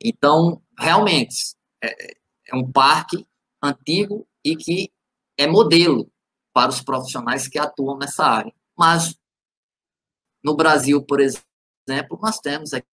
Então, 0.00 0.62
realmente, 0.78 1.56
é, 1.82 2.14
é 2.48 2.56
um 2.56 2.70
parque 2.70 3.26
antigo 3.62 4.26
e 4.44 4.56
que 4.56 4.92
é 5.38 5.46
modelo 5.46 6.10
para 6.52 6.70
os 6.70 6.82
profissionais 6.82 7.48
que 7.48 7.58
atuam 7.58 7.98
nessa 7.98 8.24
área. 8.24 8.54
Mas, 8.76 9.16
no 10.42 10.54
Brasil, 10.54 11.02
por 11.02 11.20
exemplo, 11.20 12.18
nós 12.20 12.38
temos 12.38 12.72
aqui 12.72 12.86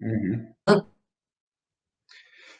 uhum. 0.00 0.52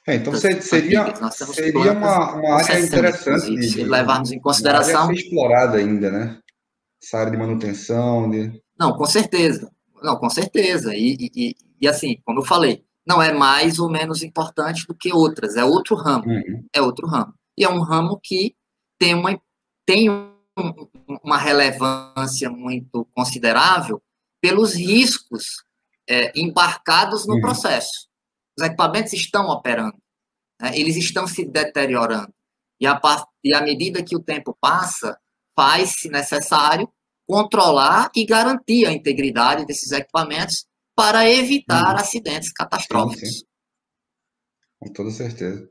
É, 0.05 0.17
então 0.17 0.35
seria, 0.35 1.15
seria 1.31 1.93
uma, 1.93 2.35
uma 2.35 2.55
área 2.57 2.81
interessante 2.81 3.55
de, 3.55 3.71
de 3.71 3.85
levarmos 3.85 4.33
em 4.33 4.41
consideração. 4.41 5.13
Explorada 5.13 5.79
ainda, 5.79 6.11
né? 6.11 6.41
Essa 7.01 7.19
área 7.19 7.31
de 7.31 7.39
manutenção. 7.39 8.29
De... 8.29 8.62
Não, 8.79 8.97
com 8.97 9.07
certeza. 9.07 9.71
Não, 10.03 10.17
com 10.17 10.29
certeza. 10.29 10.95
E, 10.95 11.31
e, 11.35 11.57
e 11.81 11.89
assim, 11.89 12.21
como 12.25 12.41
eu 12.41 12.45
falei, 12.45 12.85
não 13.07 13.21
é 13.21 13.33
mais 13.33 13.79
ou 13.79 13.91
menos 13.91 14.23
importante 14.23 14.87
do 14.87 14.95
que 14.95 15.13
outras, 15.13 15.57
é 15.57 15.65
outro 15.65 15.95
ramo. 15.97 16.25
Uhum. 16.27 16.67
É 16.73 16.81
outro 16.81 17.07
ramo. 17.07 17.35
E 17.57 17.65
é 17.65 17.69
um 17.69 17.81
ramo 17.81 18.19
que 18.23 18.57
tem 18.99 19.15
uma, 19.15 19.41
tem 19.85 20.09
uma 21.23 21.39
relevância 21.39 22.51
muito 22.51 23.07
considerável 23.13 24.03
pelos 24.41 24.75
riscos 24.75 25.65
é, 26.09 26.33
embarcados 26.39 27.27
no 27.27 27.35
uhum. 27.35 27.41
processo. 27.41 28.09
Os 28.59 28.65
equipamentos 28.65 29.13
estão 29.13 29.49
operando, 29.49 29.97
né? 30.61 30.79
eles 30.79 30.97
estão 30.97 31.27
se 31.27 31.45
deteriorando. 31.45 32.33
E, 32.81 32.87
a, 32.87 33.01
e 33.45 33.55
à 33.55 33.63
medida 33.63 34.03
que 34.03 34.17
o 34.17 34.23
tempo 34.23 34.57
passa, 34.61 35.19
faz-se 35.57 36.09
necessário 36.09 36.89
controlar 37.33 38.11
e 38.15 38.27
garantir 38.27 38.87
a 38.87 38.93
integridade 38.93 39.65
desses 39.65 39.91
equipamentos 39.91 40.67
para 40.95 41.27
evitar 41.31 41.95
uhum. 41.95 42.01
acidentes 42.01 42.53
catastróficos. 42.53 43.27
Sim, 43.27 43.35
sim. 43.37 43.45
Com 44.79 44.93
toda 44.93 45.11
certeza. 45.11 45.67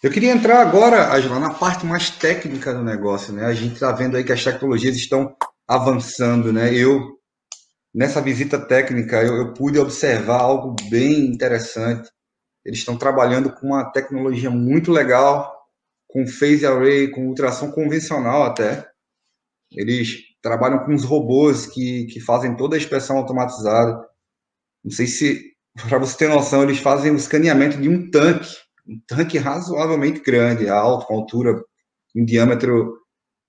Eu 0.00 0.12
queria 0.12 0.30
entrar 0.30 0.60
agora, 0.60 1.12
Angela, 1.12 1.40
na 1.40 1.52
parte 1.52 1.84
mais 1.84 2.10
técnica 2.10 2.72
do 2.72 2.84
negócio, 2.84 3.32
né? 3.32 3.44
A 3.46 3.52
gente 3.52 3.74
está 3.74 3.90
vendo 3.90 4.16
aí 4.16 4.22
que 4.22 4.32
as 4.32 4.44
tecnologias 4.44 4.94
estão 4.94 5.34
avançando, 5.66 6.52
né? 6.52 6.72
Eu, 6.72 7.18
nessa 7.92 8.20
visita 8.20 8.56
técnica, 8.60 9.20
eu, 9.20 9.34
eu 9.34 9.54
pude 9.54 9.80
observar 9.80 10.40
algo 10.40 10.76
bem 10.88 11.26
interessante. 11.26 12.08
eles 12.64 12.78
estão 12.78 12.96
trabalhando 12.96 13.52
com 13.52 13.66
uma 13.66 13.90
tecnologia 13.90 14.50
muito 14.50 14.92
legal, 14.92 15.52
com 16.06 16.24
phase 16.24 16.64
array, 16.64 17.10
com 17.10 17.26
ultrassom 17.26 17.72
convencional 17.72 18.44
até. 18.44 18.88
Eles 19.72 20.27
trabalham 20.42 20.84
com 20.84 20.94
os 20.94 21.04
robôs 21.04 21.66
que, 21.66 22.06
que 22.06 22.20
fazem 22.20 22.56
toda 22.56 22.76
a 22.76 22.78
inspeção 22.78 23.16
automatizada. 23.18 24.06
Não 24.84 24.90
sei 24.90 25.06
se, 25.06 25.52
para 25.88 25.98
você 25.98 26.16
ter 26.16 26.28
noção, 26.28 26.62
eles 26.62 26.78
fazem 26.78 27.12
o 27.12 27.16
escaneamento 27.16 27.80
de 27.80 27.88
um 27.88 28.10
tanque, 28.10 28.54
um 28.86 29.00
tanque 29.06 29.38
razoavelmente 29.38 30.20
grande, 30.20 30.68
alto, 30.68 31.06
com 31.06 31.14
altura, 31.14 31.62
um 32.16 32.24
diâmetro 32.24 32.98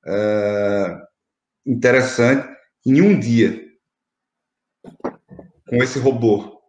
é, 0.06 0.98
interessante, 1.66 2.48
em 2.86 3.02
um 3.02 3.20
dia, 3.20 3.62
com 5.68 5.76
esse 5.84 6.00
robô. 6.00 6.60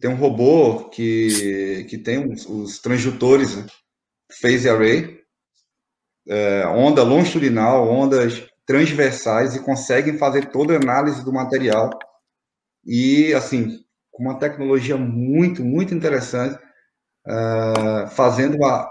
Tem 0.00 0.10
um 0.10 0.16
robô 0.16 0.90
que, 0.90 1.86
que 1.88 1.96
tem 1.96 2.30
os, 2.30 2.46
os 2.46 2.78
transdutores 2.78 3.56
né? 3.56 3.66
phase 4.30 4.68
array, 4.68 5.20
é, 6.28 6.66
onda 6.66 7.02
longitudinal, 7.02 7.88
ondas 7.88 8.46
transversais 8.66 9.54
e 9.54 9.60
conseguem 9.60 10.18
fazer 10.18 10.50
toda 10.50 10.74
a 10.74 10.80
análise 10.80 11.24
do 11.24 11.32
material. 11.32 11.90
E, 12.84 13.32
assim, 13.34 13.78
com 14.10 14.24
uma 14.24 14.38
tecnologia 14.38 14.96
muito, 14.96 15.64
muito 15.64 15.94
interessante, 15.94 16.58
uh, 17.26 18.08
fazendo 18.08 18.64
a, 18.64 18.88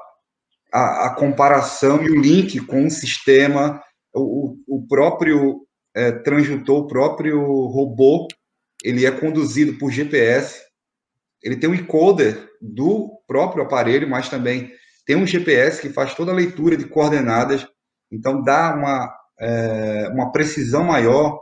a, 0.73 1.07
a, 1.07 1.15
comparação 1.15 2.03
e 2.03 2.09
o 2.09 2.21
link 2.21 2.59
com 2.65 2.85
o 2.85 2.91
sistema, 2.91 3.81
o, 4.13 4.55
o 4.67 4.87
próprio 4.87 5.65
é, 5.95 6.09
o 6.09 6.87
próprio 6.87 7.41
robô, 7.67 8.27
ele 8.83 9.05
é 9.05 9.11
conduzido 9.11 9.77
por 9.77 9.91
GPS, 9.91 10.61
ele 11.41 11.55
tem 11.55 11.69
um 11.69 11.73
encoder 11.73 12.49
do 12.61 13.17
próprio 13.25 13.63
aparelho, 13.63 14.09
mas 14.09 14.27
também 14.27 14.71
tem 15.05 15.15
um 15.15 15.25
GPS 15.25 15.81
que 15.81 15.89
faz 15.89 16.13
toda 16.13 16.31
a 16.31 16.35
leitura 16.35 16.75
de 16.75 16.85
coordenadas, 16.85 17.65
então 18.11 18.43
dá 18.43 18.75
uma, 18.75 19.15
é, 19.39 20.09
uma 20.13 20.31
precisão 20.31 20.83
maior 20.83 21.41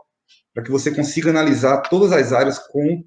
para 0.53 0.63
que 0.63 0.71
você 0.71 0.93
consiga 0.93 1.29
analisar 1.29 1.81
todas 1.81 2.11
as 2.11 2.31
áreas 2.31 2.59
com, 2.59 3.03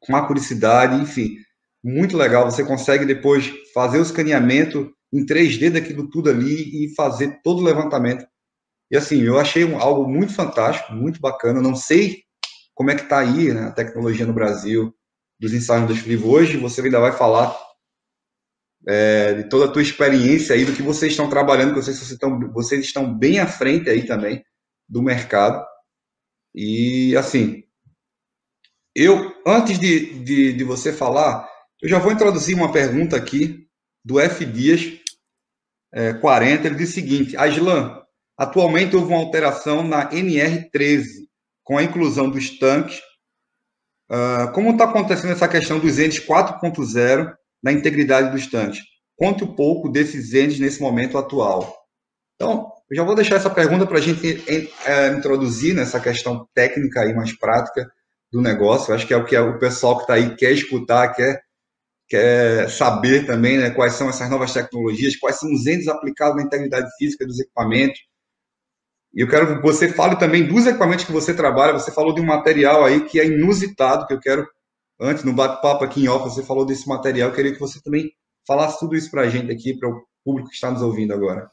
com 0.00 0.16
acuricidade, 0.16 1.00
enfim, 1.00 1.36
muito 1.82 2.16
legal. 2.16 2.50
Você 2.50 2.64
consegue 2.64 3.04
depois 3.04 3.52
fazer 3.72 3.98
o 3.98 4.02
escaneamento 4.02 4.90
em 5.12 5.24
3D 5.24 5.70
daquilo 5.70 6.08
tudo 6.08 6.30
ali 6.30 6.84
e 6.84 6.94
fazer 6.94 7.40
todo 7.42 7.60
o 7.60 7.64
levantamento. 7.64 8.26
E 8.90 8.96
assim, 8.96 9.22
eu 9.22 9.38
achei 9.38 9.64
um, 9.64 9.78
algo 9.78 10.08
muito 10.08 10.34
fantástico, 10.34 10.92
muito 10.92 11.20
bacana. 11.20 11.60
Não 11.60 11.74
sei 11.74 12.22
como 12.74 12.90
é 12.90 12.94
que 12.94 13.02
está 13.02 13.18
aí 13.18 13.52
né, 13.52 13.64
a 13.64 13.72
tecnologia 13.72 14.26
no 14.26 14.32
Brasil 14.32 14.94
dos 15.38 15.52
ensaios 15.52 15.86
do 15.86 16.08
livro 16.08 16.30
hoje. 16.30 16.56
Você 16.56 16.80
ainda 16.80 17.00
vai 17.00 17.12
falar 17.12 17.54
é, 18.86 19.34
de 19.34 19.48
toda 19.48 19.66
a 19.66 19.72
tua 19.72 19.82
experiência 19.82 20.54
aí, 20.54 20.64
do 20.64 20.72
que 20.72 20.82
vocês 20.82 21.12
estão 21.12 21.28
trabalhando, 21.28 21.74
que 21.74 21.82
vocês, 21.82 21.98
vocês, 21.98 22.12
estão, 22.12 22.38
vocês 22.52 22.84
estão 22.84 23.12
bem 23.12 23.38
à 23.38 23.46
frente 23.46 23.88
aí 23.88 24.06
também 24.06 24.44
do 24.88 25.02
mercado. 25.02 25.64
E, 26.54 27.16
assim, 27.16 27.64
eu, 28.94 29.32
antes 29.46 29.78
de, 29.78 30.22
de, 30.22 30.52
de 30.52 30.64
você 30.64 30.92
falar, 30.92 31.48
eu 31.82 31.88
já 31.88 31.98
vou 31.98 32.12
introduzir 32.12 32.54
uma 32.54 32.70
pergunta 32.70 33.16
aqui 33.16 33.66
do 34.04 34.20
F. 34.20 34.44
Dias, 34.44 34.82
é, 35.92 36.12
40. 36.12 36.66
Ele 36.66 36.76
diz 36.76 36.90
o 36.90 36.94
seguinte: 36.94 37.36
Aslan, 37.36 38.02
atualmente 38.36 38.94
houve 38.94 39.08
uma 39.08 39.18
alteração 39.18 39.82
na 39.86 40.10
NR13, 40.10 41.04
com 41.62 41.78
a 41.78 41.82
inclusão 41.82 42.28
dos 42.28 42.58
tanques. 42.58 43.00
Uh, 44.10 44.52
como 44.52 44.72
está 44.72 44.84
acontecendo 44.84 45.32
essa 45.32 45.48
questão 45.48 45.78
dos 45.78 45.98
entes 45.98 46.20
4.0 46.20 47.34
na 47.64 47.72
integridade 47.72 48.30
dos 48.30 48.46
tanques. 48.46 48.80
Conte 49.16 49.42
um 49.42 49.54
pouco 49.54 49.88
desses 49.88 50.34
entes 50.34 50.60
nesse 50.60 50.82
momento 50.82 51.16
atual. 51.16 51.74
Então, 52.34 52.70
eu 52.90 52.96
já 52.96 53.02
vou 53.02 53.14
deixar 53.14 53.36
essa 53.36 53.48
pergunta 53.48 53.86
para 53.86 53.96
a 53.96 54.02
gente 54.02 54.44
é, 54.86 55.08
introduzir 55.08 55.74
nessa 55.74 55.98
questão 55.98 56.46
técnica 56.54 57.06
e 57.06 57.14
mais 57.14 57.36
prática 57.38 57.90
do 58.30 58.42
negócio. 58.42 58.90
Eu 58.90 58.96
acho 58.96 59.06
que 59.06 59.14
é 59.14 59.16
o 59.16 59.24
que 59.24 59.36
o 59.38 59.58
pessoal 59.58 59.96
que 59.96 60.02
está 60.02 60.14
aí 60.14 60.36
quer 60.36 60.52
escutar, 60.52 61.14
quer, 61.14 61.40
quer 62.06 62.68
saber 62.68 63.24
também 63.24 63.56
né, 63.56 63.70
quais 63.70 63.94
são 63.94 64.10
essas 64.10 64.28
novas 64.28 64.52
tecnologias, 64.52 65.16
quais 65.16 65.38
são 65.38 65.50
os 65.50 65.66
entes 65.66 65.88
aplicados 65.88 66.36
na 66.36 66.42
integridade 66.42 66.90
física 66.98 67.24
dos 67.24 67.40
equipamentos. 67.40 67.98
E 69.14 69.22
eu 69.22 69.28
quero 69.28 69.56
que 69.56 69.62
você 69.62 69.88
fale 69.88 70.16
também 70.16 70.46
dos 70.46 70.66
equipamentos 70.66 71.06
que 71.06 71.12
você 71.12 71.32
trabalha. 71.32 71.72
Você 71.72 71.92
falou 71.92 72.12
de 72.12 72.20
um 72.20 72.26
material 72.26 72.84
aí 72.84 73.06
que 73.06 73.18
é 73.18 73.24
inusitado, 73.24 74.06
que 74.06 74.12
eu 74.12 74.20
quero 74.20 74.46
antes, 75.00 75.24
no 75.24 75.32
bate-papo 75.32 75.84
aqui 75.84 76.02
em 76.02 76.08
off, 76.08 76.24
você 76.24 76.42
falou 76.42 76.64
desse 76.64 76.88
material. 76.88 77.30
Eu 77.30 77.34
queria 77.34 77.52
que 77.52 77.60
você 77.60 77.80
também 77.82 78.12
falasse 78.46 78.78
tudo 78.78 78.96
isso 78.96 79.10
para 79.10 79.22
a 79.22 79.28
gente 79.28 79.50
aqui, 79.52 79.76
para 79.78 79.88
o 79.88 80.06
público 80.24 80.48
que 80.48 80.54
está 80.54 80.70
nos 80.70 80.82
ouvindo 80.82 81.12
agora. 81.12 81.50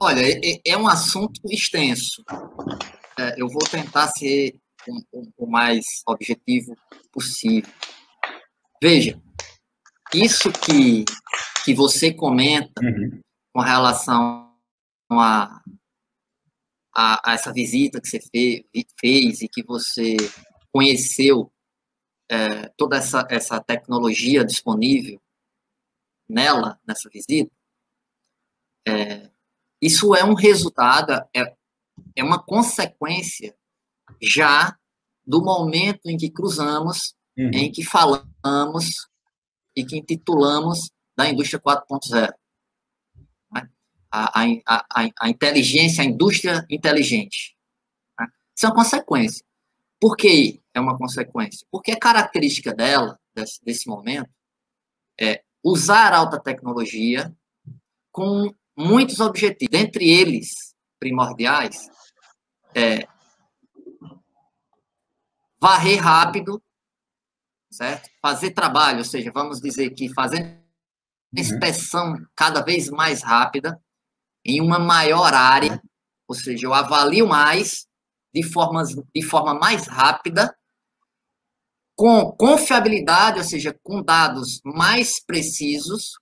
Olha, 0.00 0.20
é, 0.20 0.60
é 0.66 0.76
um 0.76 0.88
assunto 0.88 1.40
extenso. 1.48 2.24
É, 3.18 3.40
eu 3.40 3.48
vou 3.48 3.62
tentar 3.70 4.08
ser 4.08 4.58
o 5.38 5.46
mais 5.46 5.84
objetivo 6.06 6.74
possível. 7.12 7.72
Veja, 8.82 9.20
isso 10.12 10.50
que, 10.50 11.04
que 11.64 11.72
você 11.72 12.12
comenta 12.12 12.82
uhum. 12.82 13.20
com 13.54 13.60
relação 13.60 14.52
a, 15.08 15.62
a, 16.94 17.30
a, 17.30 17.34
essa 17.34 17.52
visita 17.52 18.00
que 18.00 18.08
você 18.08 18.20
fez, 18.20 18.64
fez 19.00 19.40
e 19.42 19.48
que 19.48 19.62
você 19.62 20.16
conheceu 20.72 21.52
é, 22.30 22.68
toda 22.76 22.96
essa, 22.96 23.26
essa 23.30 23.60
tecnologia 23.60 24.44
disponível 24.44 25.20
nela, 26.28 26.80
nessa 26.86 27.10
visita, 27.10 27.52
é, 28.88 29.30
isso 29.80 30.14
é 30.14 30.24
um 30.24 30.34
resultado, 30.34 31.12
é, 31.34 31.54
é 32.16 32.24
uma 32.24 32.42
consequência 32.42 33.54
já 34.20 34.78
do 35.26 35.42
momento 35.42 36.06
em 36.06 36.16
que 36.16 36.30
cruzamos, 36.30 37.14
uhum. 37.36 37.50
em 37.52 37.70
que 37.70 37.84
falamos 37.84 39.08
e 39.76 39.84
que 39.84 39.98
intitulamos 39.98 40.90
da 41.16 41.28
indústria 41.28 41.60
4.0. 41.60 42.32
Né? 43.52 43.70
A, 44.10 44.42
a, 44.42 44.46
a, 44.66 45.10
a, 45.20 45.28
inteligência, 45.28 46.02
a 46.02 46.06
indústria 46.06 46.66
inteligente. 46.70 47.56
Né? 48.18 48.26
Isso 48.56 48.66
é 48.66 48.68
uma 48.68 48.74
consequência. 48.74 49.44
Por 50.00 50.16
que 50.16 50.61
é 50.74 50.80
uma 50.80 50.96
consequência? 50.96 51.66
Porque 51.70 51.92
a 51.92 51.98
característica 51.98 52.74
dela, 52.74 53.18
desse, 53.34 53.62
desse 53.64 53.88
momento, 53.88 54.30
é 55.20 55.42
usar 55.62 56.12
alta 56.12 56.40
tecnologia 56.40 57.34
com 58.10 58.54
muitos 58.76 59.20
objetivos. 59.20 59.70
Dentre 59.70 60.08
eles, 60.08 60.74
primordiais, 60.98 61.88
é 62.74 63.06
varrer 65.60 66.02
rápido, 66.02 66.62
certo? 67.70 68.10
Fazer 68.20 68.50
trabalho, 68.50 68.98
ou 68.98 69.04
seja, 69.04 69.30
vamos 69.32 69.60
dizer 69.60 69.90
que 69.90 70.12
fazendo 70.12 70.46
uhum. 70.46 70.60
inspeção 71.36 72.16
cada 72.34 72.62
vez 72.62 72.90
mais 72.90 73.22
rápida, 73.22 73.80
em 74.44 74.60
uma 74.60 74.78
maior 74.78 75.32
área, 75.32 75.80
ou 76.26 76.34
seja, 76.34 76.66
eu 76.66 76.74
avalio 76.74 77.28
mais 77.28 77.86
de, 78.34 78.42
formas, 78.42 78.88
de 79.14 79.22
forma 79.22 79.54
mais 79.54 79.86
rápida, 79.86 80.56
com 82.02 82.32
confiabilidade, 82.32 83.38
ou 83.38 83.44
seja, 83.44 83.78
com 83.80 84.02
dados 84.02 84.60
mais 84.64 85.24
precisos, 85.24 86.18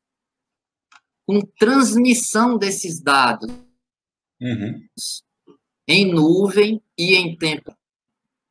com 1.27 1.41
transmissão 1.59 2.59
desses 2.59 3.01
dados 3.01 3.51
uhum. 4.39 4.87
em 5.89 6.13
nuvem 6.13 6.83
e 6.99 7.15
em 7.15 7.35
tempo 7.35 7.75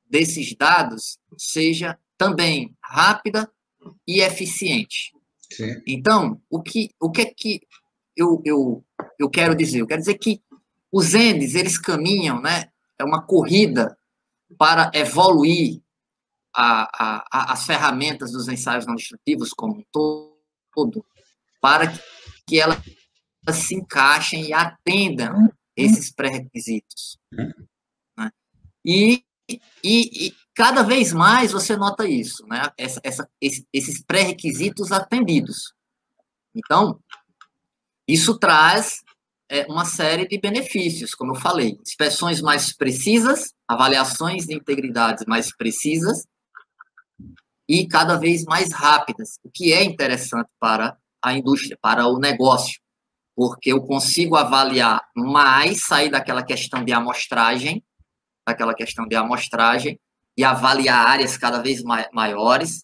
desses 0.10 0.56
dados 0.58 1.20
seja 1.38 2.00
também 2.18 2.76
rápida 2.84 3.48
e 4.08 4.22
eficiente. 4.22 5.16
Sim. 5.54 5.84
Então, 5.86 6.42
o 6.50 6.64
que, 6.64 6.90
o 7.00 7.12
que 7.12 7.22
é 7.22 7.26
que 7.32 7.62
eu, 8.18 8.42
eu, 8.44 8.84
eu 9.20 9.30
quero 9.30 9.54
dizer? 9.54 9.82
Eu 9.82 9.88
quero 9.88 10.02
dizer 10.02 10.18
que 10.18 10.42
os 10.92 11.14
ENDs, 11.14 11.54
eles 11.54 11.78
caminham, 11.78 12.42
né, 12.42 12.72
é 12.98 13.04
uma 13.04 13.22
corrida 13.22 13.96
para 14.58 14.90
evoluir 14.96 15.80
a, 16.56 17.24
a, 17.32 17.54
as 17.54 17.66
ferramentas 17.66 18.32
dos 18.32 18.48
ensaios 18.48 18.86
não 18.86 18.96
destrutivos 18.96 19.52
como 19.52 19.80
um 19.80 19.84
todo, 19.92 21.06
para 21.62 21.92
que 22.48 22.60
elas 22.60 22.80
se 23.54 23.76
encaixem 23.76 24.48
e 24.48 24.54
atendam 24.54 25.52
esses 25.76 26.12
pré-requisitos. 26.12 27.18
Né? 28.18 28.32
E, 28.86 29.24
e, 29.50 29.60
e, 29.84 30.36
cada 30.56 30.84
vez 30.84 31.14
mais 31.14 31.52
você 31.52 31.76
nota 31.76 32.08
isso, 32.08 32.46
né? 32.48 32.72
Essa, 32.78 33.00
essa, 33.04 33.30
esses 33.42 34.04
pré-requisitos 34.04 34.92
atendidos. 34.92 35.74
Então, 36.54 37.00
isso 38.08 38.38
traz 38.38 39.04
é, 39.50 39.66
uma 39.68 39.86
série 39.86 40.28
de 40.28 40.38
benefícios, 40.40 41.16
como 41.16 41.32
eu 41.32 41.40
falei, 41.40 41.78
inspeções 41.82 42.42
mais 42.42 42.76
precisas, 42.76 43.54
avaliações 43.68 44.46
de 44.46 44.56
integridade 44.56 45.26
mais 45.28 45.56
precisas 45.56 46.26
e 47.70 47.88
cada 47.88 48.18
vez 48.18 48.46
mais 48.46 48.74
rápidas, 48.74 49.40
o 49.44 49.52
que 49.52 49.72
é 49.72 49.84
interessante 49.84 50.50
para 50.60 50.98
a 51.24 51.34
indústria, 51.34 51.78
para 51.80 52.08
o 52.08 52.18
negócio, 52.18 52.82
porque 53.36 53.72
eu 53.72 53.86
consigo 53.86 54.36
avaliar 54.36 55.08
mais, 55.16 55.84
sair 55.84 56.10
daquela 56.10 56.44
questão 56.44 56.84
de 56.84 56.92
amostragem, 56.92 57.86
daquela 58.48 58.74
questão 58.74 59.08
de 59.08 59.16
amostragem, 59.16 60.00
e 60.36 60.44
avaliar 60.44 61.10
áreas 61.10 61.38
cada 61.38 61.62
vez 61.62 61.84
maiores. 62.12 62.84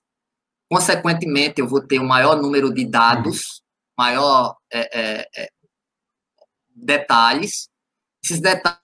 Consequentemente, 0.71 1.62
eu 1.62 1.67
vou 1.67 1.82
ter 1.82 2.00
um 2.00 2.08
maior 2.08 2.39
número 2.39 2.71
de 2.71 2.86
dados, 2.86 3.63
maior 3.98 4.56
é, 4.71 5.00
é, 5.00 5.30
é, 5.36 5.50
detalhes. 6.76 7.69
Esses 8.24 8.39
detalhes 8.39 8.80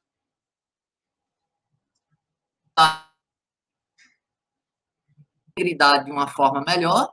de 5.56 6.12
uma 6.12 6.28
forma 6.28 6.64
melhor, 6.66 7.12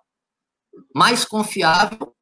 mais 0.94 1.24
confiável 1.24 2.14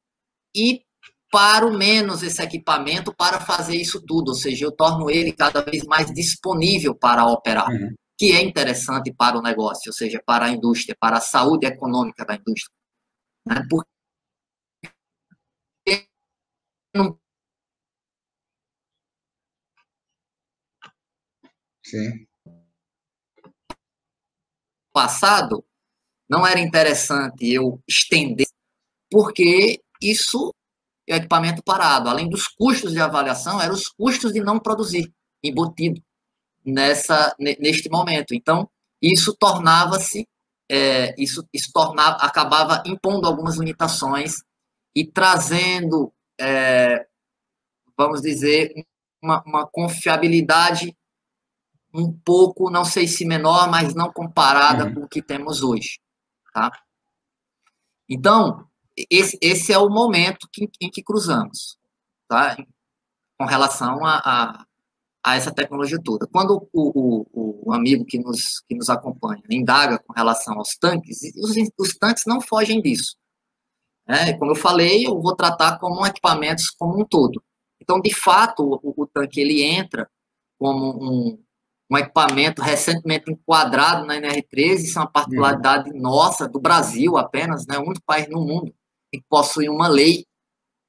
e 0.55 0.85
paro 1.31 1.77
menos 1.77 2.23
esse 2.23 2.43
equipamento 2.43 3.15
para 3.15 3.41
fazer 3.41 3.77
isso 3.77 4.01
tudo, 4.07 4.29
ou 4.29 4.35
seja, 4.35 4.65
eu 4.65 4.73
torno 4.73 5.11
ele 5.11 5.33
cada 5.33 5.61
vez 5.61 5.85
mais 5.85 6.13
disponível 6.13 6.95
para 6.95 7.27
operar, 7.27 7.69
uhum. 7.69 7.95
que 8.19 8.33
é 8.33 8.43
interessante 8.43 9.13
para 9.13 9.39
o 9.39 9.43
negócio, 9.43 9.91
ou 9.91 9.93
seja, 9.93 10.23
para 10.25 10.47
a 10.47 10.51
indústria, 10.51 10.97
para 10.99 11.19
a 11.19 11.21
saúde 11.21 11.67
econômica 11.67 12.25
da 12.25 12.35
indústria. 12.35 12.73
Né? 13.47 13.57
Porque 13.69 13.87
não 16.95 17.19
Sim. 21.85 22.27
Passado, 24.93 25.65
não 26.29 26.47
era 26.47 26.61
interessante 26.61 27.53
eu 27.53 27.81
estender, 27.89 28.47
porque 29.11 29.81
isso 30.01 30.53
é 31.09 31.15
o 31.15 31.17
equipamento 31.17 31.63
parado. 31.63 32.09
Além 32.09 32.29
dos 32.29 32.49
custos 32.49 32.93
de 32.93 33.01
avaliação, 33.01 33.61
eram 33.61 33.75
os 33.75 33.89
custos 33.89 34.33
de 34.33 34.41
não 34.41 34.59
produzir, 34.59 35.13
embutido 35.43 36.01
nessa, 36.65 37.35
neste 37.39 37.89
momento. 37.89 38.35
Então, 38.35 38.69
isso 39.01 39.35
tornava-se, 39.39 40.27
é, 40.69 41.15
isso, 41.21 41.47
isso 41.53 41.71
tornava, 41.73 42.17
acabava 42.17 42.83
impondo 42.87 43.27
algumas 43.27 43.57
limitações 43.57 44.43
e 44.95 45.07
trazendo, 45.07 46.13
é, 46.41 47.07
vamos 47.97 48.21
dizer, 48.21 48.75
uma, 49.23 49.43
uma 49.45 49.67
confiabilidade 49.67 50.97
um 51.95 52.13
pouco, 52.13 52.71
não 52.71 52.85
sei 52.85 53.07
se 53.07 53.25
menor, 53.25 53.71
mas 53.71 53.95
não 53.95 54.13
comparada 54.13 54.85
uhum. 54.85 54.95
com 54.95 55.01
o 55.03 55.09
que 55.09 55.23
temos 55.23 55.63
hoje. 55.63 55.99
Tá? 56.57 56.73
Então, 58.09 58.67
esse, 59.11 59.39
esse 59.43 59.75
é 59.75 59.79
o 59.79 59.91
momento 59.91 60.49
que, 60.51 60.71
em 60.81 60.91
que 60.91 61.03
cruzamos, 61.03 61.77
tá? 62.27 62.57
com 63.39 63.45
relação 63.45 64.03
a, 64.07 64.17
a, 64.25 64.67
a 65.23 65.37
essa 65.37 65.53
tecnologia 65.53 66.01
toda. 66.03 66.27
Quando 66.27 66.67
o, 66.73 67.27
o, 67.31 67.69
o, 67.69 67.73
amigo 67.75 68.07
que 68.07 68.19
nos, 68.19 68.61
que 68.61 68.75
nos 68.75 68.89
acompanha 68.89 69.43
indaga 69.51 69.99
com 69.99 70.15
relação 70.15 70.55
aos 70.55 70.79
tanques, 70.81 71.19
os, 71.37 71.55
os 71.79 71.95
tanques 71.99 72.23
não 72.27 72.41
fogem 72.41 72.81
disso. 72.81 73.19
É, 74.09 74.33
como 74.33 74.53
eu 74.53 74.57
falei, 74.57 75.07
eu 75.07 75.21
vou 75.21 75.37
tratar 75.37 75.79
como 75.79 76.07
equipamentos 76.07 76.71
como 76.71 76.99
um 76.99 77.05
todo. 77.05 77.45
Então, 77.79 78.01
de 78.01 78.15
fato, 78.15 78.81
o, 78.83 79.03
o 79.03 79.07
tanque 79.07 79.43
ele 79.43 79.63
entra 79.63 80.09
como 80.59 81.05
um, 81.05 81.45
um 81.91 81.97
equipamento 81.97 82.61
recentemente 82.61 83.31
enquadrado 83.31 84.07
na 84.07 84.17
NR13, 84.17 84.85
isso 84.85 84.99
é 84.99 85.03
uma 85.03 85.11
particularidade 85.11 85.91
uhum. 85.91 86.01
nossa, 86.01 86.49
do 86.49 86.61
Brasil 86.61 87.17
apenas, 87.17 87.67
né, 87.67 87.79
o 87.79 87.83
único 87.83 88.05
país 88.05 88.29
no 88.29 88.45
mundo 88.45 88.75
que 89.13 89.23
possui 89.29 89.69
uma 89.69 89.87
lei 89.87 90.27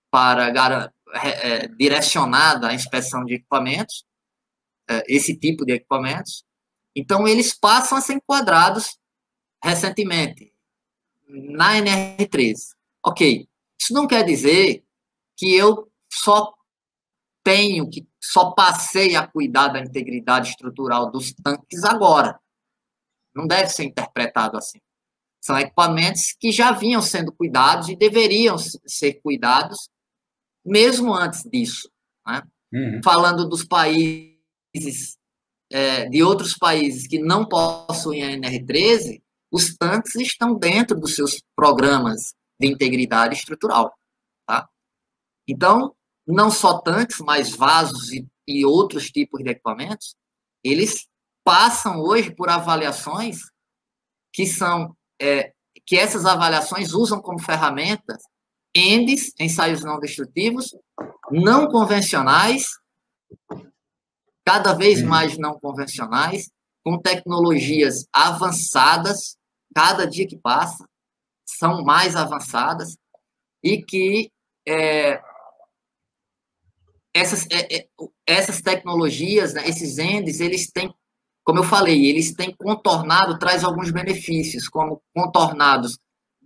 para 0.09 0.91
é, 1.13 1.67
direcionada 1.67 2.69
à 2.69 2.73
inspeção 2.73 3.23
de 3.23 3.35
equipamentos, 3.35 4.05
é, 4.89 5.03
esse 5.07 5.37
tipo 5.37 5.65
de 5.65 5.73
equipamentos. 5.73 6.43
Então, 6.95 7.27
eles 7.27 7.53
passam 7.53 7.97
a 7.97 8.01
ser 8.01 8.13
enquadrados 8.13 8.97
recentemente 9.63 10.51
na 11.27 11.75
NR13. 11.75 12.55
Ok, 13.05 13.47
isso 13.79 13.93
não 13.93 14.07
quer 14.07 14.23
dizer 14.23 14.83
que 15.37 15.53
eu 15.53 15.91
só 16.11 16.53
tenho 17.43 17.89
que 17.89 18.06
só 18.21 18.51
passei 18.51 19.15
a 19.15 19.27
cuidar 19.27 19.69
da 19.69 19.79
integridade 19.79 20.49
estrutural 20.49 21.11
dos 21.11 21.33
tanques 21.33 21.83
agora. 21.83 22.39
Não 23.35 23.47
deve 23.47 23.69
ser 23.69 23.83
interpretado 23.83 24.57
assim. 24.57 24.79
São 25.41 25.57
equipamentos 25.57 26.35
que 26.39 26.51
já 26.51 26.71
vinham 26.71 27.01
sendo 27.01 27.31
cuidados 27.31 27.89
e 27.89 27.95
deveriam 27.95 28.57
ser 28.57 29.21
cuidados 29.21 29.89
mesmo 30.65 31.13
antes 31.13 31.43
disso. 31.43 31.89
Né? 32.25 32.41
Uhum. 32.73 33.01
Falando 33.03 33.47
dos 33.47 33.63
países, 33.63 35.17
é, 35.71 36.09
de 36.09 36.21
outros 36.23 36.57
países 36.57 37.07
que 37.07 37.19
não 37.19 37.47
possuem 37.47 38.23
a 38.23 38.37
NR13, 38.37 39.21
os 39.51 39.75
tanques 39.77 40.15
estão 40.15 40.53
dentro 40.55 40.99
dos 40.99 41.15
seus 41.15 41.41
programas 41.55 42.33
de 42.59 42.67
integridade 42.67 43.35
estrutural. 43.35 43.93
Tá? 44.45 44.67
Então, 45.47 45.95
não 46.27 46.51
só 46.51 46.79
tanques, 46.79 47.19
mas 47.19 47.55
vasos 47.55 48.11
e, 48.11 48.27
e 48.47 48.65
outros 48.65 49.09
tipos 49.09 49.43
de 49.43 49.49
equipamentos, 49.49 50.15
eles 50.63 51.07
passam 51.43 52.01
hoje 52.01 52.35
por 52.35 52.49
avaliações 52.49 53.37
que 54.33 54.45
são 54.45 54.95
é, 55.21 55.53
que 55.85 55.97
essas 55.97 56.25
avaliações 56.25 56.93
usam 56.93 57.21
como 57.21 57.39
ferramentas 57.39 58.21
ENDES, 58.75 59.33
ensaios 59.39 59.83
não 59.83 59.99
destrutivos, 59.99 60.75
não 61.31 61.67
convencionais, 61.67 62.65
cada 64.45 64.73
vez 64.73 65.01
mais 65.01 65.37
não 65.37 65.59
convencionais, 65.59 66.49
com 66.83 66.99
tecnologias 66.99 68.05
avançadas, 68.13 69.35
cada 69.73 70.05
dia 70.05 70.27
que 70.27 70.37
passa, 70.37 70.87
são 71.45 71.83
mais 71.83 72.15
avançadas, 72.15 72.97
e 73.63 73.81
que 73.81 74.31
é, 74.67 75.21
essas, 77.17 77.47
é, 77.51 77.77
é, 77.77 77.87
essas 78.25 78.61
tecnologias, 78.61 79.53
né, 79.53 79.67
esses 79.67 79.97
ENDs, 79.97 80.39
eles 80.39 80.71
têm, 80.71 80.93
como 81.43 81.59
eu 81.59 81.63
falei, 81.63 82.05
eles 82.05 82.33
têm 82.33 82.55
contornado, 82.55 83.39
traz 83.39 83.63
alguns 83.63 83.91
benefícios, 83.91 84.67
como 84.67 85.01
contornados 85.15 85.97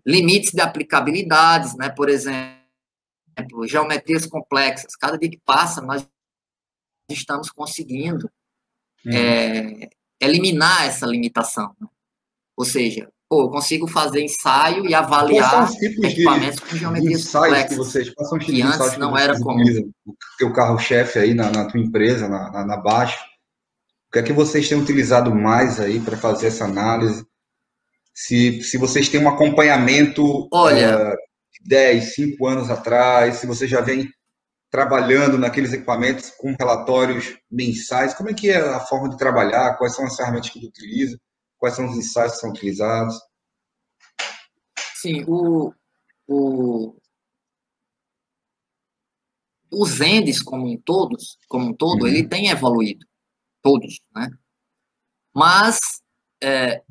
limites 0.06 0.52
de 0.52 0.62
aplicabilidades, 0.62 1.76
né, 1.76 1.90
por 1.90 2.10
exemplo, 2.10 2.58
geometrias 3.68 4.26
complexas. 4.26 4.96
Cada 4.96 5.18
dia 5.18 5.30
que 5.30 5.40
passa, 5.44 5.82
nós 5.82 6.08
estamos 7.10 7.50
conseguindo 7.50 8.30
uhum. 9.06 9.14
é, 9.14 9.90
eliminar 10.20 10.86
essa 10.86 11.06
limitação. 11.06 11.76
Né? 11.80 11.88
Ou 12.56 12.66
seja, 12.66 13.12
pô, 13.32 13.44
eu 13.44 13.50
consigo 13.50 13.88
fazer 13.88 14.22
ensaio 14.22 14.86
e 14.86 14.94
avaliar 14.94 15.72
equipamentos 15.82 16.58
de, 16.58 16.62
com 16.64 16.76
geometrias 16.76 17.32
complexas. 17.32 17.70
Que, 17.70 17.76
vocês, 17.76 18.08
tipos 18.10 18.46
que 18.46 18.62
antes 18.62 18.98
não 18.98 19.18
era 19.18 19.40
comum. 19.40 19.64
O 20.06 20.14
teu 20.38 20.52
carro-chefe 20.52 21.18
aí 21.18 21.34
na, 21.34 21.50
na, 21.50 21.64
tua 21.64 21.80
empresa, 21.80 22.28
na, 22.28 22.52
na, 22.52 22.66
na 22.66 22.76
Baixo, 22.76 23.18
o 24.10 24.12
que 24.12 24.20
é 24.20 24.24
que 24.24 24.34
vocês 24.34 24.68
têm 24.68 24.78
utilizado 24.78 25.34
mais 25.34 25.80
aí 25.80 26.02
para 26.02 26.18
fazer 26.18 26.48
essa 26.48 26.66
análise? 26.66 27.26
Se, 28.14 28.62
se 28.64 28.78
vocês 28.78 29.08
têm 29.08 29.24
um 29.24 29.30
acompanhamento 29.30 30.50
Olha, 30.52 31.14
uh, 31.14 31.18
10, 31.66 32.14
5 32.14 32.46
anos 32.46 32.70
atrás, 32.70 33.38
se 33.38 33.48
você 33.48 33.66
já 33.66 33.80
vem 33.80 34.10
trabalhando 34.70 35.38
naqueles 35.38 35.72
equipamentos 35.72 36.32
com 36.32 36.54
relatórios 36.60 37.38
mensais, 37.50 38.14
como 38.14 38.30
é 38.30 38.34
que 38.34 38.50
é 38.50 38.58
a 38.58 38.82
forma 38.82 39.10
de 39.10 39.18
trabalhar, 39.18 39.78
quais 39.78 39.96
são 39.96 40.06
as 40.06 40.18
ferramentas 40.18 40.50
que 40.50 40.66
utiliza? 40.66 41.18
Quais 41.62 41.76
são 41.76 41.88
os 41.88 41.96
ensaios 41.96 42.34
que 42.34 42.40
são 42.40 42.50
utilizados? 42.50 43.22
Sim, 44.96 45.24
o, 45.28 45.72
o, 46.28 47.00
os 49.72 50.02
ENDES 50.02 50.42
como 50.42 50.68
um 50.68 50.82
todos, 50.82 51.38
como 51.48 51.68
um 51.68 51.74
todo, 51.74 52.02
uhum. 52.02 52.08
ele 52.08 52.28
tem 52.28 52.50
evoluído, 52.50 53.06
todos, 53.62 54.02
né? 54.12 54.32
Mas, 55.32 55.80
é, 56.44 56.84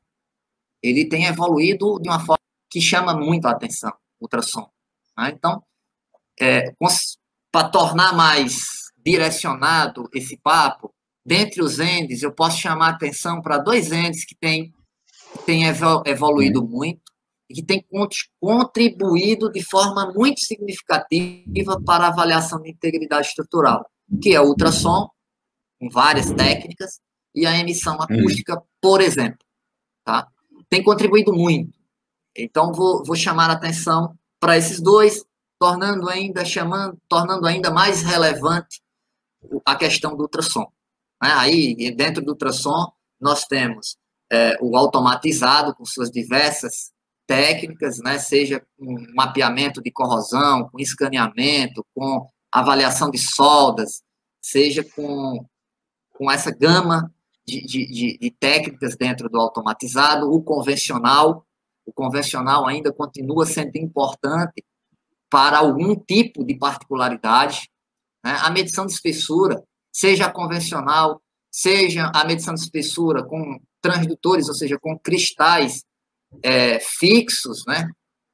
ele 0.84 1.10
tem 1.10 1.26
evoluído 1.26 2.00
de 2.00 2.10
uma 2.10 2.20
forma 2.20 2.47
que 2.70 2.82
chama 2.82 3.14
muito 3.14 3.46
a 3.46 3.52
atenção, 3.52 3.94
ultrassom. 4.20 4.70
Né? 5.18 5.32
Então, 5.34 5.64
é, 6.40 6.74
para 7.52 7.70
tornar 7.70 8.14
mais 8.14 8.58
direcionado 8.98 10.10
esse 10.14 10.38
papo, 10.38 10.94
dentre 11.26 11.62
os 11.62 11.80
endes, 11.80 12.22
eu 12.22 12.34
posso 12.34 12.58
chamar 12.58 12.88
a 12.88 12.96
atenção 12.96 13.42
para 13.42 13.58
dois 13.58 13.92
endes 13.92 14.26
que 14.26 14.36
têm 14.36 14.74
tem 15.46 15.66
evoluído 15.66 16.62
uhum. 16.62 16.68
muito, 16.68 17.02
que 17.50 17.64
tem 17.64 17.86
contribuído 18.40 19.52
de 19.52 19.64
forma 19.64 20.12
muito 20.14 20.40
significativa 20.42 21.82
para 21.86 22.06
a 22.06 22.10
avaliação 22.10 22.62
de 22.62 22.72
integridade 22.72 23.28
estrutural, 23.28 23.90
que 24.22 24.34
é 24.34 24.42
o 24.42 24.48
ultrassom, 24.48 25.10
com 25.80 25.90
várias 25.90 26.32
técnicas, 26.32 27.00
e 27.34 27.46
a 27.46 27.58
emissão 27.58 27.96
uhum. 27.96 28.04
acústica, 28.04 28.62
por 28.82 29.02
exemplo. 29.02 29.40
Tá? 30.04 30.28
Tem 30.70 30.84
contribuído 30.84 31.34
muito. 31.34 31.78
Então, 32.38 32.72
vou, 32.72 33.04
vou 33.04 33.16
chamar 33.16 33.50
a 33.50 33.54
atenção 33.54 34.16
para 34.40 34.58
esses 34.58 34.80
dois, 34.80 35.26
tornando 35.60 36.08
ainda, 36.08 36.46
chamando, 36.46 36.98
tornando 37.10 37.48
ainda 37.48 37.72
mais 37.72 38.04
relevante 38.04 38.82
a 39.66 39.76
questão 39.76 40.16
do 40.16 40.24
ultrassom. 40.24 40.72
Né? 41.22 41.32
Aí, 41.34 41.96
dentro 41.96 42.24
do 42.24 42.32
ultrassom, 42.32 42.92
nós 43.20 43.46
temos 43.46 43.98
é, 44.32 44.58
o 44.62 44.78
automatizado, 44.78 45.74
com 45.76 45.86
suas 45.86 46.12
diversas 46.12 46.92
técnicas, 47.26 47.98
né? 48.00 48.20
seja 48.20 48.66
com 48.78 48.96
mapeamento 49.16 49.82
de 49.82 49.92
corrosão, 49.92 50.70
com 50.70 50.80
escaneamento, 50.80 51.86
com 51.96 52.28
avaliação 52.52 53.10
de 53.10 53.18
soldas, 53.18 54.02
seja 54.42 54.84
com, 54.84 55.46
com 56.14 56.32
essa 56.32 56.52
gama 56.52 57.12
de, 57.46 57.66
de, 57.66 58.18
de, 58.20 58.32
técnicas 58.32 58.96
dentro 58.96 59.30
do 59.30 59.40
automatizado, 59.40 60.32
o 60.32 60.42
convencional, 60.42 61.46
o 61.88 61.94
convencional 61.94 62.68
ainda 62.68 62.92
continua 62.92 63.46
sendo 63.46 63.78
importante 63.78 64.64
para 65.30 65.60
algum 65.60 65.96
tipo 65.96 66.44
de 66.44 66.56
particularidade. 66.56 67.70
Né? 68.24 68.38
A 68.42 68.50
medição 68.50 68.86
de 68.86 68.92
espessura, 68.92 69.64
seja 69.92 70.26
a 70.26 70.32
convencional, 70.32 71.22
seja 71.50 72.12
a 72.14 72.26
medição 72.26 72.54
de 72.54 72.60
espessura 72.60 73.24
com 73.24 73.60
transdutores, 73.82 74.50
ou 74.50 74.54
seja, 74.54 74.78
com 74.78 75.00
cristais 75.00 75.86
é, 76.44 76.80
fixos, 76.80 77.64
né? 77.66 77.90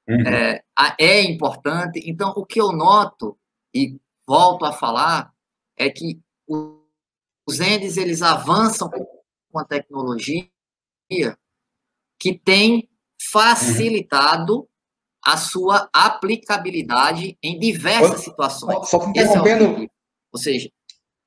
Uhum. 0.09 0.27
É, 0.27 0.63
é 0.99 1.21
importante. 1.21 2.01
Então, 2.05 2.33
o 2.35 2.45
que 2.45 2.59
eu 2.59 2.71
noto, 2.71 3.37
e 3.73 3.97
volto 4.27 4.65
a 4.65 4.73
falar, 4.73 5.31
é 5.77 5.89
que 5.89 6.19
os 6.47 7.59
endes 7.59 7.97
eles 7.97 8.21
avançam 8.21 8.89
com 8.89 9.59
a 9.59 9.65
tecnologia 9.65 10.49
que 12.19 12.37
tem 12.39 12.89
facilitado 13.33 14.69
a 15.25 15.35
sua 15.37 15.89
aplicabilidade 15.91 17.35
em 17.41 17.59
diversas 17.59 18.23
situações. 18.23 18.87
Só 18.87 19.09
interrompendo. 19.09 19.83
É 19.83 19.87
Ou 20.31 20.39
seja, 20.39 20.69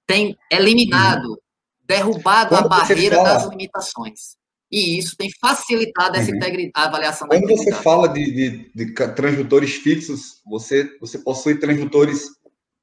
tem 0.06 0.36
eliminado, 0.50 1.30
uhum. 1.30 1.36
derrubado 1.84 2.50
Quando 2.50 2.66
a 2.66 2.68
barreira 2.68 3.16
fala... 3.16 3.34
das 3.34 3.48
limitações. 3.48 4.36
E 4.70 4.98
isso 4.98 5.16
tem 5.16 5.28
facilitado 5.40 6.16
essa 6.16 6.30
uhum. 6.30 6.70
a 6.74 6.84
avaliação 6.84 7.28
Quando 7.28 7.46
você 7.48 7.72
fala 7.72 8.08
de, 8.08 8.24
de, 8.32 8.72
de, 8.74 8.94
transdutores 9.14 9.74
fixos, 9.76 10.40
você, 10.44 10.96
você 11.00 11.18
possui 11.18 11.58
transdutores 11.58 12.24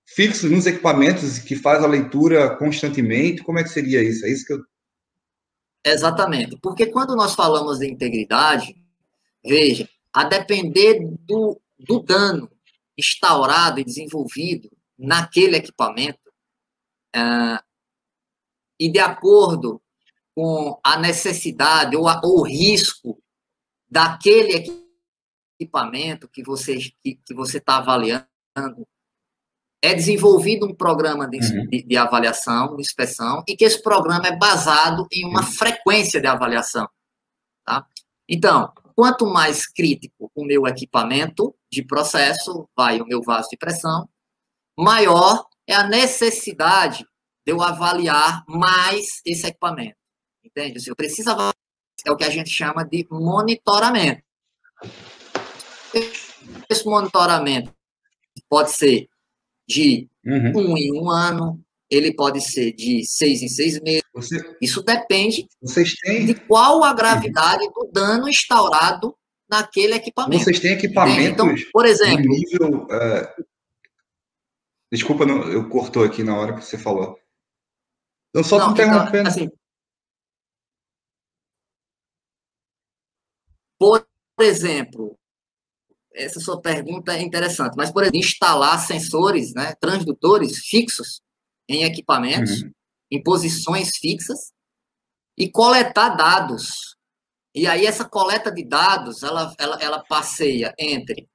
fixos 0.05 0.49
nos 0.49 0.65
equipamentos 0.65 1.39
que 1.39 1.55
faz 1.55 1.83
a 1.83 1.87
leitura 1.87 2.55
constantemente? 2.57 3.43
Como 3.43 3.59
é 3.59 3.63
que 3.63 3.69
seria 3.69 4.01
isso? 4.01 4.25
É 4.25 4.29
isso 4.29 4.45
que 4.45 4.53
eu... 4.53 4.59
Exatamente. 5.85 6.57
Porque 6.61 6.87
quando 6.87 7.15
nós 7.15 7.35
falamos 7.35 7.79
de 7.79 7.87
integridade, 7.87 8.73
veja, 9.43 9.89
a 10.13 10.23
depender 10.23 10.99
do, 11.21 11.59
do 11.77 11.99
dano 11.99 12.49
instaurado 12.97 13.79
e 13.79 13.83
desenvolvido 13.83 14.69
naquele 14.97 15.57
equipamento, 15.57 16.29
uh, 17.15 17.63
e 18.79 18.89
de 18.89 18.99
acordo 18.99 19.81
com 20.35 20.79
a 20.83 20.97
necessidade 20.97 21.95
ou, 21.95 22.07
a, 22.07 22.21
ou 22.23 22.41
o 22.41 22.43
risco 22.43 23.21
daquele 23.89 24.65
equipamento 25.59 26.27
que 26.27 26.43
você 26.43 26.77
que, 27.03 27.15
que 27.15 27.33
você 27.33 27.57
está 27.57 27.77
avaliando, 27.77 28.27
é 29.81 29.93
desenvolvido 29.93 30.65
um 30.65 30.73
programa 30.73 31.27
de, 31.27 31.37
uhum. 31.37 31.67
de, 31.67 31.83
de, 31.83 31.97
avaliação, 31.97 32.75
de 32.75 32.81
inspeção, 32.81 33.43
e 33.47 33.55
que 33.55 33.65
esse 33.65 33.81
programa 33.81 34.27
é 34.27 34.35
baseado 34.35 35.05
em 35.11 35.25
uma 35.25 35.41
uhum. 35.41 35.51
frequência 35.51 36.21
de 36.21 36.27
avaliação. 36.27 36.87
Tá? 37.65 37.85
Então, 38.27 38.71
quanto 38.95 39.25
mais 39.25 39.65
crítico 39.67 40.31
o 40.35 40.45
meu 40.45 40.65
equipamento 40.67 41.55
de 41.71 41.83
processo, 41.83 42.67
vai 42.75 43.01
o 43.01 43.05
meu 43.05 43.21
vaso 43.21 43.49
de 43.49 43.57
pressão, 43.57 44.07
maior 44.77 45.45
é 45.67 45.73
a 45.73 45.87
necessidade 45.87 47.05
de 47.45 47.53
eu 47.53 47.61
avaliar 47.61 48.43
mais 48.47 49.21
esse 49.25 49.47
equipamento. 49.47 49.97
Entende? 50.43 50.77
Assim, 50.77 50.89
eu 50.89 50.95
preciso 50.95 51.31
avaliar, 51.31 51.55
é 52.05 52.11
o 52.11 52.17
que 52.17 52.23
a 52.23 52.29
gente 52.29 52.49
chama 52.49 52.83
de 52.83 53.07
monitoramento. 53.09 54.21
Esse 56.69 56.85
monitoramento 56.85 57.73
pode 58.49 58.71
ser 58.71 59.07
de 59.67 60.09
uhum. 60.25 60.73
um 60.73 60.77
em 60.77 60.91
um 60.91 61.09
ano, 61.09 61.63
ele 61.95 62.13
pode 62.13 62.41
ser 62.41 62.73
de 62.73 63.05
seis 63.05 63.41
em 63.41 63.47
seis 63.47 63.79
meses. 63.81 64.03
Você, 64.13 64.37
Isso 64.61 64.81
depende 64.81 65.47
têm, 66.03 66.25
de 66.25 66.35
qual 66.35 66.83
a 66.83 66.93
gravidade 66.93 67.65
do 67.73 67.89
dano 67.91 68.27
instaurado 68.27 69.15
naquele 69.49 69.95
equipamento. 69.95 70.43
Vocês 70.43 70.59
têm 70.59 70.73
equipamentos 70.73 71.31
então, 71.31 71.71
por 71.71 71.85
exemplo, 71.85 72.25
nível. 72.25 72.83
Uh, 72.85 73.45
desculpa, 74.91 75.25
não, 75.25 75.43
eu 75.51 75.69
cortou 75.69 76.03
aqui 76.03 76.23
na 76.23 76.37
hora 76.37 76.53
que 76.55 76.65
você 76.65 76.77
falou. 76.77 77.17
Eu 78.33 78.43
só 78.43 78.57
estou 78.57 78.73
então, 78.73 78.85
interrompendo. 78.85 79.29
Assim, 79.29 79.49
Por 83.83 84.07
exemplo, 84.39 85.19
essa 86.15 86.39
sua 86.39 86.61
pergunta 86.61 87.13
é 87.13 87.21
interessante, 87.21 87.75
mas, 87.75 87.91
por 87.91 88.03
exemplo, 88.03 88.19
instalar 88.19 88.79
sensores, 88.79 89.53
né, 89.53 89.75
transdutores 89.75 90.59
fixos 90.59 91.21
em 91.69 91.83
equipamentos, 91.83 92.61
uhum. 92.61 92.71
em 93.11 93.23
posições 93.23 93.89
fixas, 93.99 94.51
e 95.37 95.49
coletar 95.49 96.09
dados. 96.09 96.95
E 97.55 97.67
aí, 97.67 97.85
essa 97.85 98.05
coleta 98.05 98.51
de 98.51 98.63
dados, 98.63 99.23
ela, 99.23 99.53
ela, 99.59 99.77
ela 99.81 100.03
passeia 100.03 100.73
entre 100.77 101.27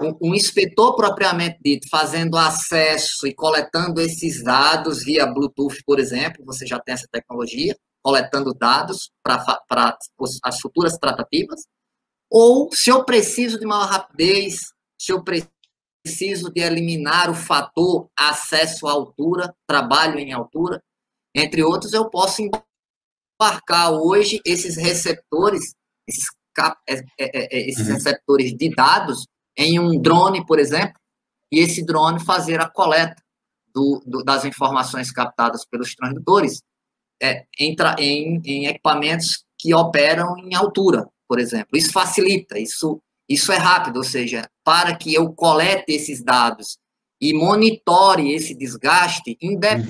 um, 0.00 0.28
um 0.30 0.34
inspetor 0.34 0.94
propriamente 0.94 1.58
dito, 1.64 1.88
fazendo 1.88 2.36
acesso 2.36 3.26
e 3.26 3.34
coletando 3.34 4.00
esses 4.00 4.42
dados 4.42 5.04
via 5.04 5.26
Bluetooth, 5.26 5.82
por 5.84 5.98
exemplo, 5.98 6.44
você 6.44 6.66
já 6.66 6.78
tem 6.78 6.94
essa 6.94 7.08
tecnologia, 7.10 7.76
coletando 8.02 8.54
dados 8.54 9.10
para 9.24 9.96
as 10.44 10.60
futuras 10.60 10.96
tratativas, 10.98 11.62
ou 12.30 12.70
se 12.72 12.90
eu 12.90 13.04
preciso 13.04 13.58
de 13.58 13.66
maior 13.66 13.88
rapidez, 13.88 14.60
se 15.00 15.12
eu 15.12 15.22
preciso 15.22 15.50
de 16.50 16.60
eliminar 16.60 17.30
o 17.30 17.34
fator 17.34 18.08
acesso 18.18 18.86
à 18.86 18.92
altura, 18.92 19.54
trabalho 19.66 20.18
em 20.18 20.32
altura, 20.32 20.82
entre 21.34 21.62
outros, 21.62 21.92
eu 21.92 22.08
posso 22.08 22.42
embarcar 23.40 23.92
hoje 23.92 24.40
esses 24.44 24.76
receptores, 24.76 25.74
esses, 26.08 26.26
cap, 26.54 26.80
é, 26.88 26.94
é, 27.18 27.56
é, 27.56 27.68
esses 27.68 27.86
uhum. 27.86 27.94
receptores 27.94 28.56
de 28.56 28.74
dados 28.74 29.26
em 29.56 29.78
um 29.78 30.00
drone, 30.00 30.44
por 30.46 30.58
exemplo, 30.58 30.98
e 31.52 31.60
esse 31.60 31.84
drone 31.84 32.24
fazer 32.24 32.60
a 32.60 32.68
coleta 32.68 33.22
do, 33.74 34.02
do, 34.06 34.24
das 34.24 34.44
informações 34.44 35.12
captadas 35.12 35.66
pelos 35.66 35.94
transdutores 35.94 36.62
é, 37.22 37.44
em, 37.58 37.76
em, 37.98 38.42
em 38.44 38.66
equipamentos 38.66 39.44
que 39.58 39.74
operam 39.74 40.36
em 40.38 40.54
altura, 40.54 41.06
por 41.28 41.38
exemplo. 41.38 41.76
Isso 41.76 41.92
facilita, 41.92 42.58
isso, 42.58 43.00
isso 43.28 43.50
é 43.50 43.56
rápido, 43.56 43.98
ou 43.98 44.04
seja, 44.04 44.48
para 44.64 44.96
que 44.96 45.12
eu 45.12 45.32
colete 45.32 45.92
esses 45.92 46.22
dados 46.22 46.78
e 47.20 47.34
monitore 47.34 48.32
esse 48.32 48.54
desgaste, 48.54 49.36
independe 49.40 49.80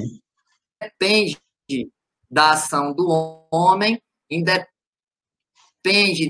uhum. 1.70 1.91
da 2.30 2.53
ação 2.53 2.95
do 2.95 3.47
homem, 3.53 4.01
independe 4.30 4.70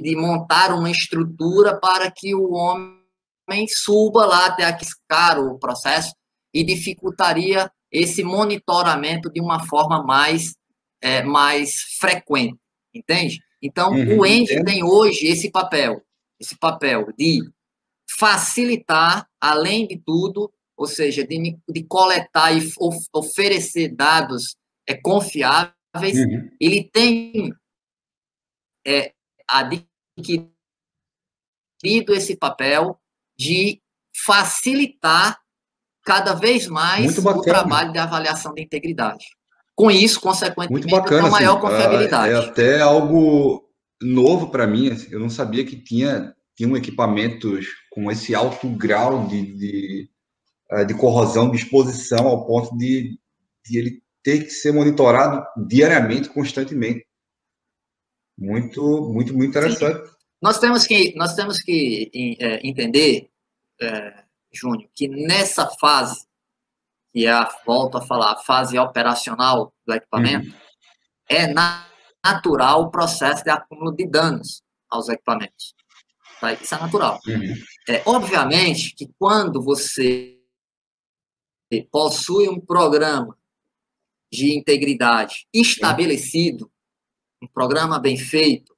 de 0.00 0.16
montar 0.16 0.74
uma 0.74 0.90
estrutura 0.90 1.78
para 1.78 2.10
que 2.10 2.34
o 2.34 2.52
homem 2.52 3.68
suba 3.68 4.26
lá 4.26 4.46
até 4.46 4.64
aqui 4.64 4.86
caro 5.08 5.52
o 5.52 5.58
processo 5.58 6.12
e 6.52 6.64
dificultaria 6.64 7.70
esse 7.90 8.24
monitoramento 8.24 9.30
de 9.30 9.40
uma 9.40 9.64
forma 9.66 10.02
mais, 10.02 10.54
é, 11.00 11.22
mais 11.22 11.72
frequente, 12.00 12.58
entende? 12.92 13.40
Então, 13.62 13.92
uhum, 13.92 14.20
o 14.20 14.26
Ende 14.26 14.62
tem 14.64 14.82
hoje 14.82 15.26
esse 15.26 15.50
papel, 15.50 16.02
esse 16.40 16.56
papel 16.58 17.12
de 17.16 17.40
facilitar, 18.18 19.28
além 19.40 19.86
de 19.86 19.96
tudo, 19.98 20.52
ou 20.76 20.86
seja, 20.86 21.26
de, 21.26 21.58
de 21.68 21.82
coletar 21.84 22.52
e 22.52 22.72
of, 22.78 22.98
oferecer 23.12 23.94
dados 23.94 24.56
é, 24.86 24.94
confiáveis. 24.94 25.74
Uhum. 25.94 26.50
Ele 26.60 26.84
tem 26.84 27.52
é, 28.86 29.12
adquirido 29.48 30.52
esse 32.08 32.36
papel 32.36 33.00
de 33.38 33.80
facilitar 34.24 35.40
cada 36.04 36.34
vez 36.34 36.66
mais 36.68 37.18
o 37.18 37.40
trabalho 37.42 37.92
de 37.92 37.98
avaliação 37.98 38.54
de 38.54 38.62
integridade 38.62 39.26
com 39.76 39.90
isso, 39.90 40.18
consequentemente, 40.18 40.72
Muito 40.72 40.88
bacana, 40.88 41.24
uma 41.24 41.30
maior 41.30 41.58
assim, 41.58 41.60
confiabilidade. 41.60 42.32
É 42.32 42.36
até 42.36 42.80
algo 42.80 43.65
novo 44.00 44.50
para 44.50 44.66
mim. 44.66 44.90
Assim, 44.90 45.08
eu 45.12 45.20
não 45.20 45.30
sabia 45.30 45.64
que 45.64 45.76
tinha 45.76 46.34
tinham 46.56 46.76
equipamentos 46.76 47.66
com 47.90 48.10
esse 48.10 48.34
alto 48.34 48.68
grau 48.70 49.28
de, 49.28 49.54
de, 49.54 50.10
eh, 50.70 50.84
de 50.86 50.94
corrosão, 50.94 51.50
de 51.50 51.58
exposição, 51.58 52.26
ao 52.26 52.46
ponto 52.46 52.74
de, 52.76 53.18
de 53.64 53.78
ele 53.78 54.02
ter 54.22 54.44
que 54.44 54.50
ser 54.50 54.72
monitorado 54.72 55.46
diariamente, 55.68 56.30
constantemente. 56.30 57.06
Muito, 58.38 58.82
muito, 59.12 59.34
muito 59.34 59.50
interessante. 59.50 60.08
Sim. 60.08 60.14
Nós 60.42 60.58
temos 60.58 60.86
que, 60.86 61.14
nós 61.14 61.34
temos 61.34 61.58
que 61.58 62.10
é, 62.40 62.66
entender, 62.66 63.30
é, 63.80 64.24
Júnior, 64.52 64.88
que 64.94 65.08
nessa 65.08 65.68
fase, 65.78 66.26
que 67.12 67.26
é 67.26 67.30
a, 67.30 67.48
volto 67.66 67.98
a 67.98 68.02
falar, 68.02 68.32
a 68.32 68.38
fase 68.38 68.78
operacional 68.78 69.72
do 69.86 69.94
equipamento, 69.94 70.48
uhum. 70.48 70.54
é 71.28 71.46
natural 72.26 72.82
o 72.82 72.90
processo 72.90 73.44
de 73.44 73.50
acúmulo 73.50 73.94
de 73.94 74.06
danos 74.06 74.62
aos 74.90 75.08
equipamentos. 75.08 75.74
Tá? 76.40 76.52
Isso 76.52 76.74
é 76.74 76.78
natural. 76.78 77.20
Uhum. 77.26 77.54
É, 77.88 78.02
obviamente 78.04 78.94
que 78.94 79.08
quando 79.18 79.62
você 79.62 80.36
possui 81.90 82.48
um 82.48 82.60
programa 82.60 83.36
de 84.32 84.56
integridade 84.56 85.46
estabelecido, 85.52 86.70
um 87.42 87.46
programa 87.46 87.98
bem 87.98 88.16
feito, 88.16 88.76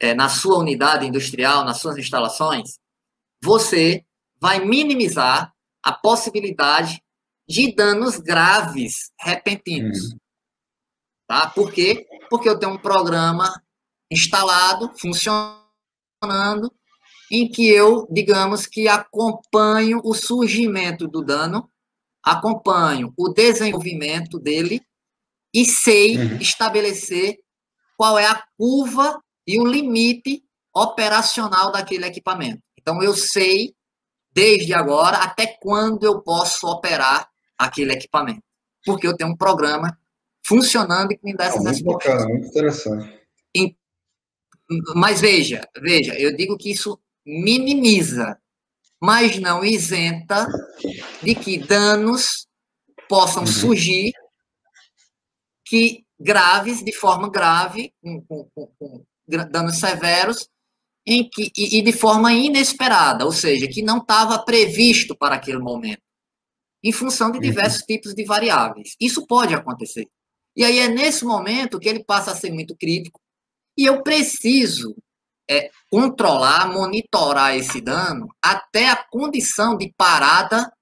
é, 0.00 0.14
na 0.14 0.28
sua 0.28 0.58
unidade 0.58 1.06
industrial, 1.06 1.64
nas 1.64 1.78
suas 1.78 1.96
instalações, 1.96 2.78
você 3.42 4.04
vai 4.40 4.64
minimizar 4.64 5.52
a 5.82 5.92
possibilidade 5.92 7.02
de 7.48 7.74
danos 7.74 8.18
graves 8.18 9.12
repentinos. 9.20 10.12
Uhum. 10.12 10.18
Tá? 11.26 11.48
Por 11.48 11.72
quê? 11.72 12.06
Porque 12.28 12.48
eu 12.48 12.58
tenho 12.58 12.72
um 12.72 12.78
programa 12.78 13.62
instalado, 14.10 14.90
funcionando, 14.98 16.72
em 17.30 17.48
que 17.48 17.68
eu, 17.68 18.06
digamos 18.10 18.66
que 18.66 18.88
acompanho 18.88 20.00
o 20.04 20.14
surgimento 20.14 21.08
do 21.08 21.22
dano, 21.22 21.70
acompanho 22.22 23.12
o 23.16 23.28
desenvolvimento 23.28 24.38
dele 24.38 24.80
e 25.52 25.64
sei 25.64 26.16
uhum. 26.16 26.36
estabelecer 26.36 27.38
qual 27.96 28.18
é 28.18 28.26
a 28.26 28.42
curva 28.58 29.20
e 29.46 29.60
o 29.60 29.66
limite 29.66 30.42
operacional 30.74 31.70
daquele 31.70 32.06
equipamento. 32.06 32.62
Então, 32.78 33.02
eu 33.02 33.14
sei, 33.14 33.74
desde 34.32 34.74
agora, 34.74 35.18
até 35.18 35.46
quando 35.46 36.04
eu 36.04 36.20
posso 36.20 36.66
operar 36.66 37.28
aquele 37.56 37.92
equipamento. 37.92 38.42
Porque 38.84 39.06
eu 39.06 39.16
tenho 39.16 39.30
um 39.30 39.36
programa 39.36 39.96
funcionando 40.46 41.12
e 41.12 41.16
que 41.16 41.24
me 41.24 41.34
dá 41.34 41.46
essas 41.46 41.80
muito 41.80 41.84
Bacana, 41.84 42.28
muito 42.28 42.46
interessante. 42.48 43.24
Mas 44.94 45.20
veja, 45.20 45.68
veja, 45.80 46.18
eu 46.18 46.34
digo 46.34 46.56
que 46.56 46.70
isso 46.70 46.98
minimiza, 47.24 48.38
mas 49.00 49.38
não 49.38 49.64
isenta 49.64 50.46
de 51.22 51.34
que 51.34 51.58
danos 51.58 52.46
possam 53.08 53.42
uhum. 53.42 53.46
surgir 53.46 54.12
que 55.66 56.04
graves, 56.18 56.82
de 56.82 56.92
forma 56.92 57.30
grave, 57.30 57.92
com, 58.02 58.22
com, 58.54 58.66
com, 58.78 59.04
danos 59.50 59.78
severos, 59.78 60.48
em 61.06 61.28
que, 61.28 61.50
e, 61.56 61.78
e 61.78 61.82
de 61.82 61.92
forma 61.92 62.32
inesperada, 62.32 63.24
ou 63.24 63.32
seja, 63.32 63.68
que 63.68 63.82
não 63.82 63.98
estava 63.98 64.38
previsto 64.42 65.14
para 65.14 65.34
aquele 65.34 65.58
momento, 65.58 66.02
em 66.82 66.92
função 66.92 67.30
de 67.30 67.38
uhum. 67.38 67.42
diversos 67.42 67.80
uhum. 67.80 67.86
tipos 67.86 68.14
de 68.14 68.24
variáveis. 68.24 68.94
Isso 69.00 69.26
pode 69.26 69.54
acontecer. 69.54 70.08
E 70.56 70.64
aí 70.64 70.78
é 70.78 70.88
nesse 70.88 71.24
momento 71.24 71.78
que 71.78 71.88
ele 71.88 72.04
passa 72.04 72.30
a 72.30 72.36
ser 72.36 72.52
muito 72.52 72.76
crítico, 72.76 73.20
e 73.76 73.84
eu 73.84 74.02
preciso 74.02 74.94
é, 75.50 75.70
controlar, 75.90 76.72
monitorar 76.72 77.56
esse 77.56 77.80
dano 77.80 78.28
até 78.42 78.88
a 78.88 78.96
condição 78.96 79.76
de 79.76 79.92
parada 79.96 80.72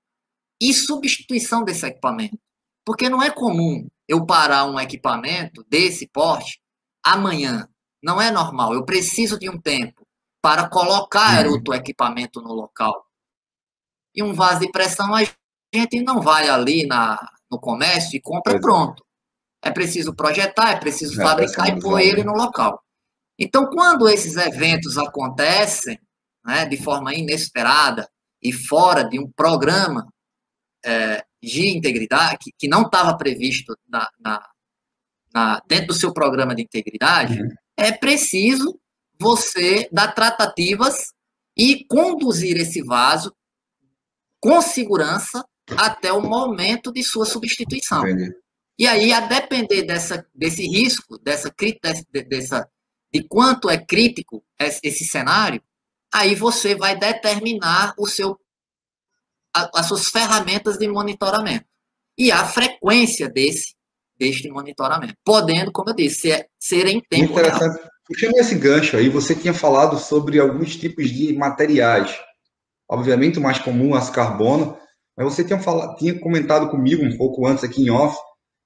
e 0.61 0.73
substituição 0.73 1.65
desse 1.65 1.87
equipamento. 1.87 2.39
Porque 2.85 3.09
não 3.09 3.23
é 3.23 3.31
comum 3.31 3.89
eu 4.07 4.27
parar 4.27 4.65
um 4.67 4.79
equipamento 4.79 5.65
desse 5.69 6.07
porte 6.09 6.61
amanhã. 7.03 7.69
Não 8.03 8.21
é 8.21 8.31
normal. 8.31 8.75
Eu 8.75 8.85
preciso 8.85 9.39
de 9.39 9.49
um 9.49 9.61
tempo 9.61 10.07
para 10.43 10.69
colocar 10.69 11.47
uhum. 11.47 11.53
outro 11.53 11.75
equipamento 11.75 12.41
no 12.41 12.53
local. 12.53 13.07
E 14.15 14.23
um 14.23 14.35
vaso 14.35 14.61
de 14.61 14.71
pressão, 14.71 15.15
a 15.15 15.23
gente 15.75 16.03
não 16.03 16.21
vai 16.21 16.49
ali 16.49 16.87
na, 16.87 17.19
no 17.51 17.59
comércio 17.59 18.17
e 18.17 18.21
compra 18.21 18.61
pronto. 18.61 19.05
É 19.65 19.71
preciso 19.71 20.15
projetar, 20.15 20.73
é 20.73 20.77
preciso 20.77 21.21
é 21.21 21.25
fabricar 21.25 21.69
e 21.69 21.81
pôr 21.81 22.01
ele 22.01 22.25
no 22.25 22.33
local. 22.33 22.83
Então, 23.39 23.67
quando 23.67 24.09
esses 24.09 24.37
eventos 24.37 24.99
acontecem 24.99 25.99
né, 26.45 26.67
de 26.67 26.77
forma 26.77 27.15
inesperada 27.15 28.09
e 28.43 28.53
fora 28.53 29.05
de 29.05 29.19
um 29.19 29.31
programa 29.31 30.07
é, 30.85 31.25
de 31.43 31.69
integridade, 31.69 32.39
que, 32.41 32.51
que 32.59 32.69
não 32.69 32.83
estava 32.83 33.17
previsto 33.17 33.77
na, 33.89 34.09
na, 34.21 34.49
na, 35.33 35.63
dentro 35.67 35.89
do 35.89 35.95
seu 35.95 36.13
programa 36.13 36.55
de 36.55 36.63
integridade, 36.63 37.41
uhum. 37.41 37.49
é 37.77 37.93
preciso 37.93 38.79
você 39.19 39.89
dar 39.93 40.13
tratativas 40.13 41.13
e 41.57 41.85
conduzir 41.87 42.57
esse 42.57 42.83
vaso 42.83 43.33
com 44.41 44.61
segurança 44.61 45.45
até 45.77 46.13
o 46.13 46.21
momento 46.21 46.93
de 46.93 47.03
sua 47.03 47.25
substituição. 47.25 48.07
Entendi. 48.07 48.42
E 48.79 48.87
aí, 48.87 49.13
a 49.13 49.21
depender 49.21 49.83
dessa, 49.83 50.27
desse 50.35 50.67
risco, 50.67 51.19
dessa, 51.19 51.55
dessa, 52.29 52.69
de 53.13 53.23
quanto 53.29 53.69
é 53.69 53.79
crítico 53.79 54.45
esse 54.59 55.05
cenário, 55.05 55.63
aí 56.13 56.35
você 56.35 56.75
vai 56.75 56.99
determinar 56.99 57.95
o 57.99 58.07
seu, 58.07 58.39
as 59.55 59.87
suas 59.87 60.09
ferramentas 60.09 60.79
de 60.79 60.89
monitoramento 60.89 61.67
e 62.19 62.33
a 62.33 62.45
frequência 62.45 63.29
desse 63.29 63.75
deste 64.23 64.49
monitoramento, 64.49 65.15
podendo, 65.25 65.73
como 65.73 65.91
eu 65.91 65.97
disse, 65.97 66.21
ser, 66.21 66.47
ser 66.57 66.87
em 66.87 67.01
tempo 67.01 67.33
Interessante. 67.33 67.77
real. 67.77 67.91
Puxando 68.07 68.37
esse 68.37 68.55
gancho 68.55 68.97
aí, 68.97 69.09
você 69.09 69.35
tinha 69.35 69.55
falado 69.55 69.99
sobre 69.99 70.39
alguns 70.39 70.77
tipos 70.77 71.11
de 71.11 71.33
materiais, 71.33 72.17
obviamente 72.89 73.39
o 73.39 73.43
mais 73.43 73.59
comum, 73.59 73.95
as 73.95 74.11
carbono, 74.11 74.77
mas 75.17 75.25
você 75.27 75.43
tinha, 75.43 75.59
falado, 75.59 75.97
tinha 75.97 76.19
comentado 76.21 76.69
comigo 76.71 77.05
um 77.05 77.17
pouco 77.17 77.47
antes 77.47 77.65
aqui 77.65 77.83
em 77.83 77.91
off, 77.91 78.17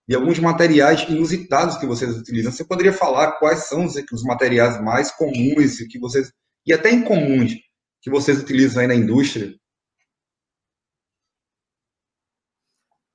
e 0.08 0.14
alguns 0.14 0.38
materiais 0.38 1.02
inusitados 1.08 1.76
que 1.78 1.86
vocês 1.86 2.16
utilizam. 2.16 2.52
Você 2.52 2.64
poderia 2.64 2.92
falar 2.92 3.32
quais 3.38 3.66
são 3.68 3.84
os, 3.84 3.94
os 4.12 4.22
materiais 4.22 4.80
mais 4.80 5.10
comuns 5.10 5.78
que 5.90 5.98
vocês 5.98 6.32
e 6.64 6.72
até 6.72 6.90
incomuns 6.90 7.54
que 8.00 8.10
vocês 8.10 8.40
utilizam 8.40 8.82
aí 8.82 8.88
na 8.88 8.94
indústria? 8.94 9.54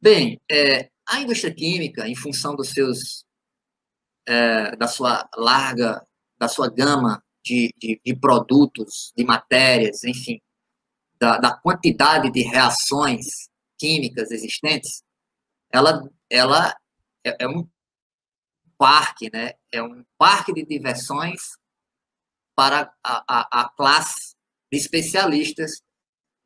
Bem, 0.02 0.42
é, 0.50 0.90
a 1.08 1.22
indústria 1.22 1.54
química, 1.54 2.08
em 2.08 2.16
função 2.16 2.56
dos 2.56 2.70
seus 2.70 3.24
é, 4.28 4.76
da 4.76 4.88
sua 4.88 5.30
larga, 5.36 6.06
da 6.40 6.48
sua 6.48 6.70
gama 6.70 7.24
de, 7.44 7.74
de, 7.78 8.02
de 8.04 8.16
produtos, 8.16 9.12
de 9.16 9.24
matérias, 9.24 10.04
enfim, 10.04 10.40
da, 11.20 11.38
da 11.38 11.56
quantidade 11.56 12.32
de 12.32 12.42
reações 12.42 13.26
químicas 13.78 14.32
existentes, 14.32 15.04
ela, 15.72 16.02
ela 16.30 16.76
é, 17.26 17.44
é 17.44 17.48
um 17.48 17.68
parque, 18.78 19.30
né? 19.32 19.54
É 19.72 19.82
um 19.82 20.04
parque 20.18 20.54
de 20.54 20.66
diversões 20.66 21.42
para 22.56 22.94
a, 23.04 23.24
a, 23.28 23.62
a 23.62 23.70
classe 23.70 24.36
de 24.72 24.78
especialistas 24.78 25.82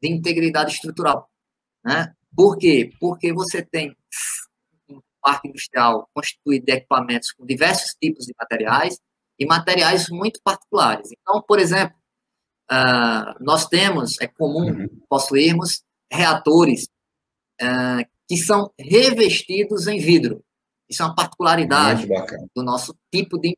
de 0.01 0.09
integridade 0.09 0.73
estrutural, 0.73 1.29
né? 1.83 2.13
Por 2.35 2.57
quê? 2.57 2.91
Porque 2.99 3.31
você 3.31 3.63
tem 3.63 3.95
um 4.89 4.99
parque 5.21 5.47
industrial 5.47 6.09
constituído 6.13 6.65
de 6.65 6.73
equipamentos 6.73 7.31
com 7.31 7.45
diversos 7.45 7.95
tipos 8.01 8.25
de 8.25 8.33
materiais 8.37 8.99
e 9.39 9.45
materiais 9.45 10.09
muito 10.09 10.41
particulares. 10.43 11.09
Então, 11.11 11.41
por 11.41 11.59
exemplo, 11.59 11.97
uh, 12.71 13.43
nós 13.43 13.67
temos, 13.67 14.19
é 14.19 14.27
comum 14.27 14.69
uhum. 14.69 15.01
possuirmos 15.09 15.83
reatores 16.11 16.87
uh, 17.61 18.05
que 18.27 18.37
são 18.37 18.73
revestidos 18.77 19.87
em 19.87 19.99
vidro. 19.99 20.43
Isso 20.89 21.01
é 21.01 21.05
uma 21.05 21.15
particularidade 21.15 22.07
do 22.55 22.63
nosso 22.63 22.95
tipo 23.11 23.37
de. 23.39 23.57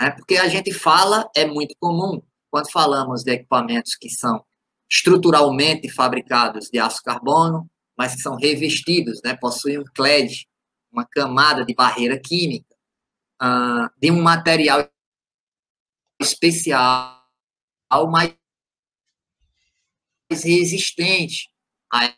Né? 0.00 0.10
Porque 0.10 0.36
a 0.36 0.48
gente 0.48 0.72
fala, 0.72 1.28
é 1.34 1.46
muito 1.46 1.74
comum, 1.80 2.22
quando 2.50 2.70
falamos 2.70 3.22
de 3.22 3.32
equipamentos 3.32 3.94
que 3.96 4.10
são 4.10 4.44
estruturalmente 4.90 5.88
fabricados 5.90 6.68
de 6.68 6.78
aço 6.78 7.02
carbono, 7.02 7.68
mas 7.96 8.14
que 8.14 8.20
são 8.20 8.36
revestidos, 8.36 9.20
né? 9.24 9.36
possuem 9.36 9.78
um 9.78 9.84
clad, 9.94 10.46
uma 10.90 11.06
camada 11.06 11.64
de 11.64 11.74
barreira 11.74 12.18
química, 12.18 12.74
uh, 13.42 13.90
de 13.98 14.10
um 14.10 14.22
material 14.22 14.88
especial, 16.20 17.18
mais 18.10 18.34
resistente 20.30 21.50
a 21.92 22.14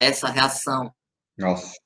essa 0.00 0.28
reação. 0.28 0.92
Nossa 1.36 1.81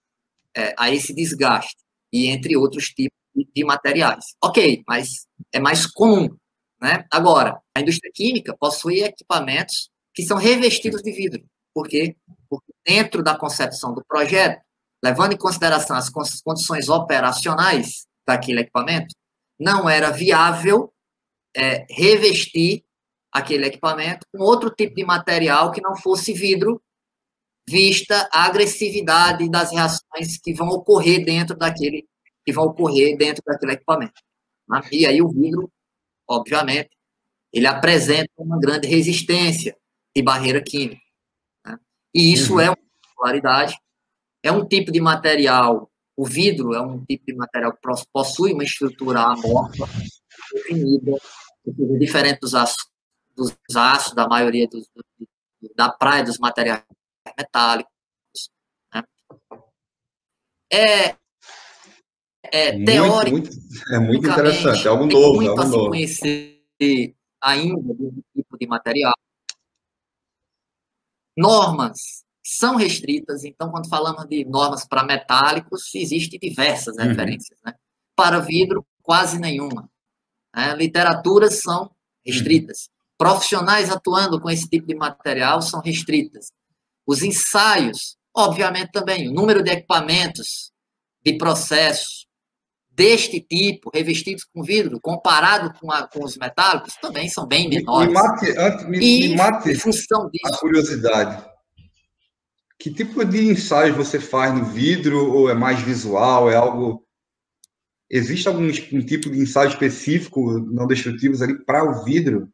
é, 0.56 0.74
a 0.78 0.90
esse 0.90 1.14
desgaste, 1.14 1.76
e 2.12 2.28
entre 2.28 2.56
outros 2.56 2.86
tipos 2.86 3.16
de 3.34 3.64
materiais. 3.64 4.24
Ok, 4.42 4.82
mas 4.88 5.26
é 5.52 5.60
mais 5.60 5.86
comum. 5.86 6.34
Né? 6.80 7.04
Agora, 7.10 7.60
a 7.76 7.80
indústria 7.80 8.10
química 8.14 8.56
possui 8.58 9.02
equipamentos 9.02 9.90
que 10.14 10.22
são 10.22 10.36
revestidos 10.36 11.02
de 11.02 11.12
vidro. 11.12 11.44
Por 11.74 11.88
quê? 11.88 12.16
Porque 12.48 12.72
dentro 12.86 13.22
da 13.22 13.36
concepção 13.36 13.92
do 13.92 14.02
projeto, 14.06 14.60
levando 15.04 15.34
em 15.34 15.38
consideração 15.38 15.96
as 15.96 16.08
condições 16.08 16.88
operacionais 16.88 18.06
daquele 18.26 18.60
equipamento, 18.60 19.14
não 19.58 19.88
era 19.88 20.10
viável 20.10 20.92
é, 21.54 21.86
revestir 21.90 22.84
aquele 23.32 23.66
equipamento 23.66 24.26
com 24.32 24.42
outro 24.42 24.70
tipo 24.70 24.94
de 24.94 25.04
material 25.04 25.70
que 25.70 25.82
não 25.82 25.96
fosse 25.96 26.32
vidro, 26.32 26.80
vista 27.68 28.28
a 28.32 28.44
agressividade 28.44 29.48
das 29.50 29.72
reações 29.72 30.38
que 30.42 30.54
vão 30.54 30.68
ocorrer 30.68 31.24
dentro 31.24 31.56
daquele 31.56 32.06
que 32.44 32.52
vão 32.52 32.66
ocorrer 32.66 33.16
dentro 33.16 33.42
daquele 33.44 33.72
equipamento. 33.72 34.22
E 34.92 35.04
aí 35.04 35.20
o 35.20 35.28
vidro, 35.28 35.68
obviamente, 36.28 36.90
ele 37.52 37.66
apresenta 37.66 38.30
uma 38.38 38.58
grande 38.58 38.86
resistência 38.86 39.76
de 40.14 40.22
barreira 40.22 40.62
química. 40.62 41.02
Né? 41.64 41.76
E 42.14 42.32
isso 42.32 42.54
uhum. 42.54 42.60
é 42.60 42.68
uma 42.68 42.76
particularidade, 42.76 43.76
é 44.44 44.52
um 44.52 44.64
tipo 44.64 44.92
de 44.92 45.00
material, 45.00 45.90
o 46.16 46.24
vidro 46.24 46.72
é 46.72 46.80
um 46.80 47.04
tipo 47.04 47.26
de 47.26 47.34
material 47.34 47.72
que 47.72 47.80
possui 48.12 48.52
uma 48.52 48.62
estrutura 48.62 49.22
amorfa, 49.22 49.88
definida, 50.52 51.16
diferente 51.98 52.40
dos 52.40 52.54
aços, 52.54 52.88
dos 53.36 53.56
aços 53.74 54.14
da 54.14 54.28
maioria 54.28 54.68
dos, 54.68 54.88
da 55.74 55.90
praia 55.90 56.22
dos 56.22 56.38
materiais 56.38 56.82
metálicos. 57.36 57.92
Né? 58.94 59.02
É, 60.72 61.16
é 62.52 62.72
muito, 62.72 62.84
teórico. 62.86 63.36
Muito, 63.36 63.50
é 63.92 63.98
muito 63.98 64.28
interessante, 64.28 64.86
é 64.86 64.90
algo 64.90 65.06
novo. 65.06 65.36
Muito 65.36 65.46
é 65.46 65.50
algo 65.50 65.62
a 65.62 65.66
novo. 65.66 65.84
se 65.84 65.88
conhecer 65.90 67.16
ainda 67.40 67.94
do 67.94 68.24
tipo 68.34 68.58
de 68.58 68.66
material. 68.66 69.14
Normas 71.36 72.24
são 72.44 72.76
restritas, 72.76 73.44
então, 73.44 73.70
quando 73.70 73.88
falamos 73.88 74.26
de 74.26 74.44
normas 74.44 74.86
para 74.86 75.04
metálicos, 75.04 75.94
existem 75.94 76.38
diversas 76.38 76.96
uhum. 76.96 77.04
referências. 77.04 77.58
Né? 77.64 77.74
Para 78.14 78.38
vidro, 78.38 78.86
quase 79.02 79.38
nenhuma. 79.38 79.90
Né? 80.54 80.74
Literaturas 80.76 81.60
são 81.60 81.90
restritas. 82.24 82.86
Uhum. 82.86 82.94
Profissionais 83.18 83.90
atuando 83.90 84.40
com 84.40 84.48
esse 84.48 84.68
tipo 84.68 84.86
de 84.86 84.94
material 84.94 85.60
são 85.60 85.80
restritas. 85.80 86.52
Os 87.06 87.22
ensaios, 87.22 88.16
obviamente, 88.34 88.90
também. 88.90 89.28
O 89.28 89.32
número 89.32 89.62
de 89.62 89.70
equipamentos, 89.70 90.72
de 91.24 91.38
processos 91.38 92.26
deste 92.90 93.40
tipo, 93.40 93.90
revestidos 93.92 94.44
com 94.44 94.62
vidro, 94.62 94.98
comparado 95.00 95.78
com, 95.78 95.92
a, 95.92 96.08
com 96.08 96.24
os 96.24 96.36
metálicos, 96.38 96.94
também 96.94 97.28
são 97.28 97.46
bem 97.46 97.68
menores. 97.68 98.08
Me 98.08 98.14
mate, 98.14 98.58
antes, 98.58 98.88
me, 98.88 98.98
e, 98.98 99.28
me 99.28 99.36
mate 99.36 99.70
em 99.70 99.74
função 99.74 100.30
disso, 100.30 100.54
a 100.54 100.58
curiosidade. 100.58 101.46
Que 102.78 102.92
tipo 102.92 103.24
de 103.24 103.50
ensaio 103.50 103.94
você 103.94 104.18
faz 104.18 104.54
no 104.54 104.64
vidro? 104.64 105.32
Ou 105.32 105.50
é 105.50 105.54
mais 105.54 105.80
visual? 105.80 106.50
É 106.50 106.56
algo. 106.56 107.06
Existe 108.08 108.48
algum 108.48 108.64
um 108.64 109.04
tipo 109.04 109.30
de 109.30 109.40
ensaio 109.40 109.68
específico 109.68 110.60
não 110.60 110.86
destrutivos 110.86 111.42
ali 111.42 111.62
para 111.64 111.84
o 111.84 112.04
vidro? 112.04 112.48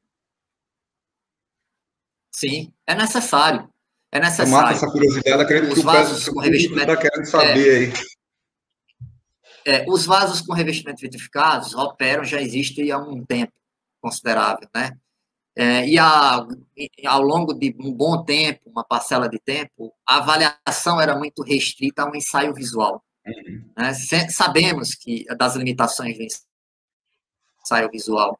Sim, 2.34 2.72
é 2.86 2.94
necessário. 2.94 3.71
É 4.12 4.20
necessário. 4.20 4.52
Mata 4.52 4.74
essa 4.74 4.86
curiosidade, 4.90 5.42
acredito 5.42 5.72
os 5.72 5.82
vasos 5.82 6.28
com 6.28 6.38
revestimento 6.38 6.92
está 6.92 6.96
querendo 6.96 7.24
saber 7.24 7.66
é, 7.66 7.78
aí. 7.78 7.92
É, 9.64 9.84
os 9.88 10.04
vasos 10.04 10.42
com 10.42 10.52
revestimento 10.52 11.00
vitrificados 11.00 11.74
operam, 11.74 12.22
já 12.22 12.40
existem 12.40 12.90
há 12.90 12.98
um 12.98 13.24
tempo 13.24 13.52
considerável, 14.02 14.68
né? 14.74 14.92
É, 15.54 15.86
e 15.86 15.98
a, 15.98 16.46
ao 17.06 17.22
longo 17.22 17.52
de 17.54 17.74
um 17.78 17.92
bom 17.92 18.22
tempo, 18.24 18.60
uma 18.66 18.84
parcela 18.84 19.28
de 19.28 19.38
tempo, 19.38 19.92
a 20.06 20.16
avaliação 20.16 21.00
era 21.00 21.16
muito 21.16 21.42
restrita 21.42 22.02
a 22.02 22.10
um 22.10 22.14
ensaio 22.14 22.54
visual. 22.54 23.02
Uhum. 23.26 23.70
Né? 23.76 23.92
Sabemos 24.30 24.94
que 24.94 25.24
das 25.36 25.54
limitações 25.54 26.16
do 26.16 26.24
ensaio 27.62 27.90
visual 27.90 28.38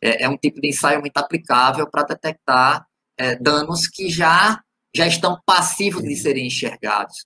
é, 0.00 0.24
é 0.24 0.28
um 0.28 0.36
tipo 0.36 0.60
de 0.60 0.68
ensaio 0.68 1.00
muito 1.00 1.16
aplicável 1.16 1.88
para 1.88 2.02
detectar 2.02 2.86
é, 3.16 3.36
danos 3.36 3.86
que 3.86 4.10
já 4.10 4.60
já 4.94 5.06
estão 5.06 5.40
passivos 5.44 6.02
de 6.02 6.14
serem 6.16 6.46
enxergados. 6.46 7.24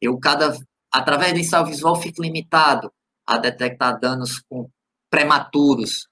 Eu 0.00 0.18
cada 0.18 0.56
através 0.92 1.32
do 1.32 1.40
ensaio 1.40 1.66
visual 1.66 2.00
fico 2.00 2.22
limitado 2.22 2.92
a 3.26 3.38
detectar 3.38 3.98
danos 3.98 4.40
com 4.48 4.70
prematuros, 5.10 6.08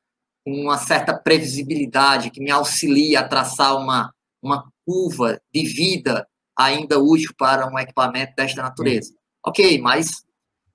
uma 0.47 0.77
certa 0.77 1.17
previsibilidade 1.17 2.31
que 2.31 2.41
me 2.41 2.51
auxilia 2.51 3.21
a 3.21 3.29
traçar 3.29 3.77
uma, 3.77 4.13
uma 4.43 4.71
curva 4.85 5.41
de 5.53 5.65
vida 5.65 6.27
ainda 6.57 6.99
útil 6.99 7.33
para 7.37 7.67
um 7.67 7.79
equipamento 7.79 8.35
desta 8.37 8.63
natureza. 8.63 9.15
Ok, 9.45 9.79
mas, 9.81 10.25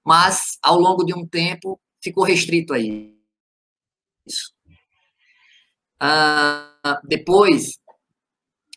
mas 0.03 0.57
ao 0.61 0.79
longo 0.79 1.03
de 1.03 1.13
um 1.13 1.25
tempo 1.25 1.79
ficou 2.01 2.23
restrito 2.23 2.73
aí. 2.73 3.15
Isso. 4.25 4.53
Ah, 5.99 6.99
depois, 7.03 7.77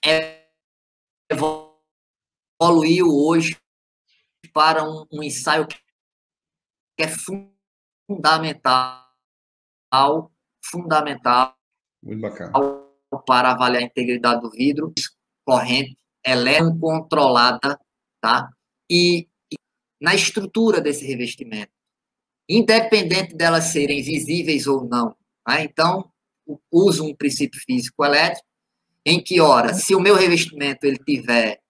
é, 0.05 0.42
evoluiu 2.63 3.09
hoje 3.09 3.59
para 4.53 4.85
um, 4.85 5.05
um 5.13 5.23
ensaio 5.23 5.67
que 5.67 5.77
é 6.99 7.09
fundamental 8.07 9.03
fundamental 10.65 11.57
para 13.27 13.51
avaliar 13.51 13.83
a 13.83 13.87
integridade 13.87 14.41
do 14.43 14.51
vidro, 14.51 14.93
corrente 15.45 15.99
elétrica 16.25 16.79
controlada, 16.79 17.79
tá? 18.21 18.49
E, 18.89 19.29
e 19.51 19.57
na 20.01 20.15
estrutura 20.15 20.81
desse 20.81 21.05
revestimento, 21.05 21.73
independente 22.49 23.35
delas 23.35 23.65
serem 23.65 24.03
visíveis 24.03 24.67
ou 24.67 24.85
não. 24.85 25.17
Tá? 25.45 25.63
Então, 25.63 26.11
uso 26.71 27.05
um 27.05 27.15
princípio 27.15 27.61
físico 27.61 28.05
elétrico, 28.05 28.47
em 29.05 29.23
que, 29.23 29.41
ora, 29.41 29.75
se 29.75 29.95
o 29.95 30.01
meu 30.01 30.15
revestimento 30.15 30.87
ele 30.87 30.99
tiver 30.99 31.62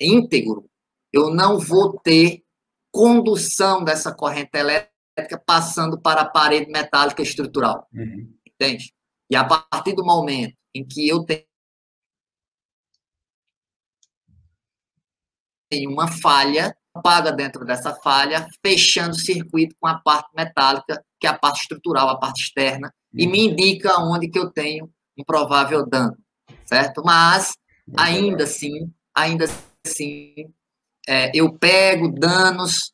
íntegro, 0.00 0.68
eu 1.12 1.32
não 1.32 1.58
vou 1.58 1.98
ter 2.00 2.42
condução 2.92 3.82
dessa 3.84 4.14
corrente 4.14 4.56
elétrica 4.56 5.42
passando 5.44 6.00
para 6.00 6.22
a 6.22 6.28
parede 6.28 6.70
metálica 6.70 7.22
estrutural. 7.22 7.88
Uhum. 7.92 8.32
Entende? 8.46 8.92
E 9.30 9.36
a 9.36 9.44
partir 9.44 9.94
do 9.94 10.04
momento 10.04 10.54
em 10.74 10.86
que 10.86 11.08
eu 11.08 11.24
tenho 11.24 11.44
uma 15.90 16.08
falha, 16.08 16.76
paga 17.02 17.32
dentro 17.32 17.64
dessa 17.64 17.94
falha, 17.94 18.46
fechando 18.64 19.10
o 19.10 19.18
circuito 19.18 19.74
com 19.80 19.88
a 19.88 19.98
parte 19.98 20.30
metálica, 20.36 21.04
que 21.18 21.26
é 21.26 21.30
a 21.30 21.38
parte 21.38 21.62
estrutural, 21.62 22.08
a 22.08 22.18
parte 22.18 22.42
externa, 22.42 22.92
uhum. 23.12 23.20
e 23.20 23.26
me 23.26 23.40
indica 23.46 24.00
onde 24.00 24.28
que 24.28 24.38
eu 24.38 24.50
tenho 24.50 24.90
um 25.18 25.24
provável 25.24 25.84
dano, 25.86 26.16
certo? 26.64 27.02
Mas, 27.04 27.54
ainda 27.96 28.44
assim, 28.44 28.92
ainda 29.14 29.44
assim, 29.46 29.73
é, 31.08 31.30
eu 31.34 31.52
pego 31.58 32.08
danos 32.08 32.92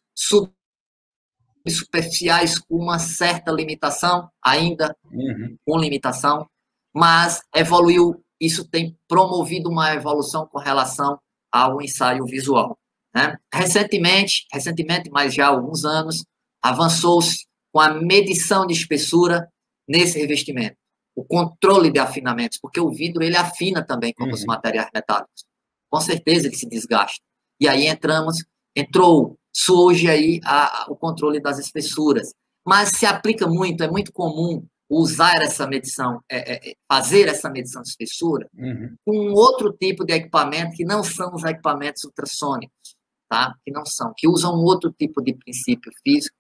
superficiais 1.69 2.59
com 2.59 2.77
uma 2.77 2.99
certa 2.99 3.53
limitação, 3.53 4.29
ainda 4.43 4.97
uhum. 5.13 5.57
com 5.65 5.79
limitação, 5.79 6.49
mas 6.95 7.43
evoluiu, 7.55 8.25
isso 8.41 8.69
tem 8.69 8.99
promovido 9.07 9.69
uma 9.69 9.95
evolução 9.95 10.47
com 10.47 10.59
relação 10.59 11.19
ao 11.53 11.81
ensaio 11.81 12.25
visual. 12.25 12.79
Né? 13.15 13.37
Recentemente, 13.53 14.47
recentemente, 14.53 15.11
mas 15.11 15.35
já 15.35 15.47
há 15.47 15.51
alguns 15.51 15.85
anos, 15.85 16.25
avançou-se 16.63 17.47
com 17.73 17.81
a 17.81 17.95
medição 17.95 18.67
de 18.67 18.75
espessura 18.75 19.49
nesse 19.89 20.19
revestimento, 20.19 20.77
o 21.17 21.25
controle 21.25 21.91
de 21.91 21.99
afinamentos, 21.99 22.59
porque 22.61 22.81
o 22.81 22.91
vidro 22.91 23.23
ele 23.23 23.37
afina 23.37 23.85
também 23.85 24.13
como 24.13 24.31
uhum. 24.31 24.35
os 24.35 24.45
materiais 24.45 24.89
metálicos. 24.95 25.45
Com 25.91 26.01
certeza 26.01 26.47
ele 26.47 26.57
se 26.57 26.69
desgasta. 26.69 27.21
E 27.59 27.69
aí 27.69 27.87
entramos, 27.87 28.45
entrou 28.75 29.39
surge 29.53 30.09
aí 30.09 30.41
a, 30.45 30.83
a, 30.83 30.87
o 30.89 30.97
controle 30.97 31.41
das 31.41 31.59
espessuras. 31.59 32.33
Mas 32.65 32.91
se 32.91 33.07
aplica 33.07 33.47
muito, 33.47 33.83
é 33.83 33.91
muito 33.91 34.13
comum 34.13 34.65
usar 34.89 35.41
essa 35.43 35.67
medição, 35.67 36.21
é, 36.29 36.53
é, 36.53 36.71
é, 36.71 36.75
fazer 36.91 37.29
essa 37.29 37.49
medição 37.49 37.81
de 37.81 37.89
espessura 37.89 38.49
uhum. 38.57 38.97
com 39.05 39.33
outro 39.33 39.73
tipo 39.73 40.05
de 40.05 40.13
equipamento 40.13 40.77
que 40.77 40.85
não 40.85 41.03
são 41.03 41.33
os 41.33 41.45
equipamentos 41.45 42.03
ultrassônicos, 42.05 42.97
tá? 43.29 43.55
Que 43.65 43.71
não 43.71 43.87
são, 43.87 44.13
que 44.17 44.29
usam 44.29 44.53
outro 44.55 44.93
tipo 44.93 45.23
de 45.23 45.35
princípio 45.35 45.93
físico, 46.03 46.37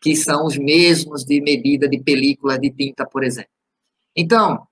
que 0.00 0.16
são 0.16 0.46
os 0.46 0.56
mesmos 0.56 1.24
de 1.24 1.40
medida 1.40 1.88
de 1.88 2.02
película 2.02 2.58
de 2.58 2.70
tinta, 2.70 3.06
por 3.06 3.22
exemplo. 3.22 3.50
Então, 4.16 4.66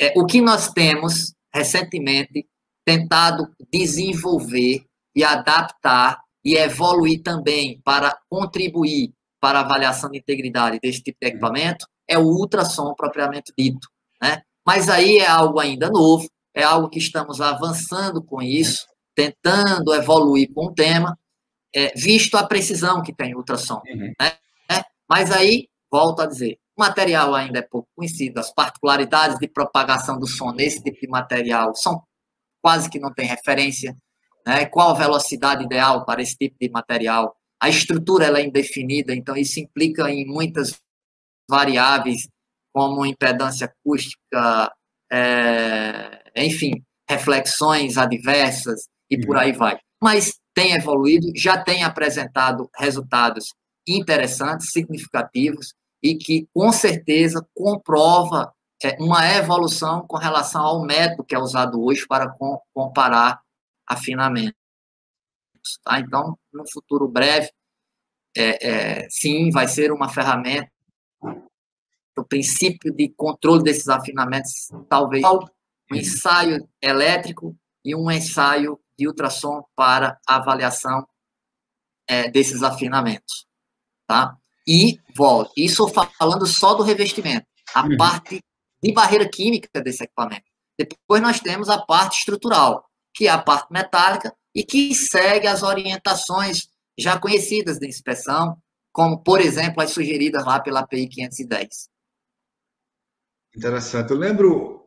é, 0.00 0.12
o 0.16 0.26
que 0.26 0.40
nós 0.40 0.72
temos 0.72 1.33
recentemente 1.54 2.46
tentado 2.84 3.48
desenvolver 3.72 4.84
e 5.14 5.22
adaptar 5.22 6.20
e 6.44 6.56
evoluir 6.56 7.22
também 7.22 7.80
para 7.82 8.18
contribuir 8.28 9.12
para 9.40 9.60
a 9.60 9.62
avaliação 9.62 10.10
de 10.10 10.18
integridade 10.18 10.78
desse 10.80 11.02
tipo 11.02 11.18
de 11.20 11.28
equipamento 11.28 11.86
é 12.08 12.18
o 12.18 12.24
ultrassom 12.24 12.94
propriamente 12.94 13.52
dito, 13.56 13.88
né? 14.20 14.42
Mas 14.66 14.88
aí 14.88 15.18
é 15.18 15.26
algo 15.26 15.60
ainda 15.60 15.90
novo, 15.90 16.28
é 16.54 16.62
algo 16.62 16.88
que 16.88 16.98
estamos 16.98 17.40
avançando 17.40 18.22
com 18.22 18.42
isso, 18.42 18.86
tentando 19.14 19.94
evoluir 19.94 20.52
com 20.54 20.66
o 20.66 20.74
tema, 20.74 21.18
é, 21.74 21.92
visto 21.94 22.36
a 22.36 22.46
precisão 22.46 23.02
que 23.02 23.14
tem 23.14 23.34
o 23.34 23.38
ultrassom. 23.38 23.82
Uhum. 23.86 24.12
Né? 24.20 24.32
Mas 25.08 25.30
aí, 25.30 25.68
volto 25.90 26.20
a 26.20 26.26
dizer, 26.26 26.58
o 26.76 26.80
material 26.80 27.34
ainda 27.34 27.60
é 27.60 27.62
pouco 27.62 27.88
conhecido, 27.94 28.38
as 28.38 28.52
particularidades 28.52 29.38
de 29.38 29.48
propagação 29.48 30.18
do 30.18 30.26
som 30.26 30.52
nesse 30.52 30.82
tipo 30.82 31.00
de 31.00 31.08
material 31.08 31.74
são 31.74 32.02
quase 32.62 32.90
que 32.90 32.98
não 32.98 33.12
tem 33.12 33.26
referência, 33.26 33.96
né? 34.46 34.66
qual 34.66 34.90
a 34.90 34.98
velocidade 34.98 35.64
ideal 35.64 36.04
para 36.04 36.22
esse 36.22 36.36
tipo 36.36 36.56
de 36.60 36.70
material, 36.70 37.36
a 37.62 37.68
estrutura 37.68 38.24
ela 38.26 38.38
é 38.38 38.44
indefinida, 38.44 39.14
então 39.14 39.36
isso 39.36 39.60
implica 39.60 40.10
em 40.10 40.26
muitas 40.26 40.80
variáveis, 41.48 42.28
como 42.72 43.06
impedância 43.06 43.66
acústica, 43.66 44.72
é, 45.12 46.22
enfim, 46.36 46.82
reflexões 47.08 47.96
adversas 47.96 48.88
e 49.08 49.18
por 49.24 49.36
uhum. 49.36 49.42
aí 49.42 49.52
vai. 49.52 49.78
Mas 50.02 50.34
tem 50.52 50.72
evoluído, 50.74 51.28
já 51.36 51.62
tem 51.62 51.84
apresentado 51.84 52.68
resultados 52.76 53.46
interessantes, 53.86 54.70
significativos, 54.72 55.72
e 56.04 56.14
que 56.14 56.46
com 56.52 56.70
certeza 56.70 57.48
comprova 57.54 58.54
é, 58.84 58.94
uma 59.00 59.26
evolução 59.34 60.06
com 60.06 60.18
relação 60.18 60.60
ao 60.60 60.84
método 60.84 61.24
que 61.24 61.34
é 61.34 61.38
usado 61.38 61.82
hoje 61.82 62.06
para 62.06 62.28
com, 62.28 62.60
comparar 62.74 63.40
afinamentos. 63.86 64.60
Tá? 65.82 65.98
Então, 65.98 66.38
no 66.52 66.70
futuro 66.70 67.08
breve, 67.08 67.50
é, 68.36 68.66
é, 69.02 69.08
sim, 69.08 69.50
vai 69.50 69.66
ser 69.66 69.90
uma 69.90 70.10
ferramenta. 70.10 70.70
O 72.18 72.22
princípio 72.22 72.94
de 72.94 73.08
controle 73.08 73.62
desses 73.62 73.88
afinamentos, 73.88 74.68
talvez 74.90 75.24
um 75.24 75.96
ensaio 75.96 76.68
elétrico 76.82 77.56
e 77.82 77.96
um 77.96 78.10
ensaio 78.10 78.78
de 78.98 79.08
ultrassom 79.08 79.64
para 79.74 80.18
avaliação 80.26 81.08
é, 82.06 82.30
desses 82.30 82.62
afinamentos, 82.62 83.46
tá? 84.06 84.36
E 84.66 84.98
volto, 85.14 85.52
isso 85.56 85.86
falando 85.88 86.46
só 86.46 86.74
do 86.74 86.82
revestimento, 86.82 87.46
a 87.74 87.82
uhum. 87.82 87.96
parte 87.96 88.40
de 88.82 88.92
barreira 88.92 89.28
química 89.28 89.80
desse 89.82 90.04
equipamento. 90.04 90.44
Depois 90.78 91.22
nós 91.22 91.40
temos 91.40 91.68
a 91.68 91.80
parte 91.80 92.18
estrutural, 92.18 92.84
que 93.14 93.26
é 93.26 93.30
a 93.30 93.38
parte 93.38 93.72
metálica 93.72 94.34
e 94.54 94.64
que 94.64 94.94
segue 94.94 95.46
as 95.46 95.62
orientações 95.62 96.68
já 96.98 97.18
conhecidas 97.18 97.78
de 97.78 97.86
inspeção, 97.86 98.56
como, 98.92 99.22
por 99.22 99.40
exemplo, 99.40 99.82
as 99.82 99.90
sugeridas 99.90 100.44
lá 100.44 100.60
pela 100.60 100.80
API 100.80 101.08
510. 101.08 101.88
Interessante. 103.56 104.10
Eu 104.10 104.16
lembro 104.16 104.84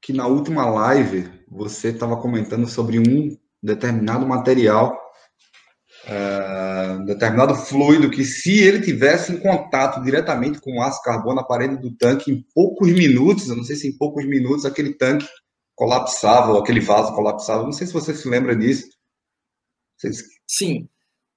que 0.00 0.12
na 0.12 0.26
última 0.26 0.66
live 0.66 1.30
você 1.48 1.88
estava 1.88 2.16
comentando 2.20 2.68
sobre 2.68 2.98
um 2.98 3.36
determinado 3.62 4.26
material, 4.26 4.96
uh, 6.08 7.04
determinado 7.04 7.54
fluido, 7.54 8.10
que 8.10 8.24
se 8.24 8.58
ele 8.58 8.80
tivesse 8.80 9.32
em 9.32 9.38
contato 9.38 10.02
diretamente 10.02 10.60
com 10.60 10.78
o 10.78 10.82
aço 10.82 11.02
carbono 11.02 11.36
na 11.36 11.44
parede 11.44 11.76
do 11.76 11.94
tanque, 11.96 12.32
em 12.32 12.44
poucos 12.54 12.90
minutos, 12.90 13.48
eu 13.48 13.56
não 13.56 13.64
sei 13.64 13.76
se 13.76 13.88
em 13.88 13.96
poucos 13.96 14.26
minutos, 14.26 14.64
aquele 14.64 14.94
tanque 14.94 15.28
colapsava, 15.74 16.52
ou 16.52 16.58
aquele 16.58 16.80
vaso 16.80 17.14
colapsava. 17.14 17.62
Não 17.62 17.72
sei 17.72 17.86
se 17.86 17.92
você 17.92 18.14
se 18.14 18.28
lembra 18.28 18.56
disso. 18.56 18.88
Sim, 20.46 20.88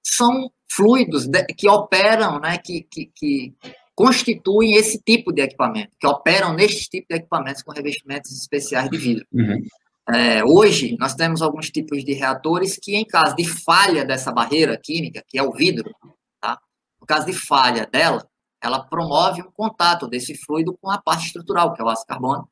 são 0.04 0.52
fluidos 0.72 1.28
que 1.58 1.68
operam, 1.68 2.40
né, 2.40 2.58
que, 2.58 2.82
que, 2.90 3.12
que 3.14 3.54
constituem 3.94 4.76
esse 4.76 5.00
tipo 5.00 5.32
de 5.32 5.42
equipamento, 5.42 5.92
que 6.00 6.08
operam 6.08 6.54
neste 6.54 6.90
tipo 6.90 7.08
de 7.10 7.18
equipamentos 7.18 7.62
com 7.62 7.72
revestimentos 7.72 8.32
especiais 8.32 8.90
de 8.90 8.98
vidro. 8.98 9.26
Uhum. 9.32 9.62
É, 10.10 10.44
hoje, 10.44 10.98
nós 11.00 11.14
temos 11.14 11.42
alguns 11.42 11.70
tipos 11.70 12.04
de 12.04 12.14
reatores 12.14 12.78
que, 12.82 12.96
em 12.96 13.06
caso 13.06 13.36
de 13.36 13.46
falha 13.46 14.04
dessa 14.04 14.32
barreira 14.32 14.78
química, 14.78 15.24
que 15.28 15.38
é 15.38 15.44
o 15.44 15.52
vidro, 15.52 15.94
tá? 16.40 16.60
no 17.00 17.06
caso 17.06 17.28
de 17.28 17.34
falha 17.34 17.86
dela, 17.86 18.28
ela 18.62 18.84
promove 18.84 19.42
um 19.42 19.52
contato 19.52 20.08
desse 20.08 20.36
fluido 20.36 20.78
com 20.82 20.90
a 20.90 21.02
parte 21.02 21.28
estrutural, 21.28 21.74
que 21.74 21.82
é 21.82 21.86
o 21.86 21.90
ácido 21.90 22.08
carbono, 22.08 22.50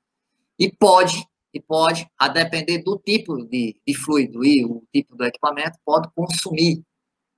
e 0.58 0.72
pode, 0.72 1.26
e 1.54 1.60
pode, 1.60 2.08
a 2.18 2.28
depender 2.28 2.80
do 2.84 2.97
tipo 2.97 3.43
de, 3.45 3.80
de 3.86 3.93
fluido 3.95 4.43
e 4.43 4.66
o 4.66 4.84
tipo 4.93 5.16
do 5.16 5.26
equipamento, 5.26 5.78
pode 5.84 6.10
consumir 6.14 6.84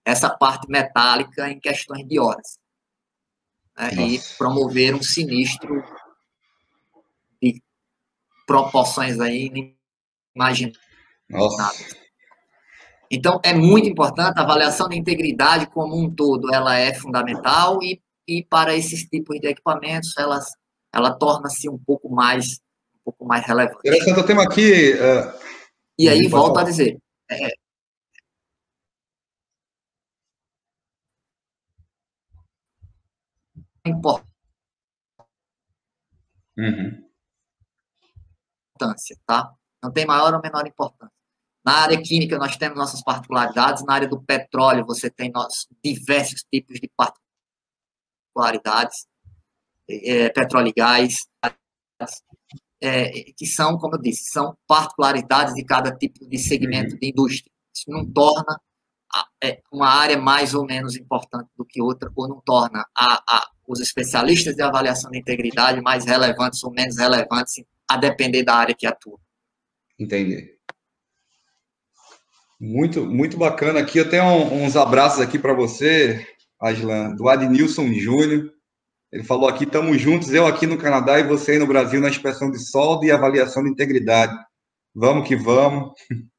essa 0.04 0.30
parte 0.30 0.70
metálica 0.70 1.50
em 1.50 1.60
questões 1.60 2.08
de 2.08 2.20
horas. 2.20 2.58
Né? 3.78 4.08
E 4.08 4.20
promover 4.38 4.96
um 4.96 5.02
sinistro 5.02 5.84
de 7.42 7.62
proporções 8.46 9.20
aí 9.20 9.50
imagináveis. 10.36 12.02
Então, 13.10 13.40
é 13.44 13.54
muito 13.54 13.90
importante, 13.90 14.40
a 14.40 14.44
avaliação 14.44 14.88
de 14.88 14.98
integridade 14.98 15.68
como 15.68 15.98
um 15.98 16.14
todo, 16.14 16.54
ela 16.54 16.78
é 16.78 16.94
fundamental 16.94 17.82
e, 17.84 18.02
e 18.28 18.44
para 18.44 18.76
esses 18.76 19.04
tipos 19.04 19.40
de 19.40 19.48
equipamentos, 19.48 20.14
ela, 20.18 20.40
ela 20.94 21.14
torna-se 21.14 21.70
um 21.70 21.78
pouco 21.78 22.10
mais 22.10 22.60
um 22.96 23.04
pouco 23.04 23.26
mais 23.26 23.46
relevante. 23.46 23.80
Interessante, 23.86 24.18
eu 24.18 24.26
tenho 24.26 24.42
aqui... 24.42 24.94
Uh... 24.94 25.52
E 25.98 26.08
aí, 26.08 26.28
volto 26.28 26.58
a 26.58 26.64
dizer, 26.64 26.98
é, 27.30 27.54
importância, 33.86 34.26
uhum. 36.58 37.10
tá? 39.26 39.54
Não 39.82 39.92
tem 39.92 40.06
maior 40.06 40.34
ou 40.34 40.42
menor 40.42 40.68
importância. 40.68 41.14
Na 41.64 41.74
área 41.84 42.02
química, 42.02 42.38
nós 42.38 42.58
temos 42.58 42.78
nossas 42.78 43.04
particularidades. 43.04 43.84
Na 43.86 43.94
área 43.94 44.08
do 44.08 44.22
petróleo, 44.22 44.86
você 44.86 45.10
tem 45.10 45.32
nossos 45.32 45.68
diversos 45.84 46.44
tipos 46.52 46.80
de 46.80 46.90
particularidades. 48.34 49.06
É, 49.90 50.30
petróleo 50.30 50.70
e 50.70 50.74
gás, 50.74 51.28
é, 52.82 53.12
que 53.38 53.46
são, 53.46 53.78
como 53.78 53.96
eu 53.96 54.02
disse, 54.02 54.32
são 54.32 54.58
particularidades 54.66 55.54
de 55.54 55.64
cada 55.66 55.96
tipo 55.96 56.26
de 56.28 56.38
segmento 56.38 56.98
de 56.98 57.10
indústria. 57.10 57.52
Isso 57.74 57.90
não 57.90 58.06
torna 58.06 58.60
é, 59.44 59.62
uma 59.72 59.88
área 59.88 60.18
mais 60.18 60.54
ou 60.54 60.66
menos 60.66 60.96
importante 60.96 61.50
do 61.58 61.66
que 61.66 61.82
outra, 61.82 62.12
ou 62.16 62.28
não 62.28 62.42
torna 62.42 62.86
a, 62.96 63.24
a, 63.28 63.50
os 63.68 63.80
especialistas 63.80 64.56
de 64.56 64.62
avaliação 64.62 65.12
de 65.12 65.20
integridade 65.20 65.82
mais 65.82 66.06
relevantes 66.06 66.64
ou 66.64 66.72
menos 66.72 66.98
relevantes, 66.98 67.64
a 67.88 67.98
depender 67.98 68.44
da 68.44 68.56
área 68.56 68.76
que 68.76 68.88
atua. 68.88 69.20
Entendi. 70.02 70.58
Muito, 72.60 73.06
muito 73.06 73.38
bacana. 73.38 73.80
Aqui 73.80 74.00
eu 74.00 74.10
tenho 74.10 74.26
uns 74.26 74.76
abraços 74.76 75.22
aqui 75.22 75.38
para 75.38 75.54
você, 75.54 76.26
Aslan, 76.60 77.14
do 77.16 77.30
Adnilson 77.30 77.94
Júnior. 77.94 78.52
Ele 79.12 79.24
falou 79.24 79.48
aqui, 79.48 79.64
estamos 79.64 80.02
juntos, 80.02 80.34
eu 80.34 80.48
aqui 80.48 80.66
no 80.66 80.78
Canadá 80.78 81.20
e 81.20 81.28
você 81.28 81.52
aí 81.52 81.60
no 81.60 81.68
Brasil 81.68 82.02
na 82.02 82.10
inspeção 82.10 82.50
de 82.50 82.58
solda 82.58 83.06
e 83.06 83.12
avaliação 83.12 83.64
de 83.64 83.70
integridade. 83.70 84.36
Vamos 84.96 85.28
que 85.28 85.36
vamos. 85.36 85.94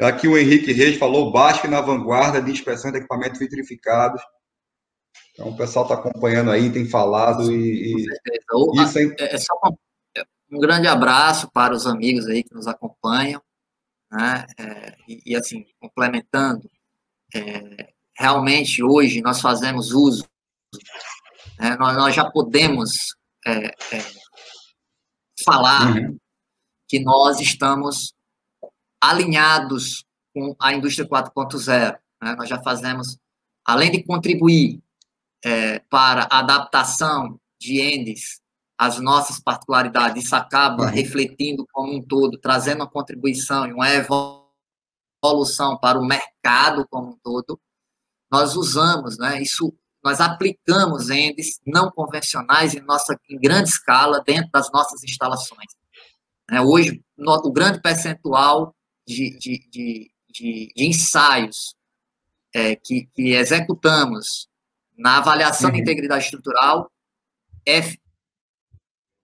Aqui 0.00 0.26
o 0.26 0.38
Henrique 0.38 0.72
Reis 0.72 0.96
falou, 0.96 1.30
Basque 1.30 1.68
na 1.68 1.82
vanguarda 1.82 2.40
de 2.40 2.50
inspeção 2.50 2.90
de 2.90 2.96
equipamentos 2.96 3.38
vitrificados. 3.38 4.22
Então, 5.34 5.50
o 5.50 5.56
pessoal 5.58 5.84
está 5.84 5.94
acompanhando 5.94 6.50
aí, 6.50 6.72
tem 6.72 6.88
falado 6.88 7.52
e. 7.52 7.94
e 7.94 8.82
isso 8.82 8.98
é, 8.98 9.14
é 9.18 9.36
só 9.36 9.52
um, 9.66 9.76
um, 10.50 10.58
grande 10.58 10.86
abraço 10.86 11.50
para 11.50 11.74
os 11.74 11.86
amigos 11.86 12.26
aí 12.26 12.42
que 12.42 12.54
nos 12.54 12.66
acompanham, 12.66 13.42
né? 14.10 14.46
É, 14.58 14.96
e, 15.08 15.22
e, 15.26 15.36
assim, 15.36 15.64
complementando, 15.80 16.68
é, 17.34 17.92
realmente 18.16 18.82
hoje 18.82 19.20
nós 19.20 19.40
fazemos 19.40 19.92
uso, 19.92 20.28
né? 21.58 21.76
nós, 21.76 21.96
nós, 21.96 22.14
já 22.14 22.28
podemos 22.28 23.14
é, 23.46 23.66
é, 23.66 23.74
falar 25.44 25.96
uhum. 25.96 26.18
que 26.88 27.00
nós 27.00 27.40
estamos 27.40 28.12
alinhados 29.00 30.04
com 30.34 30.54
a 30.60 30.72
indústria 30.74 31.08
4.0. 31.08 31.98
Né? 32.22 32.34
Nós 32.36 32.48
já 32.48 32.62
fazemos, 32.62 33.16
além 33.64 33.90
de 33.90 34.02
contribuir 34.02 34.82
é, 35.44 35.78
para 35.90 36.28
a 36.30 36.40
adaptação 36.40 37.40
de 37.60 37.80
endes 37.80 38.40
às 38.80 38.98
nossas 38.98 39.38
particularidades, 39.38 40.24
isso 40.24 40.34
acaba 40.34 40.84
uhum. 40.84 40.90
refletindo 40.90 41.66
como 41.70 41.94
um 41.94 42.02
todo, 42.02 42.38
trazendo 42.38 42.78
uma 42.78 42.88
contribuição 42.88 43.66
e 43.66 43.74
uma 43.74 43.90
evolução 43.90 45.76
para 45.76 45.98
o 45.98 46.06
mercado 46.06 46.88
como 46.88 47.10
um 47.10 47.18
todo, 47.22 47.60
nós 48.32 48.56
usamos, 48.56 49.18
né, 49.18 49.42
isso, 49.42 49.70
nós 50.02 50.18
aplicamos 50.18 51.10
endes 51.10 51.60
não 51.66 51.90
convencionais 51.90 52.74
em, 52.74 52.80
nossa, 52.80 53.20
em 53.28 53.38
grande 53.38 53.68
escala 53.68 54.22
dentro 54.26 54.50
das 54.50 54.72
nossas 54.72 55.04
instalações. 55.04 55.70
É, 56.50 56.62
hoje, 56.62 57.04
no, 57.18 57.34
o 57.34 57.52
grande 57.52 57.82
percentual 57.82 58.74
de, 59.06 59.36
de, 59.38 59.58
de, 59.68 60.10
de, 60.32 60.72
de 60.72 60.72
ensaios 60.74 61.74
é, 62.54 62.76
que, 62.76 63.10
que 63.12 63.34
executamos 63.34 64.48
na 64.96 65.18
avaliação 65.18 65.68
uhum. 65.68 65.76
de 65.76 65.82
integridade 65.82 66.24
estrutural 66.24 66.90
é, 67.68 67.82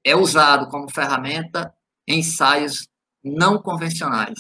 é 0.06 0.14
usado 0.14 0.68
como 0.68 0.88
ferramenta 0.88 1.74
em 2.06 2.20
ensaios 2.20 2.86
não 3.24 3.60
convencionais, 3.60 4.38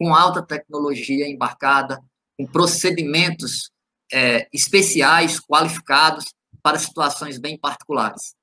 com 0.00 0.14
alta 0.14 0.42
tecnologia 0.42 1.28
embarcada, 1.28 2.00
com 2.38 2.46
procedimentos 2.46 3.70
é, 4.10 4.48
especiais, 4.50 5.38
qualificados 5.38 6.24
para 6.62 6.78
situações 6.78 7.38
bem 7.38 7.58
particulares. 7.58 8.34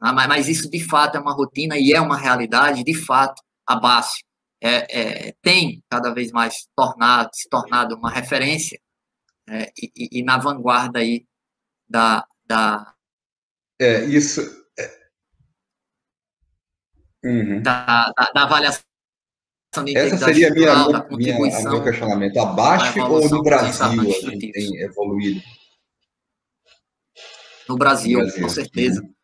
Ah, 0.00 0.14
mas, 0.14 0.26
mas, 0.26 0.48
isso, 0.48 0.70
de 0.70 0.82
fato, 0.82 1.18
é 1.18 1.20
uma 1.20 1.34
rotina 1.34 1.76
e 1.76 1.92
é 1.92 2.00
uma 2.00 2.16
realidade, 2.16 2.82
de 2.82 2.94
fato, 2.94 3.42
a 3.66 3.76
base 3.76 4.24
é, 4.62 5.28
é, 5.28 5.34
tem 5.42 5.82
cada 5.90 6.14
vez 6.14 6.32
mais 6.32 6.66
tornado, 6.74 7.28
se 7.34 7.46
tornado 7.50 7.94
uma 7.94 8.10
referência 8.10 8.80
é, 9.46 9.70
e, 9.76 10.20
e, 10.20 10.24
na 10.24 10.38
vanguarda 10.38 11.00
aí 11.00 11.26
da, 11.86 12.26
da 12.46 12.94
é 13.78 14.04
isso. 14.04 14.63
Uhum. 17.24 17.62
da, 17.62 18.12
da, 18.16 18.30
da, 18.34 18.42
avaliação 18.42 18.82
de 19.84 19.96
essa 19.96 20.18
seria 20.18 20.48
a 20.48 20.54
minha, 20.54 20.88
da 20.88 21.00
contribuição 21.00 21.60
minha, 21.60 21.70
meu 21.70 21.82
questionamento 21.82 22.36
abaixo 22.38 23.00
ou 23.00 23.28
no 23.28 23.42
Brasil 23.42 23.84
a 23.84 23.90
gente 23.90 24.52
tem 24.52 24.76
evoluído 24.82 25.42
no 27.68 27.76
Brasil, 27.76 28.18
no 28.18 28.24
Brasil. 28.24 28.42
com 28.42 28.48
certeza 28.48 29.02
uhum. 29.02 29.14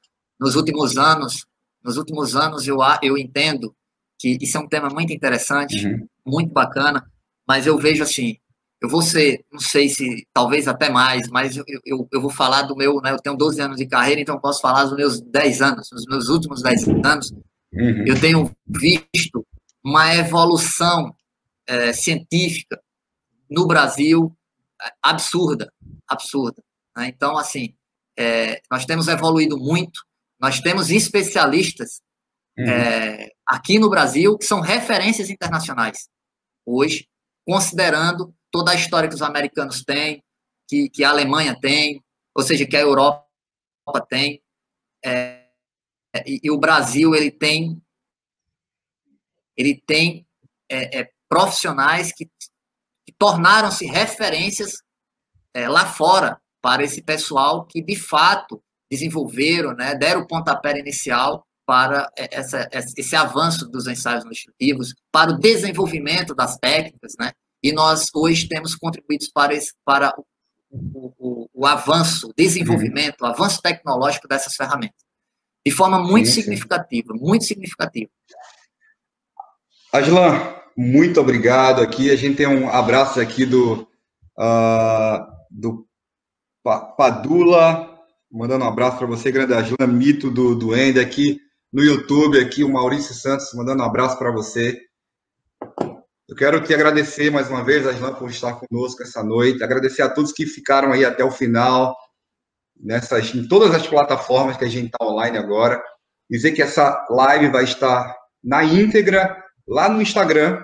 nos 0.40 0.56
últimos 0.56 0.96
anos 0.96 1.46
nos 1.84 1.96
últimos 1.96 2.34
anos 2.34 2.66
eu 2.66 2.78
eu 3.02 3.16
entendo 3.16 3.74
que 4.18 4.36
isso 4.40 4.56
é 4.56 4.60
um 4.60 4.68
tema 4.68 4.88
muito 4.88 5.12
interessante 5.12 5.86
uhum. 5.86 6.08
muito 6.26 6.52
bacana 6.52 7.04
mas 7.46 7.66
eu 7.66 7.78
vejo 7.78 8.02
assim 8.02 8.36
eu 8.80 8.88
vou 8.88 9.02
ser, 9.02 9.44
não 9.52 9.60
sei 9.60 9.90
se, 9.90 10.26
talvez 10.32 10.66
até 10.66 10.88
mais, 10.88 11.28
mas 11.28 11.56
eu, 11.56 11.64
eu, 11.84 12.08
eu 12.10 12.20
vou 12.20 12.30
falar 12.30 12.62
do 12.62 12.74
meu, 12.74 12.98
né, 13.02 13.12
eu 13.12 13.18
tenho 13.18 13.36
12 13.36 13.60
anos 13.60 13.76
de 13.76 13.86
carreira, 13.86 14.22
então 14.22 14.36
eu 14.36 14.40
posso 14.40 14.60
falar 14.62 14.84
dos 14.84 14.96
meus 14.96 15.20
10 15.20 15.60
anos, 15.60 15.88
dos 15.90 16.06
meus 16.06 16.28
últimos 16.28 16.62
10 16.62 16.88
anos, 17.04 17.30
uhum. 17.72 18.04
eu 18.06 18.20
tenho 18.20 18.54
visto 18.66 19.46
uma 19.84 20.14
evolução 20.14 21.14
é, 21.66 21.92
científica 21.92 22.80
no 23.48 23.66
Brasil 23.66 24.36
absurda, 25.02 25.72
absurda. 26.06 26.62
Né? 26.96 27.08
Então, 27.08 27.36
assim, 27.36 27.74
é, 28.18 28.60
nós 28.70 28.84
temos 28.84 29.08
evoluído 29.08 29.58
muito, 29.58 30.00
nós 30.38 30.60
temos 30.60 30.90
especialistas 30.90 32.00
uhum. 32.58 32.68
é, 32.68 33.30
aqui 33.46 33.78
no 33.78 33.90
Brasil 33.90 34.36
que 34.38 34.44
são 34.44 34.60
referências 34.60 35.30
internacionais 35.30 36.08
hoje, 36.66 37.08
considerando 37.46 38.34
toda 38.50 38.72
a 38.72 38.74
história 38.74 39.08
que 39.08 39.14
os 39.14 39.22
americanos 39.22 39.82
têm, 39.82 40.22
que, 40.68 40.88
que 40.88 41.04
a 41.04 41.10
Alemanha 41.10 41.58
tem, 41.60 42.02
ou 42.34 42.42
seja, 42.42 42.66
que 42.66 42.76
a 42.76 42.80
Europa 42.80 43.26
tem. 44.08 44.42
É, 45.04 45.39
e, 46.26 46.40
e, 46.44 46.50
o 46.50 46.58
Brasil 46.58 47.14
ele 47.14 47.30
tem 47.30 47.80
ele 49.56 49.80
tem 49.86 50.26
é, 50.68 51.00
é, 51.00 51.10
profissionais 51.28 52.12
que, 52.12 52.26
que 53.06 53.12
tornaram-se 53.18 53.84
referências 53.86 54.74
é, 55.54 55.68
lá 55.68 55.86
fora 55.86 56.40
para 56.62 56.82
esse 56.82 57.02
pessoal 57.02 57.66
que 57.66 57.82
de 57.82 57.96
fato 57.96 58.62
desenvolveram, 58.90 59.74
né, 59.74 59.94
deram 59.94 60.22
o 60.22 60.26
pontapé 60.26 60.78
inicial 60.78 61.46
para 61.64 62.10
essa, 62.16 62.68
esse 62.72 63.14
avanço 63.14 63.68
dos 63.68 63.86
ensaios 63.86 64.24
nutritivos, 64.24 64.92
para 65.12 65.30
o 65.30 65.38
desenvolvimento 65.38 66.34
das 66.34 66.58
técnicas, 66.58 67.12
né, 67.18 67.32
e 67.62 67.72
nós 67.72 68.08
hoje 68.14 68.48
temos 68.48 68.74
contribuído 68.74 69.26
para, 69.32 69.54
esse, 69.54 69.72
para 69.84 70.12
o, 70.18 71.12
o, 71.18 71.48
o, 71.52 71.66
avanço, 71.66 72.28
o 72.28 72.34
desenvolvimento, 72.36 73.20
o 73.20 73.26
avanço 73.26 73.60
tecnológico 73.62 74.26
dessas 74.26 74.54
ferramentas. 74.54 75.09
De 75.64 75.72
forma 75.72 75.98
muito 75.98 76.26
sim, 76.26 76.34
sim. 76.34 76.40
significativa, 76.42 77.12
muito 77.14 77.44
significativa. 77.44 78.10
Aslan, 79.92 80.54
muito 80.76 81.20
obrigado 81.20 81.82
aqui. 81.82 82.10
A 82.10 82.16
gente 82.16 82.36
tem 82.36 82.46
um 82.46 82.68
abraço 82.70 83.20
aqui 83.20 83.44
do, 83.44 83.86
uh, 84.38 85.26
do 85.50 85.86
Padula, 86.96 87.98
mandando 88.30 88.64
um 88.64 88.68
abraço 88.68 88.98
para 88.98 89.06
você, 89.06 89.30
grande 89.30 89.52
Aslan, 89.52 89.86
mito 89.86 90.30
do, 90.30 90.54
do 90.54 90.76
Ender 90.76 91.04
aqui 91.04 91.38
no 91.72 91.82
YouTube, 91.82 92.38
aqui 92.38 92.64
o 92.64 92.72
Maurício 92.72 93.14
Santos, 93.14 93.52
mandando 93.54 93.82
um 93.82 93.86
abraço 93.86 94.18
para 94.18 94.32
você. 94.32 94.80
Eu 96.28 96.36
quero 96.36 96.62
te 96.62 96.72
agradecer 96.72 97.30
mais 97.30 97.48
uma 97.50 97.64
vez, 97.64 97.86
Aslan, 97.86 98.14
por 98.14 98.30
estar 98.30 98.54
conosco 98.54 99.02
essa 99.02 99.22
noite. 99.22 99.64
Agradecer 99.64 100.02
a 100.02 100.08
todos 100.08 100.32
que 100.32 100.46
ficaram 100.46 100.92
aí 100.92 101.04
até 101.04 101.24
o 101.24 101.30
final, 101.30 101.96
nessas, 102.82 103.34
em 103.34 103.46
todas 103.46 103.74
as 103.74 103.86
plataformas 103.86 104.56
que 104.56 104.64
a 104.64 104.68
gente 104.68 104.86
está 104.86 105.04
online 105.04 105.36
agora. 105.38 105.82
Dizer 106.28 106.52
que 106.52 106.62
essa 106.62 107.06
live 107.10 107.50
vai 107.50 107.64
estar 107.64 108.16
na 108.42 108.64
íntegra 108.64 109.36
lá 109.66 109.88
no 109.88 110.00
Instagram, 110.00 110.62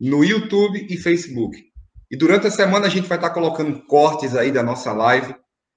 no 0.00 0.24
YouTube 0.24 0.86
e 0.90 0.96
Facebook. 0.96 1.62
E 2.10 2.16
durante 2.16 2.46
a 2.46 2.50
semana 2.50 2.86
a 2.86 2.90
gente 2.90 3.08
vai 3.08 3.18
estar 3.18 3.30
colocando 3.30 3.84
cortes 3.86 4.34
aí 4.34 4.50
da 4.50 4.62
nossa 4.62 4.92
live. 4.92 5.34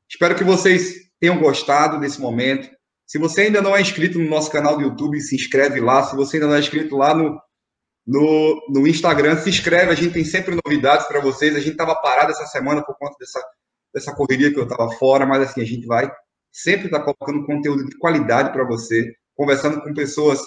Espero 0.09 0.35
que 0.35 0.43
vocês 0.43 0.93
tenham 1.19 1.39
gostado 1.39 1.99
desse 1.99 2.19
momento. 2.19 2.69
Se 3.05 3.17
você 3.17 3.41
ainda 3.41 3.61
não 3.61 3.75
é 3.75 3.81
inscrito 3.81 4.17
no 4.17 4.29
nosso 4.29 4.49
canal 4.49 4.77
do 4.77 4.83
YouTube, 4.83 5.19
se 5.19 5.35
inscreve 5.35 5.81
lá. 5.81 6.03
Se 6.03 6.15
você 6.15 6.37
ainda 6.37 6.47
não 6.47 6.55
é 6.55 6.59
inscrito 6.59 6.95
lá 6.95 7.13
no 7.13 7.39
no, 8.05 8.61
no 8.69 8.87
Instagram. 8.87 9.37
Se 9.37 9.49
inscreve, 9.49 9.91
a 9.91 9.95
gente 9.95 10.13
tem 10.13 10.25
sempre 10.25 10.57
novidades 10.65 11.07
para 11.07 11.19
vocês. 11.19 11.55
A 11.55 11.59
gente 11.59 11.71
estava 11.71 11.95
parado 11.95 12.31
essa 12.31 12.45
semana 12.47 12.83
por 12.83 12.97
conta 12.97 13.15
dessa, 13.19 13.39
dessa 13.93 14.13
correria 14.13 14.51
que 14.51 14.59
eu 14.59 14.63
estava 14.63 14.89
fora, 14.91 15.25
mas 15.25 15.41
assim, 15.41 15.61
a 15.61 15.65
gente 15.65 15.85
vai 15.85 16.11
sempre 16.51 16.85
estar 16.85 16.99
tá 16.99 17.05
colocando 17.05 17.45
conteúdo 17.45 17.85
de 17.85 17.97
qualidade 17.97 18.51
para 18.51 18.63
você, 18.63 19.13
conversando 19.35 19.81
com 19.81 19.93
pessoas 19.93 20.39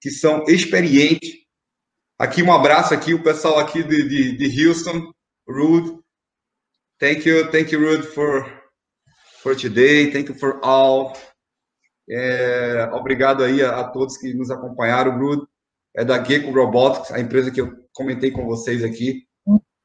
que 0.00 0.10
são 0.10 0.44
experientes. 0.46 1.40
Aqui 2.18 2.42
um 2.42 2.52
abraço 2.52 2.92
aqui, 2.92 3.14
o 3.14 3.22
pessoal 3.22 3.58
aqui 3.58 3.82
de, 3.82 4.08
de, 4.08 4.36
de 4.36 4.66
Houston, 4.66 5.12
Rude. 5.48 5.98
Thank 6.98 7.28
you, 7.28 7.50
thank 7.50 7.74
you, 7.74 7.80
Rude, 7.80 8.06
for, 8.08 8.44
for 9.42 9.56
today. 9.56 10.10
Thank 10.10 10.30
you 10.30 10.38
for 10.38 10.60
all. 10.62 11.14
É, 12.08 12.90
obrigado 12.92 13.42
aí 13.42 13.62
a, 13.62 13.80
a, 13.80 13.84
todos 13.88 14.18
que 14.18 14.34
nos 14.34 14.50
acompanharam, 14.50 15.18
Rude 15.18 15.46
é 15.94 16.04
da 16.04 16.22
Gecko 16.22 16.50
Robotics, 16.50 17.10
a 17.12 17.20
empresa 17.20 17.50
que 17.50 17.60
eu 17.60 17.72
comentei 17.92 18.30
com 18.30 18.46
vocês 18.46 18.84
aqui. 18.84 19.24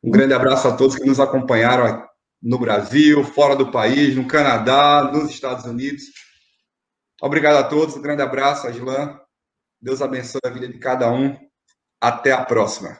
Um 0.04 0.12
grande 0.12 0.34
abraço 0.34 0.68
a 0.68 0.76
todos 0.76 0.96
que 0.96 1.06
nos 1.06 1.20
acompanharam 1.20 2.06
no 2.46 2.60
Brasil, 2.60 3.24
fora 3.24 3.56
do 3.56 3.72
país, 3.72 4.16
no 4.16 4.28
Canadá, 4.28 5.10
nos 5.12 5.32
Estados 5.32 5.66
Unidos. 5.66 6.04
Obrigado 7.20 7.56
a 7.56 7.64
todos, 7.64 7.98
um 7.98 8.02
grande 8.02 8.22
abraço, 8.22 8.68
Aslan. 8.68 9.20
Deus 9.82 10.00
abençoe 10.00 10.41
a 10.46 10.50
vida 10.50 10.68
de 10.68 10.78
cada 10.78 11.12
um. 11.12 11.36
Até 12.00 12.32
a 12.32 12.46
próxima. 12.46 13.00